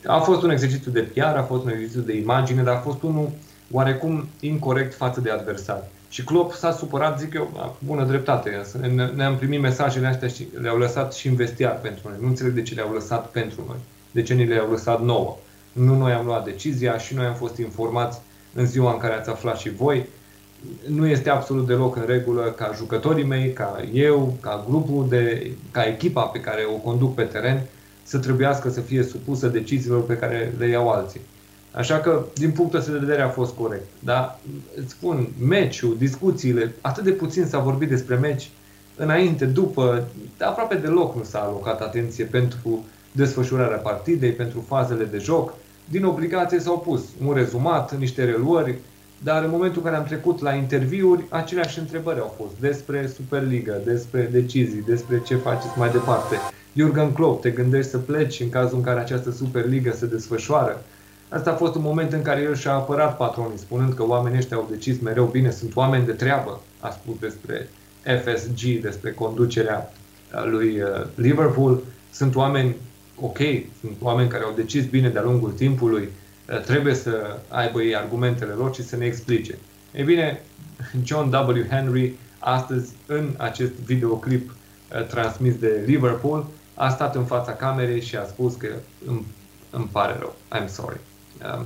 A 0.06 0.20
fost 0.20 0.42
un 0.42 0.50
exercițiu 0.50 0.92
de 0.92 1.02
PR, 1.02 1.20
a 1.22 1.44
fost 1.44 1.64
un 1.64 1.70
exercițiu 1.70 2.02
de 2.02 2.18
imagine, 2.18 2.64
dar 2.64 2.76
a 2.76 2.80
fost 2.80 3.02
unul 3.02 3.30
oarecum 3.72 4.28
incorrect 4.40 4.94
față 4.94 5.22
de 5.22 5.30
adversari. 5.30 5.84
Și 6.10 6.24
Klopp 6.24 6.54
s-a 6.54 6.72
supărat, 6.72 7.20
zic 7.20 7.34
eu, 7.34 7.44
cu 7.44 7.78
bună 7.86 8.06
dreptate. 8.06 8.62
Ne-am 9.16 9.38
primit 9.38 9.60
mesajele 9.62 10.08
astea 10.08 10.28
și 10.28 10.48
le-au 10.62 10.78
lăsat 10.78 11.14
și 11.14 11.28
în 11.28 11.36
vestiar 11.36 11.80
pentru 11.80 12.02
noi. 12.10 12.18
Nu 12.22 12.28
înțeleg 12.28 12.54
de 12.54 12.62
ce 12.62 12.74
le-au 12.74 12.94
lăsat 12.94 13.30
pentru 13.30 13.64
noi. 13.68 13.78
De 14.12 14.22
ce 14.22 14.34
ni 14.34 14.46
le-au 14.46 14.70
lăsat 14.70 15.02
nouă. 15.04 15.38
Nu 15.72 15.98
noi 15.98 16.12
am 16.12 16.26
luat 16.26 16.44
decizia 16.44 16.98
și 16.98 17.16
noi 17.16 17.26
am 17.26 17.34
fost 17.34 17.58
informați 17.58 18.20
în 18.54 18.66
ziua 18.66 18.92
în 18.92 18.98
care 18.98 19.14
ați 19.14 19.30
aflat 19.30 19.58
și 19.58 19.70
voi. 19.70 20.06
Nu 20.88 21.08
este 21.08 21.30
absolut 21.30 21.68
deloc 21.68 21.96
în 21.96 22.04
regulă 22.06 22.42
ca 22.42 22.72
jucătorii 22.76 23.26
mei, 23.26 23.54
ca 23.54 23.86
eu, 23.94 24.38
ca 24.42 24.66
grupul 24.70 25.06
de, 25.10 25.52
ca 25.72 25.84
echipa 25.84 26.22
pe 26.22 26.40
care 26.40 26.62
o 26.74 26.78
conduc 26.78 27.16
pe 27.16 27.24
teren 27.24 27.66
să 28.04 28.18
trebuiască 28.18 28.70
să 28.70 28.82
fie 28.82 29.04
supusă 29.04 29.48
deciziilor 29.48 30.06
pe 30.06 30.18
care 30.18 30.54
le 30.58 30.68
iau 30.68 30.90
alții. 30.90 31.22
Așa 31.72 32.00
că, 32.00 32.26
din 32.34 32.52
punctul 32.52 32.80
ăsta 32.80 32.92
de 32.92 32.98
vedere, 32.98 33.22
a 33.22 33.30
fost 33.30 33.56
corect. 33.56 33.86
Dar, 34.00 34.40
îți 34.76 34.92
spun, 34.92 35.28
meciul, 35.48 35.98
discuțiile, 35.98 36.74
atât 36.82 37.04
de 37.04 37.12
puțin 37.12 37.46
s-a 37.46 37.60
vorbit 37.60 37.90
despre 37.90 38.16
meci, 38.16 38.50
înainte, 38.96 39.46
după, 39.46 40.08
aproape 40.40 40.76
deloc 40.76 41.16
nu 41.16 41.24
s-a 41.24 41.40
alocat 41.40 41.82
atenție 41.82 42.26
pentru 42.26 42.86
desfășurarea 43.12 43.78
partidei, 43.78 44.32
pentru 44.32 44.64
fazele 44.68 45.04
de 45.04 45.18
joc. 45.18 45.54
Din 45.90 46.06
obligație 46.06 46.60
s-au 46.60 46.80
pus 46.80 47.02
un 47.26 47.34
rezumat, 47.34 47.98
niște 47.98 48.26
reluări, 48.26 48.78
dar 49.24 49.44
în 49.44 49.50
momentul 49.50 49.78
în 49.78 49.84
care 49.84 49.96
am 50.02 50.08
trecut 50.08 50.42
la 50.42 50.54
interviuri, 50.54 51.24
aceleași 51.30 51.80
întrebări 51.80 52.20
au 52.20 52.36
fost 52.38 52.54
despre 52.60 53.08
Superliga, 53.16 53.74
despre 53.86 54.30
decizii, 54.32 54.84
despre 54.88 55.22
ce 55.26 55.36
faceți 55.36 55.78
mai 55.78 55.92
departe. 55.92 56.36
Jurgen 56.76 57.12
Klopp, 57.12 57.42
te 57.42 57.50
gândești 57.50 57.92
să 57.92 57.98
pleci 57.98 58.40
în 58.40 58.50
cazul 58.50 58.78
în 58.78 58.84
care 58.84 59.00
această 59.00 59.32
Superliga 59.32 59.92
se 59.92 60.06
desfășoară? 60.06 60.82
Asta 61.30 61.52
a 61.52 61.56
fost 61.56 61.76
un 61.76 61.82
moment 61.82 62.14
în 62.14 62.22
care 62.22 62.42
el 62.42 62.56
și-a 62.56 62.74
apărat 62.74 63.18
patronii, 63.18 63.58
spunând 63.58 63.94
că 63.94 64.04
oamenii 64.08 64.38
ăștia 64.38 64.58
au 64.58 64.68
decis 64.70 65.00
mereu 65.00 65.26
bine, 65.26 65.52
sunt 65.52 65.76
oameni 65.76 66.06
de 66.06 66.12
treabă, 66.12 66.62
a 66.80 66.90
spus 66.90 67.16
despre 67.20 67.70
FSG, 68.24 68.82
despre 68.82 69.12
conducerea 69.12 69.94
lui 70.44 70.82
uh, 70.82 71.06
Liverpool, 71.16 71.84
sunt 72.12 72.36
oameni 72.36 72.76
ok, 73.20 73.38
sunt 73.80 73.96
oameni 74.00 74.30
care 74.30 74.44
au 74.44 74.54
decis 74.56 74.86
bine 74.86 75.10
de-a 75.10 75.22
lungul 75.22 75.52
timpului, 75.52 76.02
uh, 76.02 76.23
trebuie 76.66 76.94
să 76.94 77.38
aibă 77.48 77.82
ei 77.82 77.96
argumentele 77.96 78.52
lor 78.52 78.76
și 78.76 78.84
să 78.84 78.96
ne 78.96 79.06
explice. 79.06 79.58
Ei 79.96 80.04
bine, 80.04 80.42
John 81.04 81.36
W. 81.36 81.68
Henry, 81.70 82.14
astăzi, 82.40 82.94
în 83.06 83.36
acest 83.38 83.72
videoclip 83.72 84.50
uh, 84.50 85.06
transmis 85.06 85.56
de 85.56 85.84
Liverpool, 85.86 86.46
a 86.76 86.90
stat 86.90 87.16
în 87.16 87.26
fața 87.26 87.54
camerei 87.54 88.02
și 88.02 88.16
a 88.16 88.26
spus 88.26 88.56
că 88.56 88.68
îmi, 89.08 89.26
îmi 89.70 89.90
pare 89.92 90.16
rău, 90.20 90.36
I'm 90.52 90.68
sorry. 90.68 91.00
Um, 91.58 91.66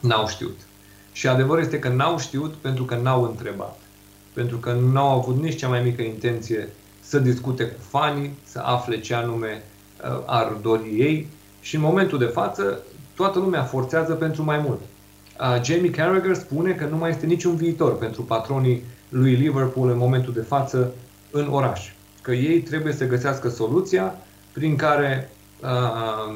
n-au 0.00 0.28
știut. 0.28 0.60
Și 1.12 1.28
adevărul 1.28 1.62
este 1.62 1.78
că 1.78 1.88
n-au 1.88 2.18
știut 2.18 2.54
pentru 2.54 2.84
că 2.84 2.94
n-au 2.94 3.22
întrebat. 3.22 3.78
Pentru 4.32 4.56
că 4.56 4.72
n-au 4.72 5.18
avut 5.18 5.42
nici 5.42 5.58
cea 5.58 5.68
mai 5.68 5.82
mică 5.82 6.02
intenție 6.02 6.68
să 7.00 7.18
discute 7.18 7.64
cu 7.64 7.80
fanii, 7.88 8.38
să 8.44 8.58
afle 8.58 9.00
ce 9.00 9.14
anume 9.14 9.62
uh, 10.04 10.22
ar 10.26 10.52
dori 10.62 11.00
ei 11.00 11.28
și 11.60 11.74
în 11.74 11.80
momentul 11.80 12.18
de 12.18 12.24
față 12.24 12.82
toată 13.16 13.38
lumea 13.38 13.62
forțează 13.62 14.12
pentru 14.12 14.42
mai 14.42 14.58
mult. 14.58 14.80
Uh, 15.40 15.62
Jamie 15.62 15.90
Carragher 15.90 16.34
spune 16.34 16.72
că 16.72 16.84
nu 16.84 16.96
mai 16.96 17.10
este 17.10 17.26
niciun 17.26 17.56
viitor 17.56 17.98
pentru 17.98 18.22
patronii 18.22 18.82
lui 19.08 19.34
Liverpool 19.34 19.90
în 19.90 19.98
momentul 19.98 20.32
de 20.32 20.40
față 20.40 20.92
în 21.30 21.48
oraș. 21.50 21.92
Că 22.22 22.32
ei 22.32 22.60
trebuie 22.60 22.92
să 22.92 23.06
găsească 23.06 23.48
soluția 23.48 24.14
prin 24.52 24.76
care 24.76 25.30
uh, 25.62 26.34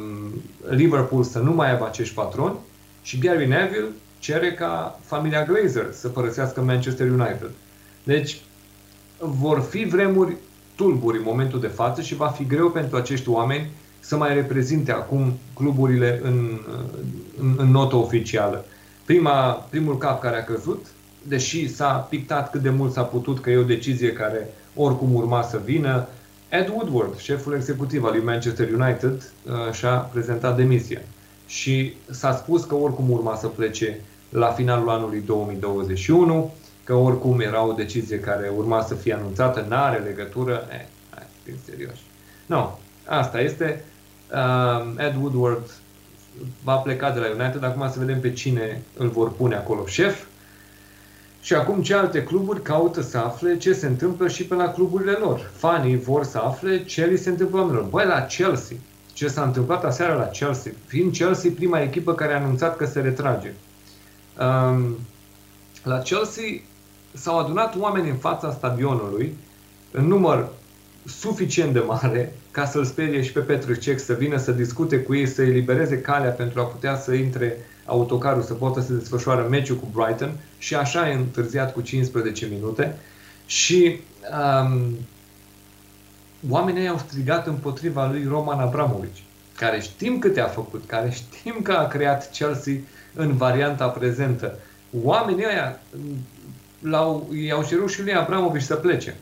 Liverpool 0.69 1.23
să 1.23 1.39
nu 1.39 1.53
mai 1.53 1.71
aibă 1.71 1.87
acești 1.87 2.15
patroni 2.15 2.57
și 3.03 3.19
Gary 3.19 3.47
Neville 3.47 3.89
cere 4.19 4.53
ca 4.55 4.99
familia 5.05 5.45
Glazer 5.45 5.87
să 5.93 6.09
părăsească 6.09 6.61
Manchester 6.61 7.11
United. 7.11 7.51
Deci 8.03 8.41
vor 9.19 9.61
fi 9.61 9.85
vremuri 9.85 10.37
tulburi 10.75 11.19
în 11.19 11.25
momentul 11.27 11.61
de 11.61 11.67
față 11.67 12.03
și 12.03 12.15
va 12.15 12.27
fi 12.27 12.47
greu 12.47 12.71
pentru 12.71 12.97
acești 12.97 13.29
oameni 13.29 13.71
să 14.01 14.17
mai 14.17 14.35
reprezinte 14.35 14.93
acum 14.93 15.33
cluburile 15.55 16.21
în, 16.23 16.59
în, 17.41 17.55
în 17.59 17.71
notă 17.71 17.97
oficială. 17.97 18.65
Prima, 19.05 19.67
primul 19.71 19.99
cap 19.99 20.21
care 20.21 20.37
a 20.37 20.45
căzut, 20.45 20.87
deși 21.23 21.75
s-a 21.75 22.07
pictat 22.11 22.51
cât 22.51 22.63
de 22.63 22.71
mult 22.71 22.93
s-a 22.93 23.03
putut 23.03 23.41
că 23.41 23.51
e 23.51 23.57
o 23.57 23.63
decizie 23.63 24.13
care 24.13 24.49
oricum 24.75 25.15
urma 25.15 25.43
să 25.43 25.61
vină, 25.65 26.09
Ed 26.49 26.69
Woodward, 26.69 27.19
șeful 27.19 27.55
executiv 27.55 28.05
al 28.05 28.13
lui 28.13 28.25
Manchester 28.25 28.69
United, 28.73 29.33
uh, 29.45 29.73
și-a 29.73 29.97
prezentat 29.97 30.57
demisia. 30.57 31.01
Și 31.47 31.95
s-a 32.11 32.33
spus 32.33 32.65
că 32.65 32.75
oricum 32.75 33.11
urma 33.11 33.37
să 33.37 33.47
plece 33.47 34.01
la 34.29 34.47
finalul 34.47 34.89
anului 34.89 35.23
2021, 35.27 36.55
că 36.85 36.95
oricum 36.95 37.41
era 37.41 37.67
o 37.67 37.73
decizie 37.73 38.21
care 38.21 38.53
urma 38.57 38.83
să 38.83 38.95
fie 38.95 39.15
anunțată, 39.15 39.67
n-are 39.69 39.99
legătură. 39.99 40.67
Eh, 40.71 40.87
hai, 41.11 41.27
fim 41.43 41.55
serioși. 41.65 42.03
Nu, 42.47 42.57
no, 42.57 42.79
asta 43.09 43.41
este. 43.41 43.85
Uh, 44.33 44.95
Ed 44.97 45.15
Woodward 45.21 45.71
va 46.63 46.75
pleca 46.75 47.11
de 47.11 47.21
la 47.21 47.43
United, 47.43 47.65
acum 47.65 47.91
să 47.91 47.99
vedem 47.99 48.21
pe 48.21 48.33
cine 48.33 48.83
îl 48.97 49.09
vor 49.09 49.33
pune 49.33 49.55
acolo 49.55 49.87
șef. 49.87 50.25
Și 51.41 51.55
acum 51.55 51.83
ce 51.83 51.95
alte 51.95 52.23
cluburi 52.23 52.63
caută 52.63 53.03
să 53.03 53.19
afle 53.19 53.57
ce 53.57 53.73
se 53.73 53.87
întâmplă 53.87 54.29
și 54.29 54.45
pe 54.45 54.55
la 54.55 54.73
cluburile 54.73 55.13
lor. 55.13 55.51
Fanii 55.55 55.97
vor 55.97 56.25
să 56.25 56.39
afle 56.39 56.85
ce 56.85 57.07
li 57.07 57.17
se 57.17 57.29
întâmplă 57.29 57.59
oamenilor. 57.59 57.85
Băi, 57.85 58.07
la 58.07 58.21
Chelsea, 58.21 58.77
ce 59.13 59.29
s-a 59.29 59.43
întâmplat 59.43 59.85
aseară 59.85 60.15
la 60.15 60.25
Chelsea, 60.25 60.73
fiind 60.87 61.13
Chelsea 61.13 61.51
prima 61.55 61.81
echipă 61.81 62.15
care 62.15 62.33
a 62.33 62.37
anunțat 62.37 62.77
că 62.77 62.87
se 62.87 63.01
retrage. 63.01 63.53
Um, 64.39 64.99
la 65.83 65.99
Chelsea 65.99 66.45
s-au 67.13 67.39
adunat 67.39 67.77
oameni 67.79 68.09
în 68.09 68.17
fața 68.17 68.53
stadionului, 68.53 69.37
în 69.91 70.07
număr 70.07 70.49
suficient 71.09 71.73
de 71.73 71.79
mare 71.79 72.33
ca 72.51 72.65
să-l 72.65 72.85
sperie 72.85 73.23
și 73.23 73.33
pe 73.33 73.41
Petru 73.41 73.75
Cech 73.75 74.01
să 74.01 74.13
vină 74.13 74.37
să 74.37 74.53
discute 74.53 74.99
cu 75.01 75.15
ei, 75.15 75.27
să 75.27 75.43
elibereze 75.43 76.01
calea 76.01 76.31
pentru 76.31 76.61
a 76.61 76.65
putea 76.65 76.97
să 76.97 77.15
intre 77.15 77.57
autocarul 77.85 78.43
să 78.43 78.55
poată 78.55 78.81
să 78.81 78.93
desfășoare 78.93 79.43
meciul 79.43 79.77
cu 79.77 79.89
Brighton 79.93 80.33
și 80.59 80.75
așa 80.75 81.11
e 81.11 81.15
întârziat 81.15 81.73
cu 81.73 81.81
15 81.81 82.47
minute 82.47 82.97
și 83.47 84.01
um, 84.63 84.99
oamenii 86.49 86.89
au 86.89 86.99
strigat 86.99 87.47
împotriva 87.47 88.09
lui 88.11 88.27
Roman 88.29 88.59
Abramovici, 88.59 89.23
care 89.57 89.81
știm 89.81 90.19
câte 90.19 90.41
a 90.41 90.47
făcut, 90.47 90.83
care 90.87 91.11
știm 91.11 91.61
că 91.63 91.73
a 91.73 91.87
creat 91.87 92.31
Chelsea 92.31 92.75
în 93.15 93.37
varianta 93.37 93.87
prezentă. 93.87 94.59
Oamenii 95.03 95.45
ăia 95.45 95.81
l-au, 96.81 97.31
i-au 97.47 97.65
cerut 97.65 97.91
și 97.91 98.03
lui 98.03 98.15
Abramovici 98.15 98.63
să 98.63 98.75
plece. 98.75 99.17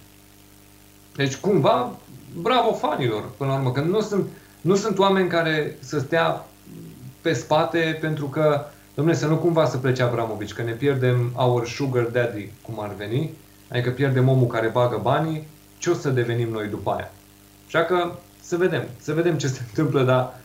Deci 1.17 1.37
cumva, 1.37 1.97
bravo 2.41 2.73
fanilor, 2.73 3.31
până 3.37 3.51
la 3.51 3.57
urmă, 3.57 3.73
că 3.73 3.81
nu 3.81 4.01
sunt, 4.01 4.27
nu 4.61 4.75
sunt 4.75 4.99
oameni 4.99 5.29
care 5.29 5.77
să 5.81 5.99
stea 5.99 6.47
pe 7.21 7.33
spate 7.33 7.99
pentru 8.01 8.27
că, 8.27 8.65
domnule, 8.95 9.17
să 9.17 9.27
nu 9.27 9.37
cumva 9.37 9.67
să 9.67 9.77
plece 9.77 10.03
Abramovici, 10.03 10.53
că 10.53 10.63
ne 10.63 10.73
pierdem 10.73 11.33
our 11.35 11.67
sugar 11.67 12.03
daddy, 12.03 12.51
cum 12.63 12.81
ar 12.81 12.95
veni, 12.97 13.31
adică 13.71 13.91
pierdem 13.91 14.29
omul 14.29 14.47
care 14.47 14.69
bagă 14.69 15.01
banii, 15.03 15.47
ce 15.79 15.91
o 15.91 15.95
să 15.95 16.09
devenim 16.09 16.49
noi 16.49 16.69
după 16.69 16.91
aia? 16.91 17.13
Așa 17.67 17.85
că 17.85 18.13
să 18.41 18.57
vedem, 18.57 18.85
să 18.99 19.13
vedem 19.13 19.39
ce 19.39 19.47
se 19.47 19.61
întâmplă, 19.69 20.03
dar 20.03 20.41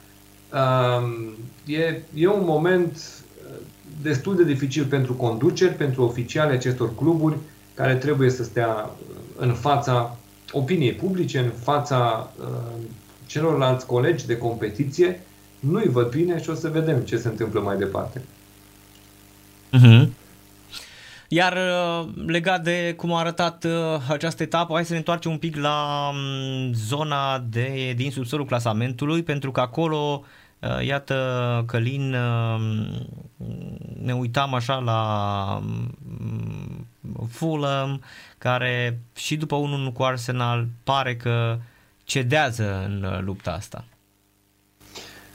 um, 0.99 1.35
e, 1.65 2.01
e 2.13 2.27
un 2.27 2.43
moment 2.45 2.95
uh, 2.95 3.55
destul 4.01 4.35
de 4.35 4.43
dificil 4.43 4.85
pentru 4.85 5.13
conduceri, 5.13 5.73
pentru 5.73 6.03
oficiale 6.03 6.53
acestor 6.53 6.95
cluburi 6.95 7.37
care 7.73 7.95
trebuie 7.95 8.29
să 8.29 8.43
stea 8.43 8.89
în 9.37 9.53
fața 9.53 10.17
opiniei 10.51 10.93
publice, 10.93 11.39
în 11.39 11.51
fața 11.63 12.31
uh, 12.39 12.45
celorlalți 13.25 13.85
colegi 13.85 14.25
de 14.25 14.37
competiție 14.37 15.21
nu-i 15.59 15.87
văd 15.87 16.09
bine 16.09 16.41
și 16.41 16.49
o 16.49 16.53
să 16.53 16.69
vedem 16.69 16.99
ce 16.99 17.17
se 17.17 17.27
întâmplă 17.27 17.59
mai 17.59 17.77
departe. 17.77 18.21
Uh-huh. 19.77 20.07
Iar 21.27 21.53
uh, 21.53 22.07
legat 22.25 22.63
de 22.63 22.93
cum 22.97 23.13
a 23.13 23.19
arătat 23.19 23.63
uh, 23.63 23.71
această 24.09 24.43
etapă, 24.43 24.73
hai 24.73 24.85
să 24.85 24.91
ne 24.91 24.97
întoarcem 24.97 25.31
un 25.31 25.37
pic 25.37 25.55
la 25.55 26.09
um, 26.09 26.73
zona 26.73 27.39
de, 27.49 27.93
din 27.95 28.11
subsolul 28.11 28.45
clasamentului, 28.45 29.23
pentru 29.23 29.51
că 29.51 29.59
acolo, 29.59 30.23
uh, 30.23 30.27
iată, 30.81 31.63
Călin, 31.67 32.13
um, 32.13 33.07
ne 34.03 34.13
uitam 34.13 34.53
așa 34.53 34.75
la 34.75 35.01
um, 35.61 37.27
Fulham, 37.29 38.01
care 38.37 38.99
și 39.15 39.37
după 39.37 39.61
1-1 39.89 39.93
cu 39.93 40.03
Arsenal 40.03 40.67
pare 40.83 41.15
că 41.15 41.57
cedează 42.03 42.83
în 42.85 43.23
lupta 43.25 43.51
asta. 43.51 43.85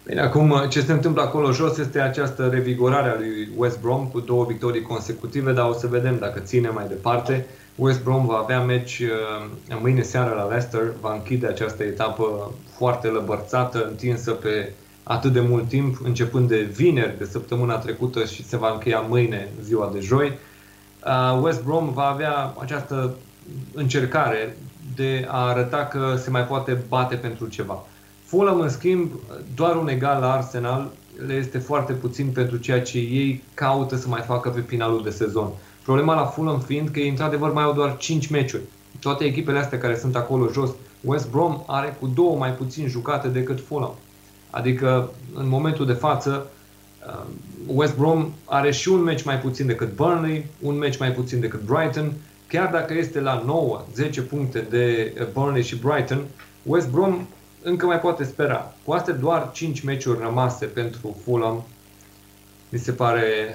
Bine, 0.06 0.20
acum 0.20 0.66
ce 0.68 0.80
se 0.80 0.92
întâmplă 0.92 1.22
acolo 1.22 1.52
jos 1.52 1.78
este 1.78 2.00
această 2.00 2.48
revigorare 2.48 3.08
a 3.08 3.14
lui 3.14 3.48
West 3.56 3.80
Brom 3.80 4.06
cu 4.06 4.20
două 4.20 4.44
victorii 4.44 4.82
consecutive, 4.82 5.52
dar 5.52 5.68
o 5.68 5.72
să 5.72 5.86
vedem 5.86 6.18
dacă 6.18 6.40
ține 6.40 6.68
mai 6.68 6.88
departe. 6.88 7.46
West 7.76 8.02
Brom 8.02 8.26
va 8.26 8.36
avea 8.36 8.60
meci 8.60 8.98
uh, 8.98 9.78
mâine 9.80 10.02
seară 10.02 10.34
la 10.34 10.46
Leicester, 10.46 10.82
va 11.00 11.12
închide 11.12 11.46
această 11.46 11.82
etapă 11.82 12.52
foarte 12.76 13.06
lăbărțată, 13.06 13.86
întinsă 13.88 14.30
pe 14.30 14.72
atât 15.09 15.32
de 15.32 15.40
mult 15.40 15.68
timp, 15.68 15.98
începând 16.02 16.48
de 16.48 16.62
vineri 16.62 17.18
de 17.18 17.24
săptămâna 17.24 17.78
trecută 17.78 18.24
și 18.24 18.44
se 18.44 18.57
va 18.57 18.72
încheia 18.72 19.00
mâine, 19.00 19.48
ziua 19.62 19.90
de 19.92 20.00
joi. 20.00 20.38
Uh, 21.07 21.42
West 21.42 21.64
Brom 21.64 21.92
va 21.92 22.02
avea 22.02 22.54
această 22.59 23.14
încercare 23.74 24.57
de 24.94 25.26
a 25.28 25.46
arăta 25.46 25.84
că 25.84 26.16
se 26.18 26.30
mai 26.30 26.44
poate 26.44 26.84
bate 26.88 27.14
pentru 27.14 27.46
ceva. 27.46 27.84
Fulham, 28.24 28.61
în 28.61 28.68
schimb, 28.68 29.11
doar 29.54 29.76
un 29.76 29.88
egal 29.88 30.20
la 30.20 30.32
Arsenal 30.32 30.90
le 31.26 31.34
este 31.34 31.59
foarte 31.59 31.92
puțin 31.92 32.30
pentru 32.30 32.57
ceea 32.57 32.82
ce 32.82 32.98
ei 32.98 33.42
caută 33.54 33.96
să 33.96 34.09
mai 34.09 34.22
facă 34.26 34.48
pe 34.48 34.61
finalul 34.61 35.02
de 35.02 35.11
sezon. 35.11 35.50
Problema 35.84 36.14
la 36.14 36.24
Fulham 36.24 36.61
fiind 36.61 36.88
că 36.88 36.98
ei 36.98 37.09
într-adevăr 37.09 37.52
mai 37.52 37.64
au 37.64 37.72
doar 37.72 37.96
5 37.96 38.26
meciuri. 38.26 38.62
Toate 39.00 39.24
echipele 39.24 39.59
astea 39.59 39.78
care 39.78 39.96
sunt 39.96 40.16
acolo 40.16 40.48
jos, 40.52 40.70
West 41.00 41.30
Brom 41.30 41.62
are 41.66 41.96
cu 42.00 42.07
două 42.07 42.36
mai 42.36 42.52
puțin 42.52 42.88
jucate 42.88 43.28
decât 43.28 43.61
Fulham. 43.66 43.94
Adică, 44.57 45.11
în 45.34 45.48
momentul 45.48 45.86
de 45.86 45.92
față, 45.92 46.46
uh, 47.07 47.26
West 47.66 47.96
Brom 47.96 48.32
are 48.44 48.70
și 48.72 48.88
un 48.88 49.02
meci 49.02 49.22
mai 49.22 49.38
puțin 49.38 49.66
decât 49.66 49.94
Burnley, 49.94 50.46
un 50.61 50.78
meci 50.78 50.98
mai 50.98 51.12
puțin 51.12 51.40
decât 51.40 51.61
Brighton. 51.61 52.12
Chiar 52.48 52.70
dacă 52.70 52.94
este 52.94 53.20
la 53.20 53.44
9-10 54.09 54.22
puncte 54.28 54.66
de 54.70 55.12
Burnley 55.32 55.62
și 55.62 55.76
Brighton, 55.76 56.24
West 56.62 56.90
Brom 56.90 57.26
încă 57.62 57.86
mai 57.86 58.00
poate 58.00 58.24
spera. 58.24 58.74
Cu 58.84 58.92
astea 58.92 59.14
doar 59.14 59.50
5 59.52 59.80
meciuri 59.80 60.18
rămase 60.20 60.64
pentru 60.64 61.16
Fulham, 61.24 61.64
mi 62.68 62.78
se 62.78 62.92
pare 62.92 63.54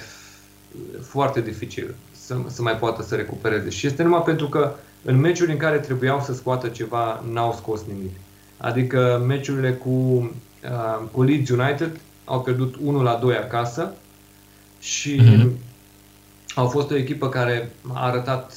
foarte 1.01 1.41
dificil 1.41 1.95
să, 2.11 2.35
să 2.47 2.61
mai 2.61 2.75
poată 2.75 3.03
să 3.03 3.15
recupereze. 3.15 3.69
Și 3.69 3.87
este 3.87 4.03
numai 4.03 4.21
pentru 4.21 4.47
că 4.47 4.73
în 5.03 5.19
meciuri 5.19 5.51
în 5.51 5.57
care 5.57 5.77
trebuiau 5.77 6.21
să 6.21 6.33
scoată 6.33 6.67
ceva, 6.67 7.23
n-au 7.31 7.53
scos 7.53 7.81
nimic. 7.93 8.11
Adică 8.57 9.23
meciurile 9.27 9.73
cu, 9.73 10.29
uh, 10.63 11.07
cu 11.11 11.23
Leeds 11.23 11.49
United 11.49 11.99
au 12.25 12.41
pierdut 12.41 12.75
1 12.81 13.01
la 13.01 13.15
2 13.15 13.35
acasă 13.35 13.93
și 14.79 15.21
mm-hmm. 15.21 15.49
au 16.55 16.67
fost 16.67 16.91
o 16.91 16.95
echipă 16.95 17.29
care 17.29 17.71
a 17.93 18.05
arătat 18.05 18.53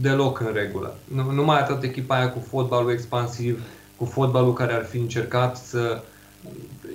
deloc 0.00 0.40
în 0.40 0.50
regulă. 0.52 0.98
Nu, 1.04 1.30
nu 1.30 1.44
mai 1.44 1.56
a 1.56 1.62
arătat 1.62 1.82
echipa 1.82 2.16
aia 2.16 2.30
cu 2.30 2.46
fotbalul 2.48 2.90
expansiv, 2.90 3.62
cu 3.96 4.04
fotbalul 4.04 4.52
care 4.52 4.72
ar 4.72 4.84
fi 4.84 4.96
încercat 4.96 5.56
să, 5.56 6.02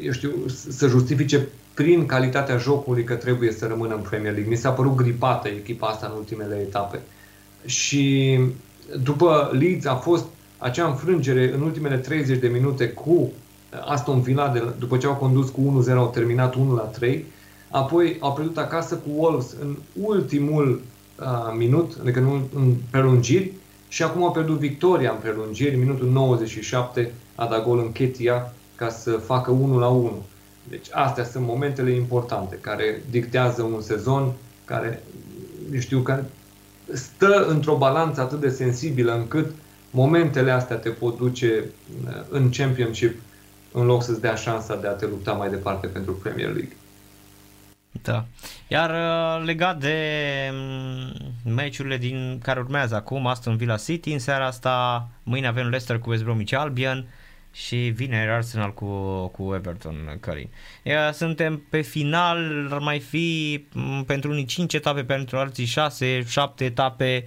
eu 0.04 0.12
știu, 0.12 0.32
să 0.70 0.88
justifice 0.88 1.48
prin 1.74 2.06
calitatea 2.06 2.58
jocului 2.58 3.04
că 3.04 3.14
trebuie 3.14 3.52
să 3.52 3.68
rămână 3.68 3.96
în 3.96 4.02
Premier 4.02 4.34
League. 4.34 4.52
Mi 4.52 4.58
s-a 4.58 4.72
părut 4.72 4.96
gripată 4.96 5.48
echipa 5.48 5.88
asta 5.88 6.08
în 6.12 6.18
ultimele 6.18 6.56
etape. 6.56 7.00
Și 7.66 8.40
după 9.04 9.50
Leeds 9.54 9.86
a 9.86 9.96
fost 9.96 10.26
acea 10.64 10.88
înfrângere 10.88 11.54
în 11.54 11.62
ultimele 11.62 11.98
30 11.98 12.40
de 12.40 12.48
minute 12.48 12.90
cu 12.90 13.32
Aston 13.86 14.22
Villa, 14.22 14.50
de, 14.50 14.64
după 14.80 14.98
ce 14.98 15.08
au 15.08 15.16
condus 15.16 15.50
cu 15.50 15.84
1-0, 15.90 15.92
au 15.96 16.10
terminat 16.10 16.56
1 16.56 16.76
la 16.76 16.82
3. 16.82 17.26
Apoi 17.70 18.18
au 18.20 18.34
pierdut 18.34 18.58
acasă 18.58 18.96
cu 18.96 19.10
Wolves 19.16 19.56
în 19.62 19.76
ultimul 20.02 20.82
uh, 21.20 21.26
minut, 21.58 21.98
adică 22.02 22.20
în, 22.20 22.42
în 22.56 22.74
prelungiri, 22.90 23.52
și 23.88 24.04
acum 24.04 24.24
au 24.24 24.32
pierdut 24.32 24.58
victoria 24.58 25.12
în 25.12 25.18
prelungiri, 25.22 25.76
minutul 25.76 26.10
97 26.10 27.12
a 27.36 27.46
dat 27.46 27.66
gol 27.66 27.80
în 27.80 27.92
Chetia 27.92 28.54
ca 28.76 28.90
să 28.90 29.12
facă 29.12 29.52
1 29.52 29.80
la 29.80 29.88
1. 29.88 30.24
Deci 30.70 30.88
astea 30.92 31.24
sunt 31.24 31.46
momentele 31.46 31.92
importante 31.92 32.58
care 32.62 33.04
dictează 33.10 33.62
un 33.62 33.82
sezon 33.82 34.32
care, 34.66 35.04
știu, 35.80 36.00
care 36.00 36.26
stă 36.94 37.46
într-o 37.50 37.76
balanță 37.76 38.22
atât 38.22 38.40
de 38.40 38.50
sensibilă 38.50 39.16
încât 39.16 39.52
momentele 39.94 40.52
astea 40.52 40.76
te 40.76 40.90
pot 40.90 41.18
duce 41.18 41.64
uh, 42.06 42.12
în 42.30 42.50
Championship 42.50 43.20
în 43.72 43.86
loc 43.86 44.04
să-ți 44.04 44.22
dea 44.22 44.36
șansa 44.36 44.76
de 44.76 44.88
a 44.88 44.92
te 44.92 45.06
lupta 45.06 45.32
mai 45.32 45.50
departe 45.50 45.88
pentru 45.88 46.14
Premier 46.14 46.48
League. 46.48 46.76
Da. 48.02 48.26
Iar 48.68 48.90
uh, 48.90 49.46
legat 49.46 49.80
de 49.80 49.98
mm, 50.52 51.12
meciurile 51.54 51.98
din 51.98 52.40
care 52.44 52.60
urmează 52.60 52.96
acum, 52.96 53.28
Aston 53.28 53.58
Villa 53.58 53.78
City, 53.78 54.12
în 54.12 54.20
seara 54.20 54.46
asta, 54.46 55.08
mâine 55.24 55.48
avem 55.48 55.64
Leicester 55.64 56.00
cu 56.00 56.10
West 56.10 56.24
Bromwich 56.24 56.54
Albion, 56.54 57.08
și 57.54 57.76
vine 57.76 58.30
Arsenal 58.30 58.74
cu, 58.74 58.86
cu 59.28 59.54
Everton 59.54 60.18
Călin. 60.20 60.50
Suntem 61.12 61.64
pe 61.70 61.82
final, 61.82 62.68
ar 62.72 62.80
mai 62.80 63.00
fi 63.00 63.66
pentru 64.06 64.32
unii 64.32 64.46
5 64.46 64.74
etape, 64.74 65.04
pentru 65.04 65.38
alții 65.38 65.66
6, 65.66 66.24
7 66.28 66.66
etape. 66.66 67.26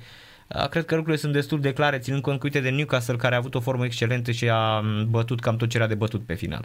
Cred 0.70 0.84
că 0.84 0.94
lucrurile 0.94 1.20
sunt 1.20 1.32
destul 1.32 1.61
de 1.61 1.72
clare, 1.72 1.99
ținând 1.99 2.22
cont 2.22 2.42
uite 2.42 2.61
de 2.61 2.68
Newcastle, 2.68 3.16
care 3.16 3.34
a 3.34 3.38
avut 3.38 3.55
o 3.55 3.61
formă 3.61 3.84
excelentă 3.84 4.30
și 4.30 4.49
a 4.49 4.82
bătut 5.11 5.40
cam 5.40 5.57
tot 5.57 5.68
ce 5.68 5.76
era 5.76 5.86
de 5.86 5.94
bătut 5.94 6.22
pe 6.26 6.34
final. 6.34 6.64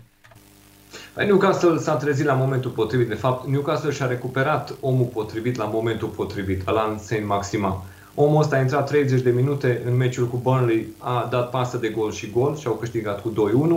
Păi, 1.14 1.26
Newcastle 1.26 1.78
s-a 1.78 1.96
trezit 1.96 2.26
la 2.26 2.34
momentul 2.34 2.72
potrivit. 2.72 3.08
De 3.08 3.14
fapt, 3.14 3.48
Newcastle 3.48 3.92
și-a 3.92 4.06
recuperat 4.06 4.74
omul 4.80 5.06
potrivit 5.06 5.56
la 5.56 5.66
momentul 5.66 6.08
potrivit, 6.08 6.68
Alan 6.68 6.98
Saint-Maximin. 6.98 7.74
Omul 8.16 8.42
ăsta 8.42 8.56
a 8.56 8.60
intrat 8.60 8.90
30 8.90 9.22
de 9.22 9.30
minute 9.30 9.82
în 9.86 9.98
meciul 9.98 10.28
cu 10.28 10.40
Burnley, 10.44 10.88
a 10.98 11.28
dat 11.32 11.50
pasă 11.50 11.78
de 11.78 11.90
gol 11.90 12.12
și 12.12 12.30
gol 12.30 12.58
și 12.58 12.68
au 12.68 12.74
câștigat 12.74 13.22
cu 13.22 13.34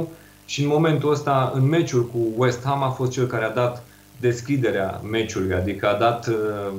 2-1 0.07 0.09
și 0.47 0.63
în 0.63 0.69
momentul 0.69 1.11
ăsta, 1.11 1.53
în 1.55 1.69
meciul 1.69 2.07
cu 2.07 2.19
West 2.37 2.65
Ham, 2.65 2.83
a 2.83 2.89
fost 2.89 3.11
cel 3.11 3.27
care 3.27 3.45
a 3.45 3.51
dat 3.51 3.85
deschiderea 4.21 5.01
meciului, 5.11 5.55
adică 5.55 5.89
a 5.89 5.99
dat 5.99 6.27
uh, 6.27 6.73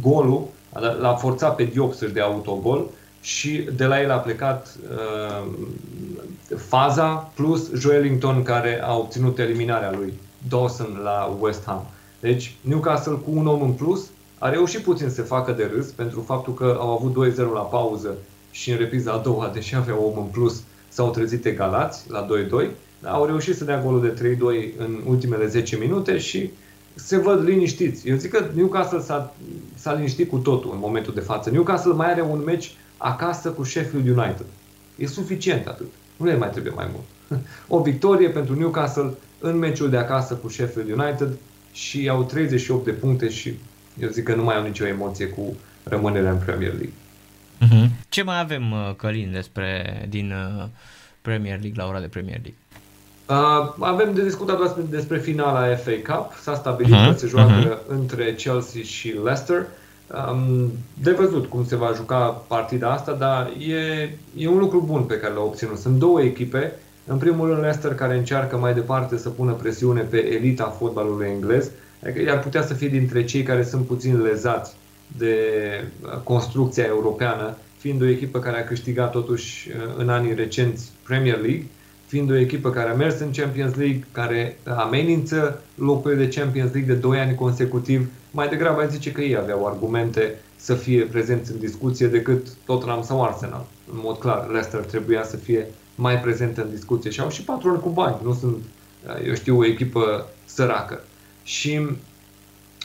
golul, 0.00 0.40
a 0.40 0.40
dat, 0.40 0.61
l-a 1.00 1.14
forțat 1.14 1.56
pe 1.56 1.64
Diop 1.64 1.94
să-și 1.94 2.12
dea 2.12 2.24
autogol 2.24 2.88
și 3.20 3.68
de 3.76 3.84
la 3.84 4.00
el 4.00 4.10
a 4.10 4.16
plecat 4.16 4.76
uh, 4.90 5.50
faza 6.56 7.30
plus 7.34 7.72
Joelinton 7.72 8.42
care 8.42 8.82
a 8.82 8.96
obținut 8.96 9.38
eliminarea 9.38 9.92
lui 9.92 10.12
Dawson 10.48 11.00
la 11.02 11.36
West 11.40 11.64
Ham. 11.64 11.86
Deci 12.20 12.56
Newcastle 12.60 13.12
cu 13.12 13.30
un 13.34 13.46
om 13.46 13.62
în 13.62 13.72
plus 13.72 14.10
a 14.38 14.48
reușit 14.48 14.80
puțin 14.80 15.10
să 15.10 15.22
facă 15.22 15.52
de 15.52 15.70
râs 15.74 15.86
pentru 15.86 16.20
faptul 16.20 16.54
că 16.54 16.76
au 16.80 16.90
avut 16.90 17.32
2-0 17.32 17.36
la 17.36 17.60
pauză 17.60 18.16
și 18.50 18.70
în 18.70 18.76
repriza 18.76 19.12
a 19.12 19.18
doua, 19.18 19.50
deși 19.54 19.74
aveau 19.74 20.12
om 20.14 20.22
în 20.22 20.28
plus, 20.30 20.62
s-au 20.88 21.10
trezit 21.10 21.44
egalați 21.44 22.10
la 22.10 22.26
2-2. 22.66 22.70
Au 23.04 23.24
reușit 23.24 23.56
să 23.56 23.64
dea 23.64 23.80
golul 23.80 24.00
de 24.00 24.36
3-2 24.74 24.78
în 24.78 25.00
ultimele 25.06 25.46
10 25.46 25.76
minute 25.76 26.18
și 26.18 26.50
se 26.94 27.16
văd 27.16 27.44
liniștiți. 27.44 28.08
Eu 28.08 28.16
zic 28.16 28.30
că 28.30 28.44
Newcastle 28.54 29.00
s-a, 29.00 29.34
s-a 29.74 29.94
liniștit 29.94 30.28
cu 30.28 30.38
totul 30.38 30.70
în 30.72 30.78
momentul 30.78 31.14
de 31.14 31.20
față. 31.20 31.50
Newcastle 31.50 31.92
mai 31.92 32.10
are 32.10 32.22
un 32.22 32.42
meci 32.44 32.74
acasă 32.96 33.50
cu 33.50 33.62
Sheffield 33.62 34.06
United. 34.06 34.46
E 34.96 35.06
suficient 35.06 35.66
atât. 35.66 35.86
Nu 36.16 36.26
le 36.26 36.36
mai 36.36 36.50
trebuie 36.50 36.72
mai 36.72 36.88
mult. 36.92 37.40
O 37.68 37.82
victorie 37.82 38.28
pentru 38.28 38.54
Newcastle 38.54 39.10
în 39.38 39.58
meciul 39.58 39.90
de 39.90 39.96
acasă 39.96 40.34
cu 40.34 40.48
Sheffield 40.48 40.90
United 40.90 41.38
și 41.72 42.08
au 42.08 42.24
38 42.24 42.84
de 42.84 42.90
puncte 42.90 43.28
și 43.28 43.54
eu 44.00 44.08
zic 44.08 44.24
că 44.24 44.34
nu 44.34 44.44
mai 44.44 44.56
au 44.56 44.62
nicio 44.62 44.86
emoție 44.86 45.26
cu 45.26 45.56
rămânerea 45.82 46.30
în 46.30 46.38
Premier 46.38 46.70
League. 46.72 46.92
Uh-huh. 47.62 47.90
Ce 48.08 48.22
mai 48.22 48.40
avem, 48.40 48.72
uh, 48.72 48.94
Călin, 48.96 49.30
despre, 49.32 50.06
din 50.08 50.32
uh, 50.32 50.64
Premier 51.22 51.60
League 51.60 51.82
la 51.82 51.86
ora 51.88 52.00
de 52.00 52.06
Premier 52.06 52.40
League? 52.42 52.56
Uh, 53.28 53.74
avem 53.78 54.14
de 54.14 54.22
discutat 54.22 54.56
doar 54.56 54.74
despre 54.90 55.18
finala 55.18 55.76
FA 55.76 56.14
Cup. 56.14 56.32
S-a 56.42 56.54
stabilit 56.54 56.94
uh-huh. 56.94 57.12
că 57.12 57.18
se 57.18 57.26
joacă 57.26 57.78
uh-huh. 57.78 57.86
între 57.88 58.34
Chelsea 58.34 58.82
și 58.82 59.08
Leicester. 59.24 59.66
Um, 60.30 60.70
de 61.02 61.10
văzut 61.10 61.46
cum 61.46 61.64
se 61.64 61.76
va 61.76 61.92
juca 61.94 62.42
partida 62.46 62.90
asta, 62.90 63.12
dar 63.12 63.52
e, 63.58 64.10
e 64.36 64.48
un 64.48 64.58
lucru 64.58 64.82
bun 64.86 65.02
pe 65.02 65.18
care 65.18 65.34
l-a 65.34 65.42
obținut. 65.42 65.78
Sunt 65.78 65.98
două 65.98 66.22
echipe. 66.22 66.72
În 67.06 67.16
primul 67.16 67.46
rând 67.46 67.60
Leicester 67.60 67.94
care 67.94 68.16
încearcă 68.16 68.56
mai 68.56 68.74
departe 68.74 69.16
să 69.16 69.28
pună 69.28 69.52
presiune 69.52 70.00
pe 70.00 70.34
elita 70.34 70.64
fotbalului 70.64 71.26
englez 71.26 71.70
Adică 72.04 72.30
ar 72.30 72.40
putea 72.40 72.62
să 72.62 72.74
fie 72.74 72.88
dintre 72.88 73.24
cei 73.24 73.42
care 73.42 73.64
sunt 73.64 73.86
puțin 73.86 74.22
lezați 74.22 74.72
de 75.16 75.36
construcția 76.22 76.84
europeană, 76.84 77.56
fiind 77.78 78.02
o 78.02 78.08
echipă 78.08 78.38
care 78.38 78.60
a 78.60 78.64
câștigat 78.64 79.10
totuși 79.10 79.68
uh, 79.68 79.94
în 79.96 80.08
anii 80.08 80.34
recenți 80.34 80.90
Premier 81.06 81.40
League, 81.40 81.66
fiind 82.12 82.30
o 82.30 82.36
echipă 82.36 82.70
care 82.70 82.90
a 82.90 82.94
mers 82.94 83.18
în 83.18 83.32
Champions 83.32 83.74
League, 83.74 84.06
care 84.12 84.58
amenință 84.64 85.62
locurile 85.74 86.24
de 86.24 86.40
Champions 86.40 86.72
League 86.72 86.94
de 86.94 87.00
2 87.00 87.18
ani 87.18 87.34
consecutiv, 87.34 88.10
mai 88.30 88.48
degrabă 88.48 88.80
ai 88.80 88.90
zice 88.90 89.12
că 89.12 89.20
ei 89.20 89.36
aveau 89.36 89.66
argumente 89.66 90.34
să 90.56 90.74
fie 90.74 91.02
prezenți 91.02 91.50
în 91.50 91.58
discuție 91.58 92.06
decât 92.06 92.46
Tottenham 92.66 93.02
sau 93.02 93.24
Arsenal. 93.24 93.66
În 93.92 93.98
mod 94.02 94.18
clar, 94.18 94.48
Leicester 94.48 94.80
trebuia 94.80 95.24
să 95.24 95.36
fie 95.36 95.66
mai 95.94 96.20
prezent 96.20 96.56
în 96.56 96.70
discuție 96.70 97.10
și 97.10 97.20
au 97.20 97.30
și 97.30 97.42
patroni 97.42 97.80
cu 97.80 97.88
bani, 97.88 98.16
nu 98.22 98.34
sunt, 98.34 98.56
uh, 99.06 99.26
eu 99.26 99.34
știu, 99.34 99.58
o 99.58 99.66
echipă 99.66 100.26
săracă. 100.44 101.00
Și 101.42 101.78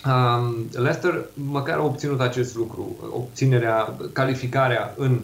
um, 0.05 0.67
Leicester 0.71 1.25
măcar 1.33 1.77
a 1.77 1.83
obținut 1.83 2.19
acest 2.19 2.55
lucru, 2.55 2.95
obținerea, 3.13 3.97
calificarea 4.13 4.93
în 4.97 5.19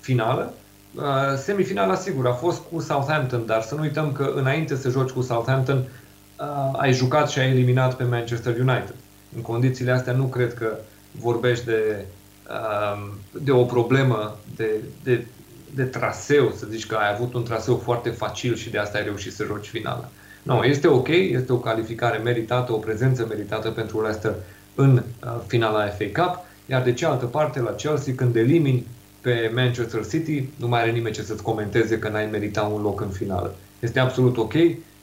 finală. 0.00 0.54
Uh, 0.94 1.02
semifinala, 1.36 1.94
sigur, 1.94 2.26
a 2.26 2.32
fost 2.32 2.62
cu 2.72 2.80
Southampton, 2.80 3.46
dar 3.46 3.62
să 3.62 3.74
nu 3.74 3.80
uităm 3.80 4.12
că 4.12 4.32
înainte 4.34 4.76
să 4.76 4.88
joci 4.88 5.10
cu 5.10 5.20
Southampton, 5.20 5.76
uh, 5.78 6.78
ai 6.80 6.92
jucat 6.92 7.30
și 7.30 7.38
ai 7.38 7.50
eliminat 7.50 7.94
pe 7.94 8.04
Manchester 8.04 8.58
United. 8.58 8.94
În 9.36 9.42
condițiile 9.42 9.92
astea 9.92 10.12
nu 10.12 10.24
cred 10.24 10.54
că 10.54 10.78
vorbești 11.10 11.64
de, 11.64 12.04
uh, 12.48 13.10
de 13.42 13.50
o 13.50 13.64
problemă 13.64 14.36
de, 14.56 14.70
de, 15.02 15.26
de 15.74 15.84
traseu, 15.84 16.52
să 16.56 16.66
zici 16.70 16.86
că 16.86 16.94
ai 16.94 17.12
avut 17.14 17.34
un 17.34 17.42
traseu 17.42 17.76
foarte 17.76 18.10
facil 18.10 18.54
și 18.54 18.70
de 18.70 18.78
asta 18.78 18.98
ai 18.98 19.04
reușit 19.04 19.32
să 19.32 19.44
joci 19.44 19.66
finala. 19.66 20.08
Nu, 20.42 20.62
este 20.62 20.88
ok, 20.88 21.08
este 21.08 21.52
o 21.52 21.58
calificare 21.58 22.18
meritată, 22.18 22.72
o 22.72 22.76
prezență 22.76 23.26
meritată 23.28 23.70
pentru 23.70 24.02
Leicester 24.02 24.34
în 24.74 24.96
uh, 24.96 25.32
finala 25.46 25.86
FA 25.86 26.22
Cup, 26.22 26.44
iar 26.66 26.82
de 26.82 26.92
cealaltă 26.92 27.26
parte 27.26 27.60
la 27.60 27.70
Chelsea 27.70 28.14
când 28.16 28.36
elimini 28.36 28.86
pe 29.22 29.52
Manchester 29.54 30.06
City, 30.06 30.48
nu 30.56 30.68
mai 30.68 30.80
are 30.80 30.90
nimeni 30.90 31.14
ce 31.14 31.22
să-ți 31.22 31.42
comenteze 31.42 31.98
că 31.98 32.08
n-ai 32.08 32.26
merita 32.26 32.62
un 32.62 32.82
loc 32.82 33.00
în 33.00 33.08
finală. 33.08 33.54
Este 33.80 34.00
absolut 34.00 34.36
ok 34.36 34.52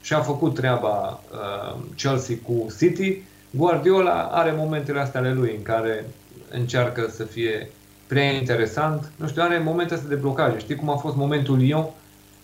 și 0.02 0.14
a 0.14 0.22
făcut 0.22 0.54
treaba 0.54 1.22
uh, 1.32 1.80
Chelsea 1.96 2.36
cu 2.44 2.68
City, 2.78 3.22
Guardiola 3.52 4.30
are 4.32 4.54
momentele 4.58 5.00
astea 5.00 5.20
ale 5.20 5.34
lui 5.34 5.54
în 5.58 5.62
care 5.62 6.06
încearcă 6.52 7.10
să 7.16 7.24
fie 7.24 7.72
prea 8.08 8.32
interesant. 8.32 9.12
Nu 9.16 9.28
știu, 9.28 9.42
are 9.42 9.60
momente 9.60 9.94
astea 9.94 10.10
de 10.10 10.16
blocare. 10.16 10.60
Știi 10.60 10.76
cum 10.76 10.90
a 10.90 10.96
fost 10.96 11.16
momentul 11.16 11.58
Lyon? 11.58 11.86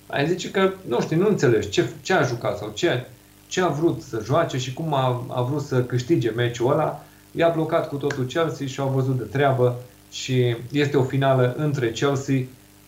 Ai 0.08 0.28
zice 0.28 0.52
că, 0.52 0.72
nu 0.88 1.02
știu, 1.02 1.18
nu 1.18 1.28
înțelegi 1.28 1.70
ce, 1.70 1.90
ce 2.02 2.14
a 2.14 2.24
jucat 2.24 2.58
sau 2.58 2.72
ce, 2.74 3.06
ce 3.48 3.62
a 3.62 3.68
vrut 3.68 4.02
să 4.02 4.22
joace 4.24 4.58
și 4.58 4.74
cum 4.74 4.94
a, 4.94 5.26
a 5.28 5.42
vrut 5.42 5.62
să 5.62 5.84
câștige 5.84 6.30
meciul 6.30 6.72
ăla. 6.72 7.06
I-a 7.32 7.50
blocat 7.50 7.88
cu 7.88 7.96
totul 7.96 8.26
Chelsea 8.26 8.68
și 8.68 8.80
au 8.80 8.88
văzut 8.88 9.18
de 9.18 9.24
treabă 9.24 9.80
și 10.16 10.56
este 10.72 10.98
o 10.98 11.04
finală 11.04 11.54
între 11.58 11.92
Chelsea 11.92 12.36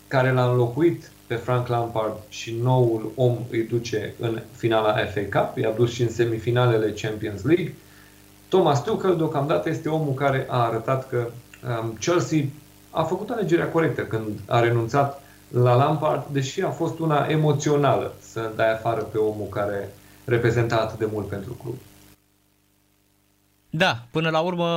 care 0.08 0.32
l-a 0.32 0.50
înlocuit 0.50 1.12
pe 1.28 1.36
Frank 1.36 1.68
Lampard 1.68 2.18
și 2.30 2.56
noul 2.62 3.12
om 3.16 3.38
îi 3.50 3.64
duce 3.64 4.14
în 4.20 4.42
finala 4.56 4.94
FA 4.94 5.40
Cup, 5.40 5.58
i-a 5.58 5.72
dus 5.72 5.92
și 5.94 6.02
în 6.02 6.10
semifinalele 6.10 6.94
Champions 7.02 7.44
League. 7.44 7.74
Thomas 8.48 8.84
Tuchel 8.84 9.18
deocamdată 9.18 9.70
este 9.70 9.90
omul 9.90 10.14
care 10.14 10.46
a 10.50 10.66
arătat 10.66 11.10
că 11.10 11.28
um, 11.82 11.94
Chelsea 12.00 12.40
a 12.92 13.04
făcut 13.04 13.30
alegerea 13.30 13.70
corectă 13.70 14.02
când 14.02 14.40
a 14.46 14.60
renunțat 14.60 15.22
la 15.48 15.76
Lampard, 15.76 16.26
deși 16.32 16.62
a 16.62 16.70
fost 16.70 17.00
una 17.00 17.26
emoțională 17.30 18.14
să 18.20 18.52
dai 18.56 18.72
afară 18.72 19.02
pe 19.02 19.18
omul 19.18 19.48
care 19.50 19.90
reprezenta 20.26 20.76
atât 20.76 21.00
de 21.00 21.10
mult 21.12 21.28
pentru 21.28 21.58
club. 21.64 21.76
Da, 23.70 24.06
până 24.12 24.30
la 24.30 24.40
urmă 24.40 24.68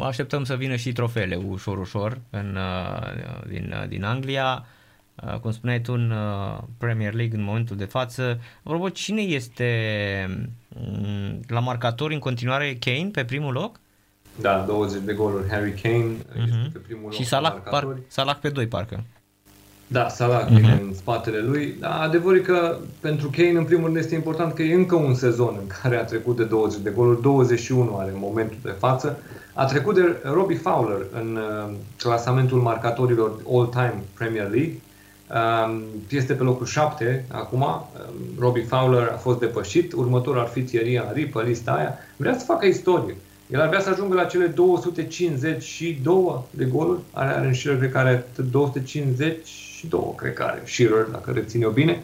așteptăm 0.00 0.44
să 0.44 0.56
vină 0.56 0.76
și 0.76 0.92
trofeele 0.92 1.36
ușor, 1.36 1.78
ușor 1.78 2.20
în, 2.30 2.56
uh, 2.56 3.46
din, 3.48 3.74
uh, 3.80 3.88
din 3.88 4.04
Anglia. 4.04 4.66
Uh, 5.26 5.38
cum 5.38 5.52
spuneai 5.52 5.80
tu 5.80 5.92
în 5.92 6.12
Premier 6.78 7.12
League 7.12 7.38
în 7.38 7.44
momentul 7.44 7.76
de 7.76 7.84
față. 7.84 8.40
Apropo, 8.62 8.88
cine 8.88 9.20
este 9.20 10.48
mm, 10.68 11.40
la 11.48 11.60
marcator 11.60 12.10
în 12.10 12.18
continuare 12.18 12.76
Kane 12.80 13.08
pe 13.12 13.24
primul 13.24 13.52
loc? 13.52 13.80
Da, 14.40 14.64
20 14.66 15.02
de 15.02 15.12
goluri 15.12 15.48
Harry 15.48 15.80
Kane 15.82 16.16
uh-huh. 16.16 16.42
este 16.42 16.56
mhm. 16.56 16.72
pe 16.72 16.78
primul 16.78 17.02
loc. 17.02 17.12
Și 17.12 17.24
Salah, 17.24 17.54
par, 17.70 17.96
Salah 18.08 18.36
pe 18.40 18.48
doi 18.48 18.66
parcă. 18.66 19.04
Da, 19.86 20.08
Salah 20.08 20.46
uh-huh. 20.46 20.80
în 20.80 20.94
spatele 20.94 21.38
lui. 21.38 21.76
Da, 21.80 22.00
adevărul 22.00 22.38
e 22.38 22.40
că 22.40 22.76
pentru 23.00 23.30
Kane, 23.36 23.58
în 23.58 23.64
primul 23.64 23.84
rând, 23.84 23.96
este 23.96 24.14
important 24.14 24.52
că 24.52 24.62
e 24.62 24.74
încă 24.74 24.94
un 24.94 25.14
sezon 25.14 25.56
în 25.60 25.66
care 25.82 25.96
a 25.96 26.04
trecut 26.04 26.36
de 26.36 26.44
20 26.44 26.80
de 26.80 26.90
goluri, 26.90 27.22
21 27.22 27.96
are 27.96 28.10
în 28.10 28.18
momentul 28.18 28.56
de 28.62 28.74
față. 28.78 29.18
A 29.52 29.64
trecut 29.64 29.94
de 29.94 30.16
Robbie 30.22 30.56
Fowler 30.56 31.06
în 31.12 31.36
uh, 31.36 31.74
clasamentul 31.98 32.60
marcatorilor 32.60 33.32
all-time 33.52 34.02
Premier 34.14 34.50
League. 34.50 34.80
Um, 35.30 35.82
este 36.10 36.32
pe 36.32 36.42
locul 36.42 36.66
7 36.66 37.24
acum. 37.28 37.60
Um, 37.62 37.84
Robbie 38.38 38.64
Fowler 38.64 39.10
a 39.12 39.16
fost 39.16 39.38
depășit. 39.38 39.92
Următorul 39.92 40.40
ar 40.40 40.46
fi 40.46 40.62
Thierry 40.62 40.96
Henry 40.96 41.26
pe 41.26 41.42
lista 41.42 41.72
aia. 41.72 41.98
Vrea 42.16 42.38
să 42.38 42.44
facă 42.44 42.66
istorie. 42.66 43.16
El 43.50 43.60
ar 43.60 43.68
vrea 43.68 43.80
să 43.80 43.90
ajungă 43.90 44.14
la 44.14 44.24
cele 44.24 44.46
252 44.46 46.44
de 46.50 46.64
goluri. 46.64 47.00
Are, 47.10 47.30
are 47.30 47.46
în 47.46 47.54
Shearer, 47.54 47.78
cred 47.78 47.92
că 47.92 47.98
are 47.98 48.26
252, 48.50 49.38
cred 50.16 50.32
că 50.32 50.42
are 50.42 50.62
Shearer, 50.66 51.04
dacă 51.04 51.30
rețin 51.30 51.62
eu 51.62 51.70
bine. 51.70 52.02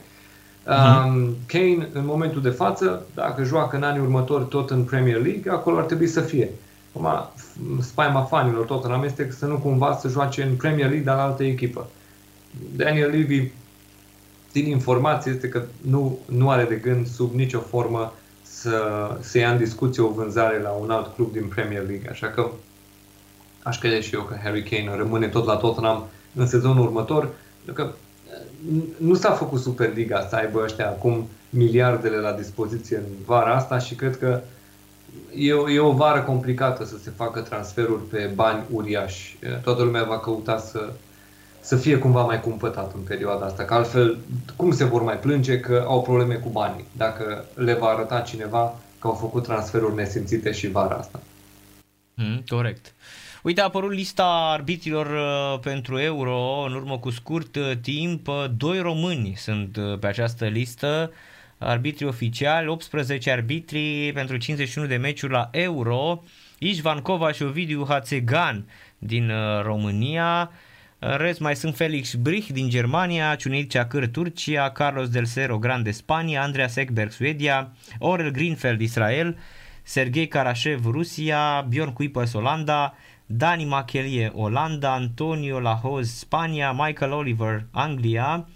Uh-huh. 0.66 1.06
Um, 1.06 1.36
Kane, 1.46 1.88
în 1.92 2.04
momentul 2.04 2.42
de 2.42 2.50
față, 2.50 3.06
dacă 3.14 3.42
joacă 3.42 3.76
în 3.76 3.82
anii 3.82 4.00
următori 4.00 4.48
tot 4.48 4.70
în 4.70 4.84
Premier 4.84 5.22
League, 5.22 5.52
acolo 5.52 5.78
ar 5.78 5.84
trebui 5.84 6.06
să 6.06 6.20
fie. 6.20 6.50
Acum, 6.92 7.30
spaima 7.80 8.22
fanilor 8.22 8.64
tot 8.64 8.84
în 8.84 8.92
amestec 8.92 9.32
să 9.32 9.46
nu 9.46 9.56
cumva 9.56 9.98
să 10.00 10.08
joace 10.08 10.42
în 10.42 10.54
Premier 10.54 10.86
League, 10.86 11.04
dar 11.04 11.16
la 11.16 11.22
altă 11.22 11.44
echipă. 11.44 11.86
Daniel 12.76 13.10
Levy, 13.10 13.50
din 14.52 14.66
informație, 14.66 15.32
este 15.32 15.48
că 15.48 15.62
nu, 15.80 16.18
nu 16.24 16.50
are 16.50 16.64
de 16.64 16.74
gând 16.74 17.06
sub 17.06 17.34
nicio 17.34 17.60
formă 17.60 18.12
să, 18.42 19.10
să 19.20 19.38
ia 19.38 19.50
în 19.50 19.58
discuție 19.58 20.02
o 20.02 20.08
vânzare 20.08 20.60
la 20.60 20.70
un 20.70 20.90
alt 20.90 21.14
club 21.14 21.32
din 21.32 21.46
Premier 21.46 21.86
League. 21.86 22.10
Așa 22.10 22.26
că 22.26 22.50
aș 23.62 23.78
crede 23.78 24.00
și 24.00 24.14
eu 24.14 24.22
că 24.22 24.36
Harry 24.42 24.62
Kane 24.62 24.96
rămâne 24.96 25.28
tot 25.28 25.46
la 25.46 25.56
Tottenham 25.56 26.06
în 26.34 26.46
sezonul 26.46 26.86
următor, 26.86 27.28
pentru 27.64 27.84
că 27.84 27.92
nu 28.96 29.14
s-a 29.14 29.30
făcut 29.30 29.60
Superliga 29.60 30.26
să 30.28 30.36
aibă 30.36 30.60
ăștia 30.62 30.88
acum 30.88 31.28
miliardele 31.50 32.16
la 32.16 32.32
dispoziție 32.32 32.96
în 32.96 33.04
vara 33.24 33.54
asta 33.54 33.78
și 33.78 33.94
cred 33.94 34.18
că 34.18 34.40
e 35.34 35.52
o, 35.52 35.70
e 35.70 35.78
o 35.78 35.92
vară 35.92 36.22
complicată 36.22 36.84
să 36.84 36.96
se 37.02 37.12
facă 37.16 37.40
transferuri 37.40 38.02
pe 38.02 38.30
bani 38.34 38.62
uriași. 38.70 39.38
Toată 39.62 39.82
lumea 39.82 40.04
va 40.04 40.18
căuta 40.18 40.58
să, 40.58 40.92
să 41.60 41.76
fie 41.76 41.98
cumva 41.98 42.24
mai 42.24 42.40
cumpătat 42.40 42.94
în 42.94 43.00
perioada 43.00 43.46
asta, 43.46 43.62
că 43.62 43.74
altfel 43.74 44.18
cum 44.56 44.72
se 44.72 44.84
vor 44.84 45.02
mai 45.02 45.18
plânge 45.18 45.60
că 45.60 45.84
au 45.86 46.02
probleme 46.02 46.34
cu 46.34 46.48
banii, 46.48 46.84
dacă 46.96 47.44
le 47.54 47.74
va 47.74 47.86
arăta 47.86 48.20
cineva 48.20 48.74
că 48.98 49.06
au 49.06 49.14
făcut 49.14 49.42
transferuri 49.42 49.94
nesimțite 49.94 50.52
și 50.52 50.70
vara 50.70 50.94
asta. 50.94 51.20
Mm, 52.14 52.42
corect. 52.48 52.94
Uite, 53.42 53.60
a 53.60 53.64
apărut 53.64 53.92
lista 53.92 54.24
arbitrilor 54.52 55.06
uh, 55.06 55.60
pentru 55.60 55.98
Euro 55.98 56.64
în 56.66 56.74
urmă 56.74 56.98
cu 56.98 57.10
scurt 57.10 57.56
uh, 57.56 57.72
timp. 57.80 58.28
Uh, 58.28 58.44
doi 58.56 58.80
români 58.80 59.34
sunt 59.36 59.78
pe 60.00 60.06
această 60.06 60.46
listă, 60.46 61.12
arbitri 61.58 62.04
oficiali, 62.04 62.68
18 62.68 63.30
arbitri 63.30 64.12
pentru 64.14 64.36
51 64.36 64.86
de 64.86 64.96
meciuri 64.96 65.32
la 65.32 65.48
Euro. 65.52 66.22
Ișvan 66.58 66.98
Covaș 66.98 67.36
și 67.36 67.42
Ovidiu 67.42 67.84
Hațegan 67.88 68.64
din 68.98 69.32
România. 69.62 70.50
În 70.98 71.16
rest 71.16 71.40
mai 71.40 71.56
sunt 71.56 71.76
Felix 71.76 72.14
Brich 72.14 72.46
din 72.46 72.68
Germania, 72.68 73.36
Cuneit 73.36 73.70
Ceacăr 73.70 74.06
Turcia, 74.06 74.70
Carlos 74.70 75.08
Del 75.08 75.26
Cerro 75.26 75.58
Grande 75.58 75.90
Spania, 75.90 76.42
Andreas 76.42 76.76
Ekberg 76.76 77.10
Suedia, 77.10 77.72
Orel 77.98 78.30
Greenfeld 78.30 78.80
Israel, 78.80 79.38
Sergei 79.82 80.28
Karashev 80.28 80.84
Rusia, 80.84 81.66
Bjorn 81.68 81.92
Kuipers 81.92 82.32
Olanda, 82.32 82.94
Dani 83.32 83.64
Machelie 83.64 84.30
Olanda, 84.34 84.92
Antonio 84.92 85.60
Lahoz 85.60 86.18
Spania, 86.18 86.72
Michael 86.72 87.12
Oliver 87.12 87.66
Anglia, 87.70 88.46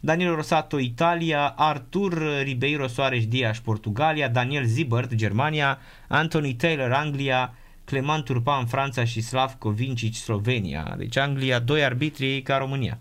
Daniel 0.00 0.34
Rosato 0.34 0.78
Italia, 0.78 1.54
Artur 1.56 2.22
Ribeiro 2.42 2.88
Soares 2.88 3.26
Dias 3.26 3.58
Portugalia, 3.60 4.28
Daniel 4.28 4.64
Zibert 4.64 5.14
Germania, 5.14 5.78
Anthony 6.08 6.54
Taylor 6.54 6.92
Anglia, 6.92 7.54
Clement 7.84 8.24
Turpan 8.24 8.66
Franța 8.66 9.04
și 9.04 9.20
Slavko 9.20 9.70
Vincic 9.70 10.14
Slovenia. 10.14 10.94
Deci 10.98 11.16
Anglia, 11.16 11.58
doi 11.58 11.84
arbitri 11.84 12.42
ca 12.42 12.58
România. 12.58 13.00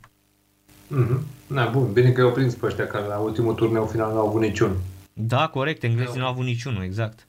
Mm-hmm. 0.95 1.19
Na, 1.47 1.65
bun, 1.65 1.93
bine 1.93 2.11
că 2.11 2.21
i-au 2.21 2.31
prins 2.31 2.53
pe 2.53 2.65
ăștia 2.65 2.87
care 2.87 3.05
la 3.05 3.17
ultimul 3.17 3.53
turneu 3.53 3.85
final 3.85 4.11
nu 4.11 4.19
au 4.19 4.27
avut 4.27 4.41
niciun. 4.41 4.71
Da, 5.13 5.47
corect, 5.47 5.83
englezii 5.83 6.19
nu 6.19 6.25
au 6.25 6.31
avut 6.31 6.45
niciunul, 6.45 6.83
exact. 6.83 7.26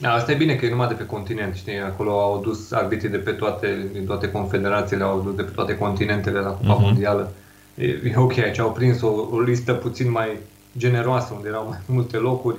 Da, 0.00 0.12
asta 0.12 0.32
e 0.32 0.34
bine 0.34 0.54
că 0.54 0.66
e 0.66 0.70
numai 0.70 0.88
de 0.88 0.94
pe 0.94 1.06
continent, 1.06 1.54
știi, 1.54 1.78
acolo 1.78 2.20
au 2.20 2.40
dus 2.40 2.72
arbitrii 2.72 3.10
de 3.10 3.16
pe 3.16 3.30
toate, 3.30 3.88
din 3.92 4.06
toate 4.06 4.30
confederațiile, 4.30 5.02
au 5.02 5.20
dus 5.20 5.34
de 5.34 5.42
pe 5.42 5.50
toate 5.50 5.76
continentele 5.76 6.38
la 6.38 6.50
Cupa 6.50 6.76
mm-hmm. 6.76 6.80
Mondială. 6.80 7.32
E, 7.74 7.84
e 7.84 8.12
ok, 8.16 8.38
aici 8.38 8.58
au 8.58 8.72
prins 8.72 9.00
o, 9.00 9.28
o 9.30 9.40
listă 9.40 9.72
puțin 9.72 10.10
mai 10.10 10.38
generoasă, 10.76 11.32
unde 11.34 11.48
erau 11.48 11.66
mai 11.68 11.78
multe 11.86 12.16
locuri. 12.16 12.56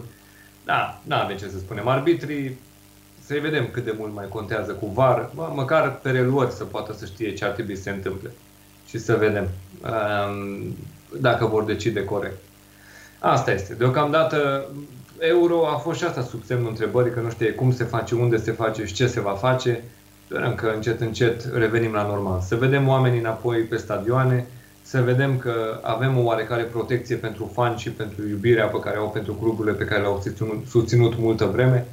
Da, 0.65 1.01
da, 1.03 1.25
de 1.27 1.35
ce 1.35 1.49
să 1.49 1.57
spunem. 1.57 1.87
Arbitrii 1.87 2.59
să 3.25 3.37
vedem 3.41 3.67
cât 3.71 3.83
de 3.83 3.95
mult 3.97 4.13
mai 4.13 4.25
contează 4.29 4.71
cu 4.71 4.85
VAR, 4.85 5.29
mă, 5.33 5.51
măcar 5.55 5.99
pe 6.01 6.11
reluări 6.11 6.51
să 6.51 6.63
poată 6.63 6.93
să 6.93 7.05
știe 7.05 7.33
ce 7.33 7.45
ar 7.45 7.51
trebui 7.51 7.75
să 7.75 7.81
se 7.81 7.89
întâmple 7.89 8.31
și 8.87 8.97
să 8.97 9.15
vedem 9.15 9.47
um, 9.83 10.75
dacă 11.19 11.45
vor 11.45 11.63
decide 11.63 12.03
corect. 12.03 12.37
Asta 13.19 13.51
este. 13.51 13.73
Deocamdată 13.73 14.65
euro 15.21 15.67
a 15.67 15.75
fost 15.75 15.99
și 15.99 16.05
asta 16.05 16.21
sub 16.21 16.43
semnul 16.43 16.69
întrebării, 16.69 17.11
că 17.11 17.19
nu 17.19 17.29
știe 17.29 17.51
cum 17.51 17.73
se 17.73 17.83
face, 17.83 18.15
unde 18.15 18.37
se 18.37 18.51
face 18.51 18.85
și 18.85 18.93
ce 18.93 19.07
se 19.07 19.19
va 19.19 19.31
face. 19.31 19.83
Sperăm 20.25 20.55
că 20.55 20.71
încet, 20.75 21.01
încet 21.01 21.53
revenim 21.53 21.93
la 21.93 22.07
normal. 22.07 22.41
Să 22.41 22.55
vedem 22.55 22.87
oamenii 22.87 23.19
înapoi 23.19 23.57
pe 23.57 23.77
stadioane, 23.77 24.47
să 24.81 25.01
vedem 25.01 25.37
că 25.37 25.79
avem 25.81 26.17
o 26.17 26.21
oarecare 26.21 26.63
protecție 26.63 27.15
pentru 27.15 27.51
fani 27.53 27.77
și 27.77 27.89
pentru 27.89 28.27
iubirea 28.27 28.65
pe 28.65 28.79
care 28.79 28.97
au 28.97 29.09
pentru 29.09 29.33
cluburile 29.33 29.73
pe 29.73 29.83
care 29.83 30.01
le-au 30.01 30.21
susținut, 30.23 30.65
susținut 30.67 31.17
multă 31.17 31.45
vreme 31.45 31.87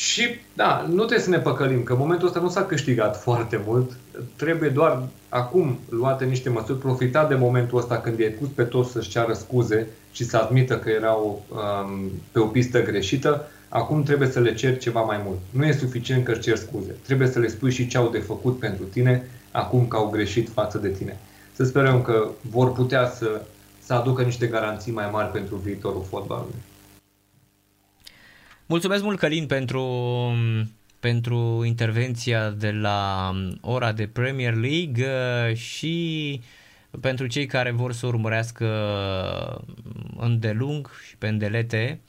și, 0.00 0.28
da, 0.54 0.86
nu 0.88 0.96
trebuie 0.96 1.18
să 1.18 1.30
ne 1.30 1.38
păcălim, 1.38 1.82
că 1.82 1.92
în 1.92 1.98
momentul 1.98 2.26
ăsta 2.26 2.40
nu 2.40 2.48
s-a 2.48 2.64
câștigat 2.64 3.22
foarte 3.22 3.62
mult. 3.66 3.90
Trebuie 4.36 4.68
doar 4.68 5.02
acum 5.28 5.78
luate 5.88 6.24
niște 6.24 6.48
măsuri, 6.48 6.78
profita 6.78 7.26
de 7.26 7.34
momentul 7.34 7.78
ăsta 7.78 7.98
când 7.98 8.18
i-ai 8.18 8.30
pus 8.30 8.48
pe 8.48 8.62
toți 8.62 8.90
să-și 8.90 9.08
ceară 9.08 9.32
scuze 9.32 9.86
și 10.12 10.24
să 10.24 10.36
admită 10.36 10.78
că 10.78 10.90
erau 10.90 11.44
um, 11.48 12.10
pe 12.32 12.38
o 12.38 12.46
pistă 12.46 12.82
greșită. 12.82 13.46
Acum 13.68 14.02
trebuie 14.02 14.28
să 14.28 14.40
le 14.40 14.54
ceri 14.54 14.78
ceva 14.78 15.00
mai 15.00 15.20
mult. 15.24 15.38
Nu 15.50 15.64
e 15.64 15.72
suficient 15.72 16.24
că 16.24 16.30
își 16.30 16.40
cer 16.40 16.56
scuze. 16.56 16.96
Trebuie 17.02 17.28
să 17.28 17.38
le 17.38 17.48
spui 17.48 17.70
și 17.70 17.86
ce 17.86 17.96
au 17.96 18.08
de 18.08 18.18
făcut 18.18 18.58
pentru 18.58 18.84
tine 18.84 19.26
acum 19.50 19.88
că 19.88 19.96
au 19.96 20.08
greșit 20.08 20.48
față 20.48 20.78
de 20.78 20.88
tine. 20.88 21.18
Să 21.52 21.64
sperăm 21.64 22.02
că 22.02 22.28
vor 22.50 22.72
putea 22.72 23.08
să, 23.08 23.42
să 23.82 23.94
aducă 23.94 24.22
niște 24.22 24.46
garanții 24.46 24.92
mai 24.92 25.08
mari 25.12 25.30
pentru 25.30 25.56
viitorul 25.56 26.04
fotbalului. 26.08 26.54
Mulțumesc 28.70 29.02
mult, 29.02 29.18
Călin, 29.18 29.46
pentru, 29.46 29.84
pentru 31.00 31.62
intervenția 31.64 32.50
de 32.50 32.70
la 32.70 33.30
ora 33.60 33.92
de 33.92 34.06
Premier 34.06 34.54
League 34.54 35.06
uh, 35.50 35.56
și 35.56 36.40
pentru 37.00 37.26
cei 37.26 37.46
care 37.46 37.70
vor 37.70 37.92
să 37.92 38.06
urmărească 38.06 38.66
îndelung 40.16 40.90
și 41.08 41.16
pe 41.16 41.28
îndelete 41.28 42.00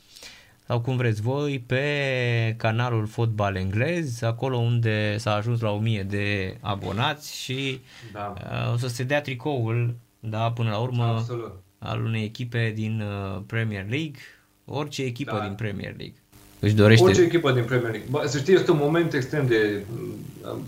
sau 0.67 0.81
cum 0.81 0.97
vreți 0.97 1.21
voi, 1.21 1.59
pe 1.59 2.53
canalul 2.57 3.07
Fotbal 3.07 3.55
Englez, 3.55 4.21
acolo 4.21 4.57
unde 4.57 5.17
s-a 5.17 5.35
ajuns 5.35 5.59
la 5.59 5.71
1000 5.71 6.03
de 6.03 6.57
abonați 6.61 7.41
și 7.41 7.79
Da. 8.13 8.33
uh, 8.67 8.73
o 8.73 8.77
să 8.77 8.87
se 8.87 9.03
dea 9.03 9.21
tricoul, 9.21 9.95
da, 10.19 10.51
până 10.51 10.69
la 10.69 10.77
urmă, 10.77 11.03
Absolut. 11.03 11.61
al 11.79 12.03
unei 12.03 12.23
echipe 12.23 12.71
din 12.75 13.01
uh, 13.01 13.41
Premier 13.47 13.85
League, 13.89 14.19
orice 14.65 15.03
echipă 15.03 15.35
Da. 15.37 15.43
din 15.43 15.53
Premier 15.53 15.95
League. 15.97 16.15
Își 16.63 16.73
dorește... 16.73 17.05
Orice 17.05 17.21
echipă 17.21 17.51
din 17.51 17.63
Premier 17.63 17.91
League. 17.91 18.07
Bă, 18.09 18.23
să 18.25 18.37
știi, 18.37 18.53
este 18.53 18.71
un 18.71 18.79
moment 18.81 19.13
extrem 19.13 19.45
de 19.47 19.83
mm, 19.89 20.65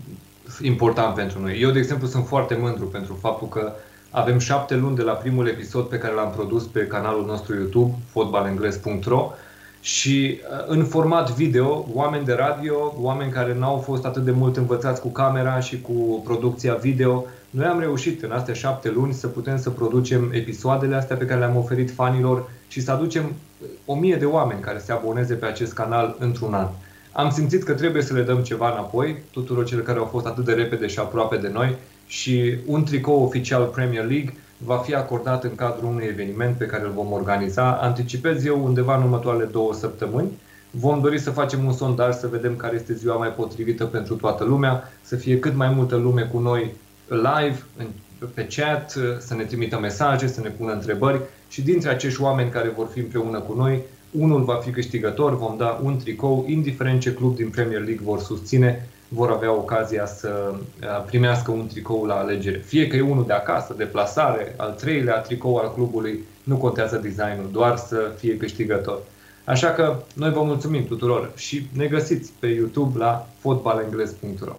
important 0.62 1.14
pentru 1.14 1.40
noi. 1.40 1.60
Eu, 1.60 1.70
de 1.70 1.78
exemplu, 1.78 2.06
sunt 2.06 2.26
foarte 2.26 2.54
mândru 2.60 2.84
pentru 2.84 3.18
faptul 3.20 3.48
că 3.48 3.72
avem 4.10 4.38
șapte 4.38 4.76
luni 4.76 4.96
de 4.96 5.02
la 5.02 5.12
primul 5.12 5.48
episod 5.48 5.84
pe 5.84 5.98
care 5.98 6.14
l-am 6.14 6.30
produs 6.30 6.64
pe 6.64 6.86
canalul 6.86 7.24
nostru 7.26 7.54
YouTube, 7.54 7.94
fotbalengles.ro 8.10 9.32
și 9.80 10.40
uh, 10.50 10.64
în 10.66 10.84
format 10.84 11.30
video, 11.30 11.86
oameni 11.92 12.24
de 12.24 12.32
radio, 12.32 12.94
oameni 13.00 13.32
care 13.32 13.56
n-au 13.58 13.78
fost 13.78 14.04
atât 14.04 14.24
de 14.24 14.30
mult 14.30 14.56
învățați 14.56 15.00
cu 15.00 15.08
camera 15.08 15.60
și 15.60 15.80
cu 15.80 16.20
producția 16.24 16.74
video, 16.74 17.24
noi 17.50 17.66
am 17.66 17.80
reușit 17.80 18.22
în 18.22 18.30
astea 18.30 18.54
șapte 18.54 18.90
luni 18.90 19.12
să 19.12 19.26
putem 19.26 19.58
să 19.58 19.70
producem 19.70 20.30
episoadele 20.32 20.94
astea 20.94 21.16
pe 21.16 21.24
care 21.24 21.38
le-am 21.38 21.56
oferit 21.56 21.90
fanilor 21.90 22.50
și 22.74 22.80
să 22.80 22.90
aducem 22.90 23.24
uh, 23.24 23.68
o 23.84 23.94
mie 23.94 24.16
de 24.16 24.24
oameni 24.24 24.60
care 24.60 24.78
se 24.78 24.92
aboneze 24.92 25.34
pe 25.34 25.46
acest 25.46 25.72
canal 25.72 26.16
într-un 26.18 26.54
an. 26.54 26.66
Am 27.12 27.30
simțit 27.30 27.62
că 27.62 27.72
trebuie 27.72 28.02
să 28.02 28.14
le 28.14 28.22
dăm 28.22 28.42
ceva 28.42 28.72
înapoi 28.72 29.22
tuturor 29.30 29.64
celor 29.64 29.84
care 29.84 29.98
au 29.98 30.04
fost 30.04 30.26
atât 30.26 30.44
de 30.44 30.52
repede 30.52 30.86
și 30.86 30.98
aproape 30.98 31.36
de 31.36 31.50
noi 31.52 31.76
și 32.06 32.58
un 32.66 32.84
tricou 32.84 33.22
oficial 33.22 33.64
Premier 33.64 34.06
League 34.06 34.34
va 34.58 34.76
fi 34.76 34.94
acordat 34.94 35.44
în 35.44 35.54
cadrul 35.54 35.88
unui 35.88 36.04
eveniment 36.04 36.56
pe 36.56 36.66
care 36.66 36.84
îl 36.84 36.90
vom 36.90 37.12
organiza. 37.12 37.78
Anticipez 37.80 38.44
eu 38.44 38.64
undeva 38.64 38.96
în 38.96 39.02
următoarele 39.02 39.44
două 39.44 39.74
săptămâni. 39.74 40.30
Vom 40.70 41.00
dori 41.00 41.18
să 41.18 41.30
facem 41.30 41.64
un 41.64 41.72
sondaj 41.72 42.14
să 42.14 42.26
vedem 42.26 42.56
care 42.56 42.74
este 42.74 42.94
ziua 42.94 43.16
mai 43.16 43.28
potrivită 43.28 43.84
pentru 43.84 44.14
toată 44.14 44.44
lumea, 44.44 44.92
să 45.02 45.16
fie 45.16 45.38
cât 45.38 45.54
mai 45.54 45.68
multă 45.68 45.96
lume 45.96 46.22
cu 46.22 46.38
noi 46.38 46.74
live, 47.08 47.62
în, 47.76 47.86
pe 48.34 48.46
chat, 48.46 48.98
să 49.18 49.34
ne 49.34 49.44
trimită 49.44 49.78
mesaje, 49.78 50.26
să 50.26 50.40
ne 50.40 50.48
pună 50.48 50.72
întrebări 50.72 51.20
și 51.54 51.62
dintre 51.62 51.90
acești 51.90 52.22
oameni 52.22 52.50
care 52.50 52.68
vor 52.68 52.88
fi 52.92 52.98
împreună 52.98 53.40
cu 53.40 53.52
noi, 53.52 53.82
unul 54.10 54.44
va 54.44 54.54
fi 54.54 54.70
câștigător, 54.70 55.38
vom 55.38 55.56
da 55.56 55.80
un 55.82 55.96
tricou, 55.96 56.44
indiferent 56.48 57.00
ce 57.00 57.14
club 57.14 57.36
din 57.36 57.50
Premier 57.50 57.80
League 57.80 58.00
vor 58.02 58.20
susține, 58.20 58.88
vor 59.08 59.30
avea 59.30 59.52
ocazia 59.52 60.06
să 60.06 60.54
uh, 60.54 61.04
primească 61.06 61.50
un 61.50 61.66
tricou 61.66 62.04
la 62.04 62.14
alegere. 62.14 62.58
Fie 62.58 62.86
că 62.86 62.96
e 62.96 63.00
unul 63.00 63.26
de 63.26 63.32
acasă, 63.32 63.74
de 63.76 63.84
plasare, 63.84 64.54
al 64.56 64.72
treilea 64.72 65.18
tricou 65.18 65.56
al 65.56 65.72
clubului, 65.72 66.24
nu 66.44 66.56
contează 66.56 66.96
designul, 66.96 67.48
doar 67.52 67.76
să 67.76 68.12
fie 68.18 68.36
câștigător. 68.36 68.98
Așa 69.44 69.70
că 69.70 70.02
noi 70.14 70.30
vă 70.30 70.42
mulțumim 70.42 70.86
tuturor 70.86 71.32
și 71.36 71.66
ne 71.72 71.86
găsiți 71.86 72.32
pe 72.38 72.46
YouTube 72.46 72.98
la 72.98 73.28
fotbalengles.ro 73.38 74.54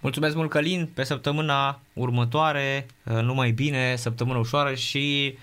Mulțumesc 0.00 0.34
mult, 0.36 0.50
Călin, 0.50 0.88
pe 0.94 1.04
săptămâna 1.04 1.80
următoare, 1.92 2.86
uh, 3.04 3.22
numai 3.22 3.50
bine, 3.50 3.94
săptămână 3.96 4.38
ușoară 4.38 4.74
și 4.74 5.36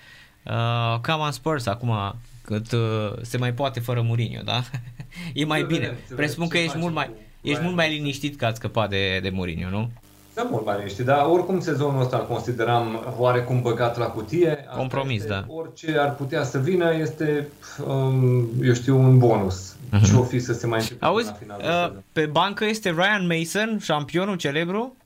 uh, 0.46 1.00
cam 1.00 1.20
în 1.20 1.30
Spurs 1.32 1.66
acum, 1.66 2.14
cât 2.44 2.72
uh, 2.72 3.12
se 3.22 3.36
mai 3.36 3.52
poate 3.52 3.80
fără 3.80 4.02
Mourinho, 4.02 4.40
da? 4.44 4.62
e 5.34 5.44
mai 5.44 5.60
Să 5.60 5.66
bine. 5.66 5.78
vedem, 5.80 5.96
să 6.08 6.14
Presupun 6.14 6.48
că 6.48 6.52
vedem 6.56 6.66
ce 6.66 6.72
ești 6.72 6.78
mult 6.82 6.94
mai, 6.94 7.04
facem 7.04 7.18
cu 7.20 7.28
ești 7.40 7.42
Bayern. 7.58 7.64
mult 7.64 7.76
mai 7.76 7.96
liniștit 7.96 8.36
că 8.36 8.44
ați 8.46 8.56
scăpat 8.56 8.88
de, 8.88 9.18
de 9.22 9.28
Mourinho, 9.30 9.68
nu? 9.70 9.90
Da, 10.34 10.42
mult 10.50 10.64
mai 10.64 10.76
liniștit, 10.78 11.04
dar 11.04 11.26
oricum 11.26 11.60
sezonul 11.60 12.00
ăsta 12.00 12.16
îl 12.16 12.26
consideram 12.26 13.14
oarecum 13.18 13.62
băgat 13.62 13.98
la 13.98 14.04
cutie. 14.06 14.50
Asta 14.66 14.76
Compromis, 14.76 15.16
este, 15.20 15.28
da. 15.28 15.44
Orice 15.48 15.96
ar 15.98 16.14
putea 16.14 16.44
să 16.44 16.58
vină 16.58 16.94
este, 16.94 17.48
um, 17.86 18.48
eu 18.62 18.72
știu, 18.72 18.98
un 18.98 19.18
bonus. 19.18 19.76
Mhm. 19.90 20.04
Ce 20.04 20.14
o 20.16 20.22
fi 20.22 20.38
să 20.38 20.52
se 20.52 20.66
mai 20.66 20.78
începe 20.78 21.04
Auzi, 21.04 21.26
la 21.26 21.32
final 21.32 21.58
de 21.60 21.66
uh, 21.66 21.72
sezon. 21.72 22.02
pe 22.12 22.26
bancă 22.26 22.64
este 22.64 22.90
Ryan 22.90 23.26
Mason, 23.26 23.78
șampionul 23.82 24.36
celebru? 24.36 24.96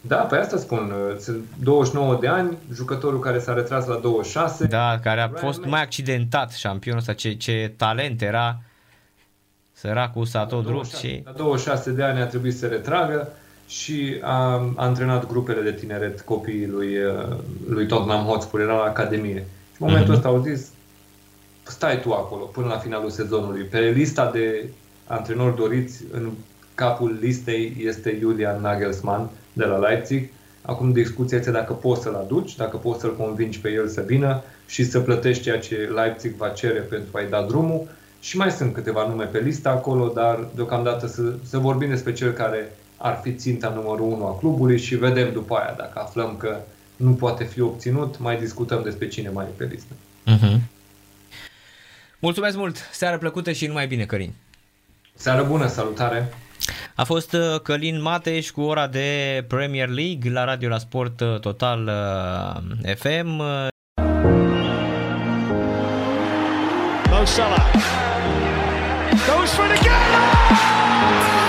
Da, 0.00 0.16
pe 0.16 0.36
asta 0.36 0.56
spun. 0.56 0.92
uh, 1.10 1.16
Sunt 1.18 1.44
29 1.62 2.18
de 2.20 2.26
ani, 2.28 2.56
jucătorul 2.74 3.20
care 3.20 3.38
s-a 3.38 3.52
retras 3.54 3.86
la 3.86 3.94
26. 3.96 4.66
Da, 4.66 4.98
care 5.02 5.20
a 5.20 5.24
Ryan 5.26 5.38
fost 5.38 5.56
Mason. 5.58 5.70
mai 5.70 5.82
accidentat 5.82 6.52
șampionul 6.52 7.00
ăsta, 7.00 7.12
ce, 7.12 7.32
ce 7.32 7.72
talent 7.76 8.22
era. 8.22 8.60
Săracul 9.72 10.24
s-a 10.24 10.46
tot 10.46 10.64
rupt 10.66 10.90
26 10.90 11.06
și... 11.06 11.22
La 11.24 11.30
26 11.32 11.90
de 11.90 12.02
ani 12.02 12.20
a 12.20 12.26
trebuit 12.26 12.52
să 12.52 12.58
se 12.58 12.66
retragă 12.66 13.28
și 13.68 14.18
a, 14.22 14.32
a 14.32 14.72
antrenat 14.76 15.26
grupele 15.26 15.60
de 15.60 15.72
tineret 15.72 16.20
copiii 16.20 16.66
lui, 16.66 16.96
uh, 17.04 17.36
lui 17.68 17.86
Tottenham 17.86 18.24
Hotspur, 18.26 18.60
era 18.60 18.74
la 18.76 18.82
Academie. 18.82 19.46
Și 19.74 19.82
în 19.82 19.86
momentul 19.86 20.06
Mhm. 20.14 20.16
ăsta 20.16 20.28
au 20.28 20.42
zis, 20.42 20.68
stai 21.62 22.00
tu 22.00 22.12
acolo 22.12 22.42
până 22.44 22.66
la 22.66 22.78
finalul 22.78 23.10
sezonului. 23.10 23.62
Pe 23.62 23.78
lista 23.78 24.30
de 24.30 24.68
antrenori 25.06 25.56
doriți, 25.56 26.02
în 26.12 26.30
capul 26.78 27.18
listei 27.20 27.76
este 27.80 28.16
Julian 28.20 28.60
Nagelsmann 28.60 29.30
de 29.52 29.64
la 29.64 29.76
Leipzig. 29.76 30.28
Acum 30.62 30.92
discuția 30.92 31.38
este 31.38 31.50
dacă 31.50 31.72
poți 31.72 32.02
să-l 32.02 32.14
aduci, 32.14 32.56
dacă 32.56 32.76
poți 32.76 33.00
să-l 33.00 33.16
convingi 33.16 33.60
pe 33.60 33.70
el 33.70 33.88
să 33.88 34.04
vină 34.06 34.42
și 34.66 34.84
să 34.84 35.00
plătești 35.00 35.42
ceea 35.42 35.58
ce 35.58 35.74
Leipzig 35.74 36.34
va 36.34 36.48
cere 36.48 36.78
pentru 36.78 37.16
a-i 37.16 37.28
da 37.28 37.42
drumul. 37.42 37.88
Și 38.20 38.36
mai 38.36 38.50
sunt 38.50 38.74
câteva 38.74 39.08
nume 39.08 39.24
pe 39.24 39.38
lista 39.38 39.70
acolo, 39.70 40.08
dar 40.08 40.46
deocamdată 40.54 41.06
să, 41.06 41.34
să 41.44 41.58
vorbim 41.58 41.88
despre 41.88 42.12
cel 42.12 42.32
care 42.32 42.72
ar 42.96 43.20
fi 43.22 43.32
ținta 43.32 43.68
numărul 43.68 44.12
1 44.12 44.26
a 44.26 44.38
clubului 44.38 44.78
și 44.78 44.96
vedem 44.96 45.32
după 45.32 45.54
aia 45.54 45.74
dacă 45.78 45.98
aflăm 45.98 46.36
că 46.36 46.60
nu 46.96 47.12
poate 47.12 47.44
fi 47.44 47.60
obținut, 47.60 48.18
mai 48.18 48.38
discutăm 48.38 48.82
despre 48.82 49.08
cine 49.08 49.28
mai 49.28 49.44
e 49.44 49.56
pe 49.56 49.64
listă. 49.64 49.92
Uh-huh. 50.26 50.60
Mulțumesc 52.18 52.56
mult, 52.56 52.76
seară 52.92 53.18
plăcută 53.18 53.52
și 53.52 53.66
numai 53.66 53.86
bine, 53.86 54.04
Cărin. 54.04 54.32
Seară 55.14 55.44
bună, 55.44 55.66
salutare! 55.66 56.28
A 56.94 57.04
fost 57.04 57.32
uh, 57.32 57.60
Călin 57.62 58.02
Mateș 58.02 58.50
cu 58.50 58.60
ora 58.60 58.86
de 58.86 59.44
Premier 59.48 59.88
League 59.88 60.30
la 60.30 60.44
Radio 60.44 60.68
la 60.68 60.78
Sport 60.78 61.20
uh, 61.20 61.38
Total 61.40 61.82
uh, 61.84 62.94
FM. 62.96 63.38
Uh, 63.38 63.66
Mo 67.10 67.24
Salah 67.24 67.72
goes 69.26 69.52
for 69.52 69.64
it 69.64 69.78
again. 69.80 71.47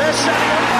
They're 0.00 0.14
setting 0.14 0.50
up 0.50 0.79